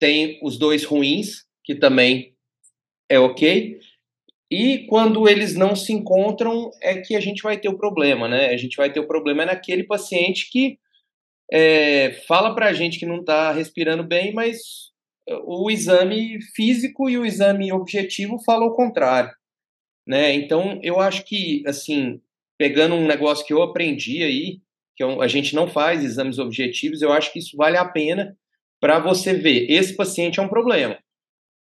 [0.00, 2.34] tem os dois ruins, que também
[3.08, 3.78] é ok,
[4.50, 8.50] e quando eles não se encontram é que a gente vai ter o problema, né?
[8.50, 10.78] A gente vai ter o problema naquele paciente que
[11.50, 14.90] é, fala para a gente que não está respirando bem, mas
[15.46, 19.32] o exame físico e o exame objetivo falam o contrário,
[20.06, 20.34] né?
[20.34, 22.20] Então eu acho que assim
[22.62, 24.60] pegando um negócio que eu aprendi aí,
[24.94, 28.36] que a gente não faz exames objetivos, eu acho que isso vale a pena
[28.80, 29.68] para você ver.
[29.68, 30.96] Esse paciente é um problema.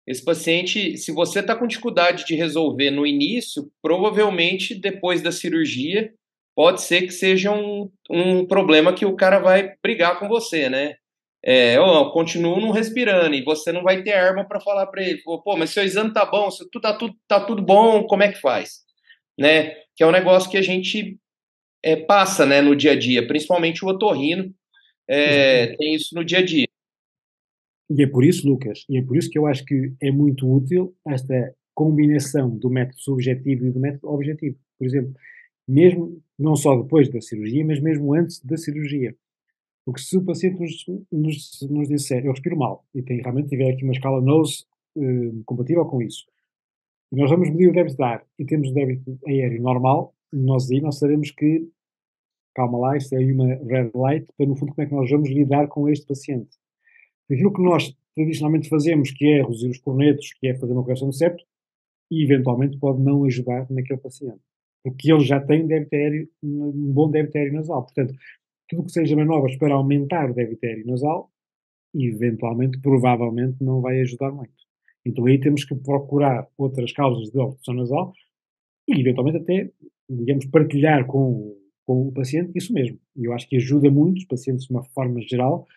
[0.05, 6.13] Esse paciente, se você está com dificuldade de resolver no início, provavelmente depois da cirurgia,
[6.55, 10.97] pode ser que seja um, um problema que o cara vai brigar com você, né?
[11.43, 15.23] É, eu continuo não respirando e você não vai ter arma para falar para ele,
[15.23, 18.39] pô, mas seu exame tá bom, tu tá tudo, tá tudo bom, como é que
[18.39, 18.83] faz?
[19.35, 19.75] Né?
[19.95, 21.17] Que é um negócio que a gente
[21.83, 24.53] é, passa né, no dia a dia, principalmente o otorrino
[25.07, 26.67] é, tem isso no dia a dia.
[27.89, 30.51] E é por isso, Lucas, e é por isso que eu acho que é muito
[30.51, 34.57] útil esta combinação do método subjetivo e do método objetivo.
[34.77, 35.13] Por exemplo,
[35.67, 39.15] mesmo não só depois da cirurgia, mas mesmo antes da cirurgia.
[39.85, 43.71] Porque se o paciente nos, nos, nos disser eu respiro mal e tem, realmente tiver
[43.71, 44.65] aqui uma escala NOSE
[44.95, 46.25] uh, compatível com isso,
[47.15, 50.81] nós vamos medir o débito de ar e temos o débito aéreo normal, nós aí
[50.81, 51.69] nós sabemos que,
[52.55, 55.29] calma lá, isto é uma red light, para no fundo como é que nós vamos
[55.29, 56.57] lidar com este paciente.
[57.31, 61.07] Aquilo que nós tradicionalmente fazemos, que é reduzir os cornetos, que é fazer uma correção
[61.07, 61.43] do septo,
[62.11, 64.41] e eventualmente pode não ajudar naquele paciente.
[64.83, 67.83] Porque ele já tem débito aéreo, um bom débito aéreo nasal.
[67.83, 68.13] Portanto,
[68.67, 71.31] tudo que seja manobras para aumentar o débito aéreo nasal,
[71.95, 74.62] eventualmente, provavelmente, não vai ajudar muito.
[75.05, 78.13] Então aí temos que procurar outras causas de obstrução nasal
[78.87, 79.71] e, eventualmente, até,
[80.09, 82.97] digamos, partilhar com, com o paciente isso mesmo.
[83.15, 85.67] E eu acho que ajuda muito, os pacientes, de uma forma geral,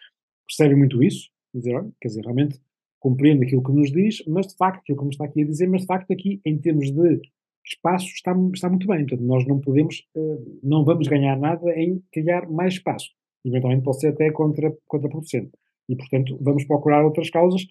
[0.46, 2.60] percebem muito isso, dizer, olha, quer dizer, realmente
[2.98, 5.68] compreendo aquilo que nos diz, mas de facto, aquilo que me está aqui a dizer,
[5.68, 7.20] mas de facto aqui, em termos de
[7.64, 9.06] espaço, está, está muito bem.
[9.06, 13.10] Portanto, nós não podemos, uh, não vamos ganhar nada em criar mais espaço.
[13.44, 15.52] Eventualmente pode ser até contra, contraproducente.
[15.88, 17.64] E, portanto, vamos procurar outras causas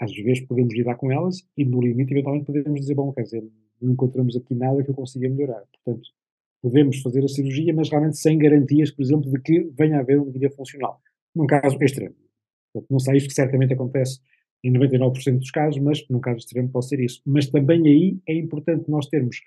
[0.00, 3.44] às vezes podemos lidar com elas e no limite eventualmente podemos dizer, bom, quer dizer,
[3.80, 5.62] não encontramos aqui nada que eu consiga melhorar.
[5.84, 6.08] Portanto,
[6.62, 10.16] podemos fazer a cirurgia, mas realmente sem garantias, por exemplo, de que venha a haver
[10.16, 11.00] uma melhoria funcional.
[11.34, 12.14] Num caso extremo.
[12.72, 14.20] Portanto, não sei isto que certamente acontece
[14.64, 17.22] em 99% dos casos, mas num caso extremo pode ser isso.
[17.26, 19.40] Mas também aí é importante nós termos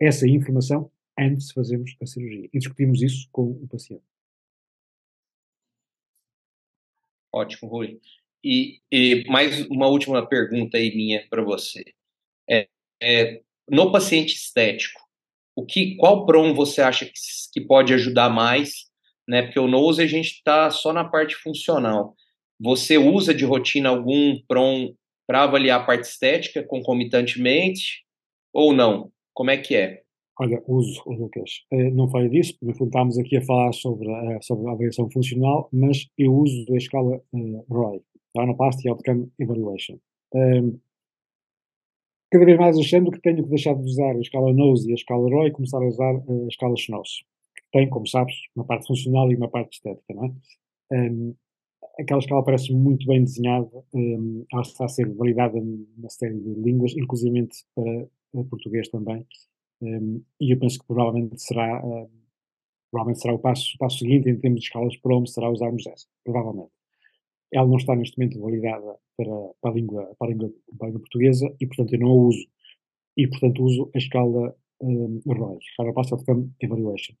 [0.00, 2.48] essa informação antes de fazermos a cirurgia.
[2.52, 4.04] E discutimos isso com o paciente.
[7.32, 8.00] Ótimo, Rui.
[8.44, 11.84] E, e, mais uma última pergunta aí minha para você.
[12.48, 12.68] É,
[13.02, 15.00] é, no paciente estético,
[15.56, 17.12] o que, qual PROM você acha que,
[17.52, 18.86] que pode ajudar mais?
[19.26, 19.42] Né?
[19.42, 22.14] Porque o nose a gente está só na parte funcional.
[22.60, 24.92] Você usa de rotina algum PROM
[25.26, 28.04] para avaliar a parte estética concomitantemente
[28.52, 29.10] ou não?
[29.34, 30.02] Como é que é?
[30.40, 31.64] Olha, uso, Lucas.
[31.72, 35.68] Eh, não falei disso, porque estávamos aqui a falar sobre a, sobre a avaliação funcional,
[35.72, 38.00] mas eu uso a escala uh, ROI,
[38.36, 39.98] Rhinoplasty Outcome Evaluation.
[40.34, 40.78] Um,
[42.30, 44.94] cada vez mais achando que tenho que deixar de usar a escala NOSE e a
[44.94, 47.24] escala ROI e começar a usar a escala SNOS,
[47.56, 50.32] que tem, como sabes, uma parte funcional e uma parte estética, não é?
[50.92, 51.34] Um,
[51.98, 56.54] aquela escala parece muito bem desenhada, um, ela está a ser validada numa série de
[56.54, 59.26] línguas, inclusive para português também,
[59.80, 62.08] um, e eu penso que provavelmente será, um,
[62.90, 66.06] provavelmente será o passo, o passo seguinte em termos de escalas PROM, será usarmos essa,
[66.24, 66.77] provavelmente
[67.52, 69.30] ela não está neste momento validada para,
[69.60, 72.14] para, a, língua, para, a, língua, para a língua portuguesa e, portanto, eu não a
[72.14, 72.46] uso.
[73.16, 77.14] E, portanto, uso a escala um, ROI, Rapid Outcome Evaluation.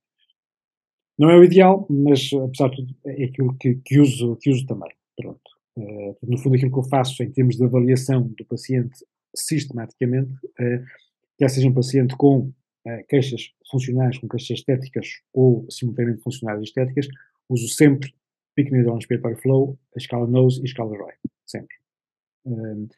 [1.18, 4.64] Não é o ideal, mas apesar de tudo é aquilo que, que uso, que uso
[4.66, 4.90] também.
[5.16, 5.40] Pronto.
[5.76, 10.84] Uh, no fundo, aquilo que eu faço em termos de avaliação do paciente sistematicamente, uh,
[11.36, 12.52] quer seja um paciente com uh,
[13.08, 17.08] queixas funcionais, com queixas estéticas ou simultaneamente funcionais e estéticas,
[17.48, 18.12] uso sempre
[18.58, 21.12] Peak Needle Inspiratório Flow, a escala Nose e a escala Roy.
[21.46, 21.76] Sempre.
[22.44, 22.88] Uh,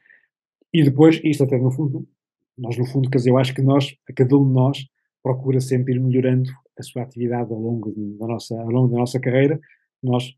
[0.73, 2.09] e depois, isto até no fundo,
[2.57, 4.79] nós no fundo, quer dizer, eu acho que nós, cada um de nós,
[5.23, 9.21] procura sempre ir melhorando a sua atividade ao longo da nossa, ao longo da nossa
[9.21, 9.61] carreira.
[10.03, 10.35] Nós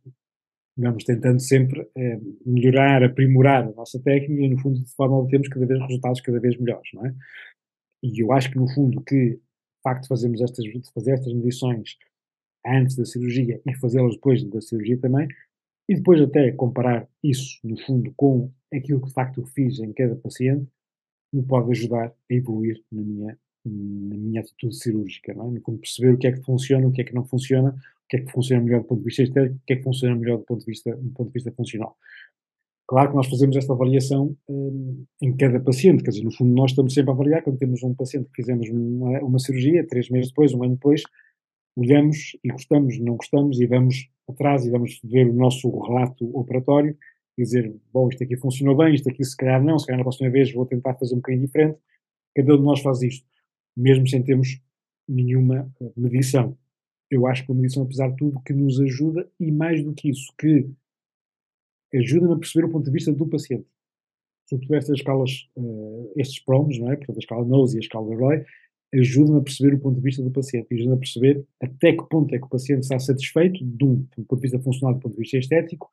[0.77, 5.21] vamos tentando sempre eh, melhorar, aprimorar a nossa técnica e, no fundo, de forma a
[5.21, 7.15] obtermos cada vez resultados cada vez melhores, não é?
[8.03, 11.33] E eu acho que, no fundo, que o facto de fazermos estas, de fazer estas
[11.33, 11.97] medições
[12.67, 15.29] antes da cirurgia e fazê-las depois da cirurgia também,
[15.89, 19.93] e depois até comparar isso, no fundo, com aquilo que de facto eu fiz em
[19.93, 20.67] cada paciente,
[21.33, 25.61] me pode ajudar a evoluir na minha, na minha atitude cirúrgica, não é?
[25.61, 28.17] Fundo, perceber o que é que funciona, o que é que não funciona, o que
[28.17, 30.39] é que funciona melhor do ponto de vista estético, o que é que funciona melhor
[30.39, 31.97] do ponto de vista, do ponto de vista funcional.
[32.87, 36.73] Claro que nós fazemos esta avaliação hum, em cada paciente, quer dizer, no fundo nós
[36.73, 40.29] estamos sempre a avaliar, quando temos um paciente que fizemos uma, uma cirurgia, três meses
[40.29, 41.03] depois, um ano depois,
[41.77, 46.97] olhamos e gostamos, não gostamos e vamos atrás e vamos ver o nosso relato operatório
[47.37, 50.05] e dizer, bom, isto aqui funcionou bem, isto aqui se calhar não, se calhar na
[50.05, 51.79] próxima vez vou tentar fazer um bocadinho diferente.
[52.35, 53.27] Cada um de nós faz isto,
[53.77, 54.61] mesmo sem termos
[55.09, 56.57] nenhuma medição.
[57.11, 60.11] Eu acho que a medição, apesar de tudo, que nos ajuda e mais do que
[60.11, 60.69] isso, que
[61.95, 63.67] ajuda-me a perceber o ponto de vista do paciente.
[64.49, 66.97] Sobretudo estas escalas, uh, estes promos, não é?
[66.97, 68.45] Portanto, a escala Nose e a escala Roy,
[68.95, 72.35] ajudam a perceber o ponto de vista do paciente, ajudam a perceber até que ponto
[72.35, 75.15] é que o paciente está satisfeito, de um, do ponto de vista funcional, do ponto
[75.15, 75.91] de vista estético,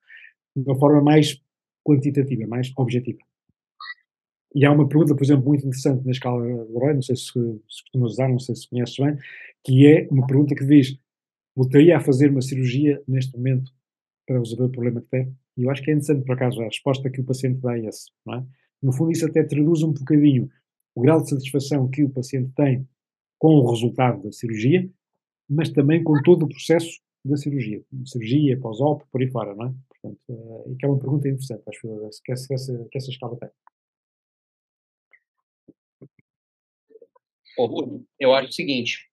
[0.55, 1.41] de uma forma mais
[1.83, 3.19] quantitativa, mais objetiva.
[4.53, 7.25] E há uma pergunta, por exemplo, muito interessante na escala de Roy, não sei se,
[7.25, 7.31] se
[7.83, 9.15] costumas usar, não sei se conheces bem,
[9.63, 10.99] que é uma pergunta que diz:
[11.55, 13.71] voltaria a fazer uma cirurgia neste momento
[14.25, 15.33] para resolver o problema que tem?
[15.55, 17.85] E eu acho que é interessante, por acaso, a resposta que o paciente dá é
[17.85, 18.05] essa.
[18.25, 18.45] Não é?
[18.81, 20.49] No fundo, isso até traduz um bocadinho
[20.99, 22.85] o grau de satisfação que o paciente tem
[23.39, 24.87] com o resultado da cirurgia,
[25.49, 29.73] mas também com todo o processo da cirurgia, cirurgia, pós-op, por aí fora, não é?
[29.89, 31.81] Portanto, uh, que é uma pergunta interessante, acho
[32.23, 32.47] que essa,
[32.91, 33.49] que essa, escala tem.
[38.19, 39.09] eu acho o seguinte,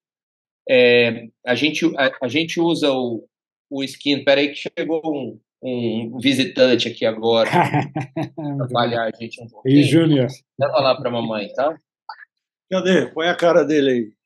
[0.68, 3.28] é, a, gente, a, a, gente usa o,
[3.70, 7.51] o skin, peraí que chegou um, um visitante aqui agora,
[8.56, 9.76] trabalhar a gente um pouquinho.
[9.76, 10.28] E Júnior.
[10.59, 11.76] Leva lá para a mamãe, tá?
[12.70, 13.06] Cadê?
[13.06, 14.16] Põe a cara dele aí.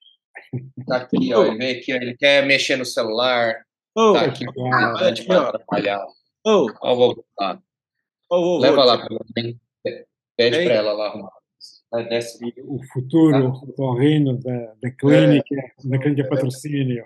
[0.87, 1.45] Tá aqui, ó.
[1.45, 3.55] Ele vem aqui, ele quer mexer no celular.
[3.97, 6.05] Oh, tá aqui, ah, visitante para atrapalhar.
[6.47, 6.67] Oh.
[6.83, 7.61] Ó, vou voltar.
[8.31, 9.59] Oh, Leva lá para mim.
[10.37, 11.40] Pede para ela lá arrumar.
[12.65, 15.89] O futuro torrino da, da clínica, é.
[15.89, 17.05] da clínica patrocínio.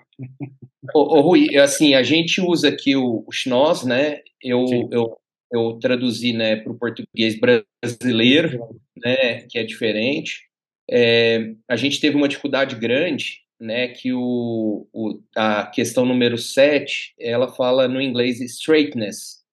[0.93, 4.21] Ô, ô, Rui, assim, a gente usa aqui o, o Schnoz, né?
[4.41, 5.17] Eu, eu,
[5.51, 10.43] eu traduzi né, para o português brasileiro, né, que é diferente.
[10.89, 17.15] É, a gente teve uma dificuldade grande, né, que o, o, a questão número 7,
[17.19, 19.43] ela fala no inglês straightness,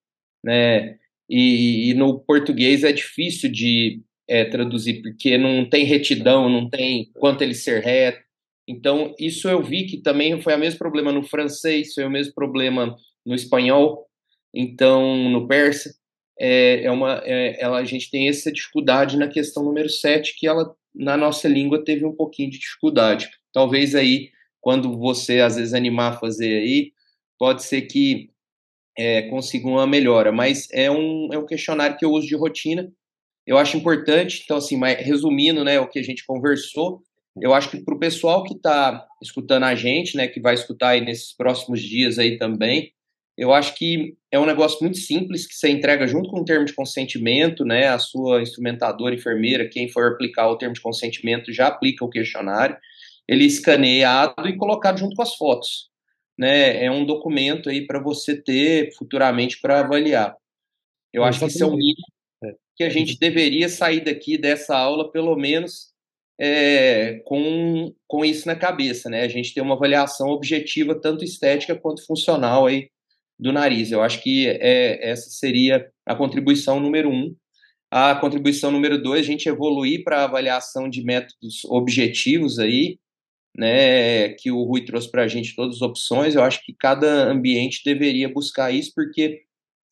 [0.43, 0.99] né,
[1.29, 7.11] e, e no português é difícil de é, traduzir, porque não tem retidão, não tem
[7.13, 8.23] quanto ele ser reto.
[8.67, 12.33] Então, isso eu vi que também foi o mesmo problema no francês, foi o mesmo
[12.33, 12.95] problema
[13.25, 14.07] no espanhol,
[14.53, 15.93] então no persa.
[16.39, 20.47] É, é uma, é, ela, a gente tem essa dificuldade na questão número 7, que
[20.47, 23.29] ela, na nossa língua, teve um pouquinho de dificuldade.
[23.51, 24.31] Talvez aí,
[24.61, 26.93] quando você às vezes animar a fazer aí,
[27.37, 28.29] pode ser que
[28.97, 32.91] é, consiga uma melhora, mas é um, é um questionário que eu uso de rotina,
[33.45, 37.01] eu acho importante, então, assim, resumindo né, o que a gente conversou,
[37.41, 40.89] eu acho que para o pessoal que está escutando a gente, né, que vai escutar
[40.89, 42.91] aí nesses próximos dias aí também,
[43.35, 46.65] eu acho que é um negócio muito simples que você entrega junto com o termo
[46.65, 51.67] de consentimento, né, a sua instrumentadora, enfermeira, quem for aplicar o termo de consentimento já
[51.67, 52.77] aplica o questionário,
[53.27, 55.89] ele escaneado e colocado junto com as fotos,
[56.37, 60.35] né, é um documento aí para você ter futuramente para avaliar.
[61.11, 62.13] Eu acho que isso é o mínimo
[62.75, 65.93] que a gente deveria sair daqui dessa aula, pelo menos,
[66.39, 69.21] é, com, com isso na cabeça, né?
[69.23, 72.89] A gente ter uma avaliação objetiva, tanto estética quanto funcional aí
[73.39, 73.91] do nariz.
[73.91, 77.35] Eu acho que é, essa seria a contribuição número um.
[77.91, 82.97] A contribuição número dois, a gente evoluir para a avaliação de métodos objetivos aí,
[83.55, 86.33] né, que o Rui trouxe para a gente todas as opções.
[86.33, 89.41] Eu acho que cada ambiente deveria buscar isso, porque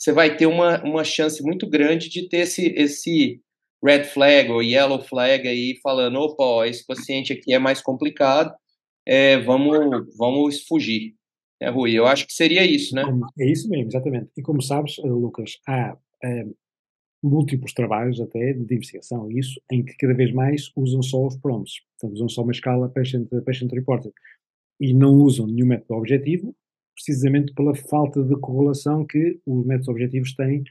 [0.02, 3.40] você vai ter uma, uma chance muito grande de ter esse, esse
[3.84, 8.52] red flag ou yellow flag aí falando, opa, esse paciente aqui é mais complicado,
[9.06, 11.14] é, vamos, vamos fugir.
[11.62, 13.04] É, Rui, eu acho que seria isso, né?
[13.40, 14.32] É isso mesmo, exatamente.
[14.36, 16.46] E como sabes, eh, Lucas, há é,
[17.22, 21.76] múltiplos trabalhos até de investigação, isso, em que cada vez mais usam só os prompts.
[21.92, 24.12] Portanto, usam só uma escala patient, patient reported.
[24.80, 26.56] E não usam nenhum método objetivo,
[26.94, 30.64] precisamente pela falta de correlação que os métodos objetivos têm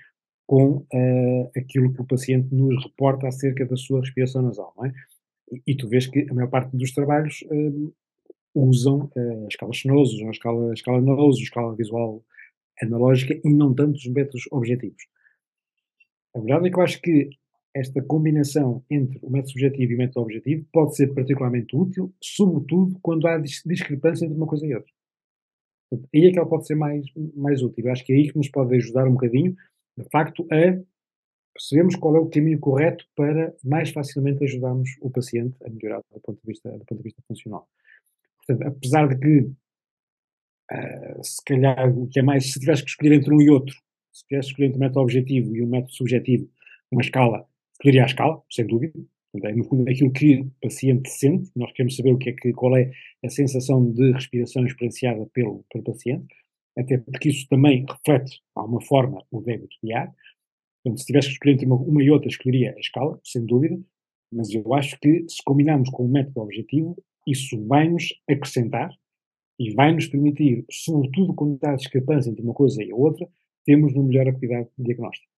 [0.46, 4.90] com uh, aquilo que o paciente nos reporta acerca da sua respiração nasal, é?
[5.52, 7.94] E, e tu vês que a maior parte dos trabalhos uh,
[8.54, 12.24] usam uh, a escala Shinoz, usam a escala, a escala a escala visual
[12.82, 15.04] analógica e não tanto os métodos objetivos.
[16.34, 17.30] A verdade é que eu acho que
[17.74, 22.98] esta combinação entre o método subjetivo e o método objetivo pode ser particularmente útil, sobretudo
[23.00, 24.92] quando há discrepância entre uma coisa e outra.
[25.92, 27.04] Aí é que ela pode ser mais,
[27.34, 27.86] mais útil.
[27.86, 29.56] Eu acho que é aí que nos pode ajudar um bocadinho
[30.00, 30.80] de facto, a
[31.52, 36.20] percebemos qual é o caminho correto para mais facilmente ajudarmos o paciente a melhorar do
[36.20, 37.68] ponto de vista, do ponto de vista funcional.
[38.38, 39.40] Portanto, apesar de que,
[40.72, 43.76] uh, se calhar, o que é mais, se tivesse que escolher entre um e outro,
[44.12, 46.48] se tivesse que escolher entre um método objetivo e um método subjetivo,
[46.90, 48.98] uma escala, escolheria a escala, sem dúvida.
[49.32, 52.52] É no fundo aquilo que o paciente sente, nós queremos saber o que é que,
[52.52, 52.90] qual é
[53.24, 56.26] a sensação de respiração experienciada pelo, pelo paciente
[56.78, 60.12] até porque isso também reflete, de alguma forma, o débito de ar.
[60.82, 63.78] Portanto, se tivesse que escolher entre uma, uma, e outra, escolheria a escala, sem dúvida,
[64.32, 66.96] mas eu acho que se combinarmos com o método objetivo,
[67.26, 68.90] isso vai-nos acrescentar
[69.58, 73.28] e vai-nos permitir, sobretudo quando a discrepância entre uma coisa e a outra,
[73.64, 75.28] termos uma melhor atividade diagnóstica.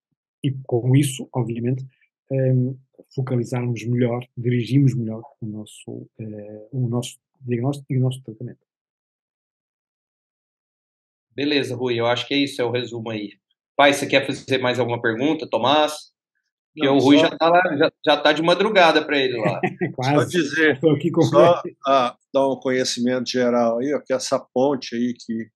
[0.45, 1.85] E com isso, obviamente,
[2.31, 2.79] um,
[3.15, 8.61] focalizarmos melhor, dirigimos melhor o nosso, uh, o nosso diagnóstico e o nosso tratamento.
[11.35, 13.33] Beleza, Rui, eu acho que é isso, é o resumo aí.
[13.77, 16.13] Pai, você quer fazer mais alguma pergunta, Tomás?
[16.75, 17.27] Porque Não, o Rui só...
[17.27, 19.61] já está lá, já, já tá de madrugada para ele lá.
[19.95, 20.15] Quase.
[20.15, 24.39] Só dizer, Estou aqui com só ah, dar um conhecimento geral aí, ó, que essa
[24.39, 25.51] ponte aí que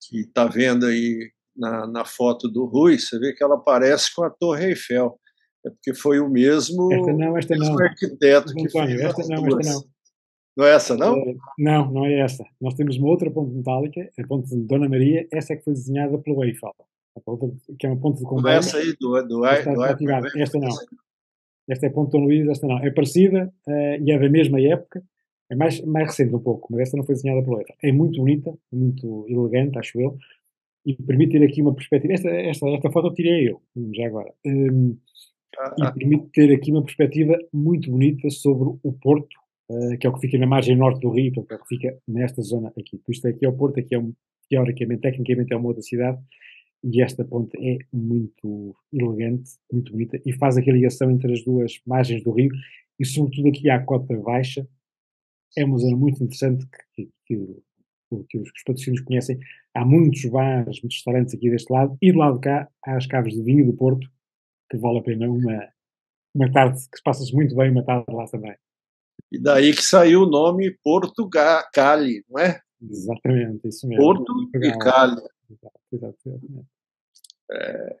[0.00, 4.24] que está vendo aí na, na foto do Rui, você vê que ela parece com
[4.24, 5.18] a Torre Eiffel.
[5.66, 7.78] É porque foi o mesmo, esta não, esta não.
[7.80, 9.84] arquiteto que fez esta não, esta não.
[10.56, 11.16] Não é essa, não?
[11.16, 12.44] Uh, não, não é esta.
[12.60, 15.72] Nós temos uma outra ponte metálica, a ponte de Dona Maria, essa é que foi
[15.72, 16.74] desenhada pelo Eiffel,
[17.78, 18.56] que é uma ponte de comboio.
[18.56, 20.68] Essa aí, do, do, esta, do, Esta não.
[21.68, 22.78] Esta é a ponte de Dom Luís, esta não.
[22.78, 25.00] É parecida uh, e é da mesma época,
[25.50, 27.76] é mais, mais recente um pouco, mas esta não foi desenhada pelo Eiffel.
[27.82, 30.16] É muito bonita, muito elegante, acho eu,
[30.84, 32.14] e permite ter aqui uma perspectiva.
[32.14, 33.62] Esta, esta, esta foto eu tirei eu,
[33.94, 34.32] já agora.
[34.44, 34.96] Um,
[35.78, 39.36] e permite ter aqui uma perspectiva muito bonita sobre o Porto
[39.68, 41.76] uh, que é o que fica na margem norte do Rio, portanto, é o que
[41.76, 43.00] fica nesta zona aqui.
[43.08, 44.12] Isto aqui é o Porto, aqui é um,
[44.48, 46.18] teoricamente, tecnicamente é uma outra cidade,
[46.82, 51.44] e esta ponte é muito elegante, muito bonita, e faz aqui a ligação entre as
[51.44, 52.50] duas margens do rio,
[52.98, 54.66] e sobretudo aqui à Cota Baixa,
[55.56, 59.38] é uma zona muito interessante que, que, que, que os, os patrocínios conhecem.
[59.74, 63.06] Há muitos bares, muitos restaurantes aqui deste lado, e do lado de cá há as
[63.06, 64.08] caves de vinho do Porto,
[64.70, 65.68] que vale a pena uma,
[66.34, 68.56] uma tarde, que se passa-se muito bem uma tarde lá também.
[69.30, 72.60] E daí que saiu o nome Portugal, Cali, não é?
[72.80, 74.02] Exatamente, isso mesmo.
[74.02, 75.20] Porto e Cali.
[75.92, 76.66] Exatamente.
[77.50, 77.96] É...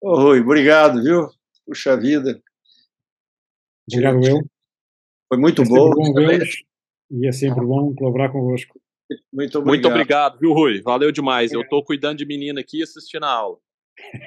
[0.00, 1.28] Ô, Rui, obrigado, viu?
[1.66, 2.40] Puxa vida.
[3.90, 4.40] Obrigado, eu.
[5.28, 5.90] Foi muito é bom.
[5.90, 6.14] bom
[7.10, 8.80] e é sempre bom colaborar convosco.
[9.32, 9.66] Muito obrigado.
[9.66, 10.80] Muito obrigado, viu, Rui?
[10.82, 11.52] Valeu demais.
[11.52, 13.58] Eu estou cuidando de menina aqui e assistindo a aula.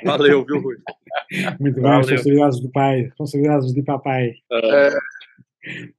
[0.03, 0.75] Valeu, viu, Rui?
[1.59, 4.33] Muito bem, responsabilidades do pai, responsabilidades de papai.
[4.51, 4.89] É.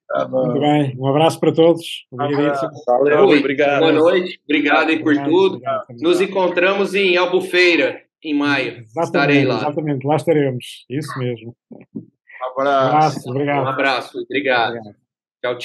[0.09, 2.07] Tá Muito bem, um abraço para todos.
[2.11, 2.71] Obrigado.
[2.87, 3.81] Valeu, obrigado.
[3.81, 5.55] Boa noite, obrigado aí por obrigado, tudo.
[5.57, 8.79] Obrigado, Nos encontramos em Albufeira, em maio.
[8.79, 9.57] Exatamente, Estarei lá.
[9.57, 10.85] Exatamente, lá estaremos.
[10.91, 11.57] Isso mesmo.
[11.95, 12.03] Um
[12.51, 12.85] abraço.
[12.85, 13.65] Um abraço, obrigado.
[13.65, 14.77] Um abraço, obrigado.
[14.77, 14.97] obrigado.
[15.43, 15.59] Tchau,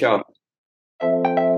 [1.01, 1.48] tchau.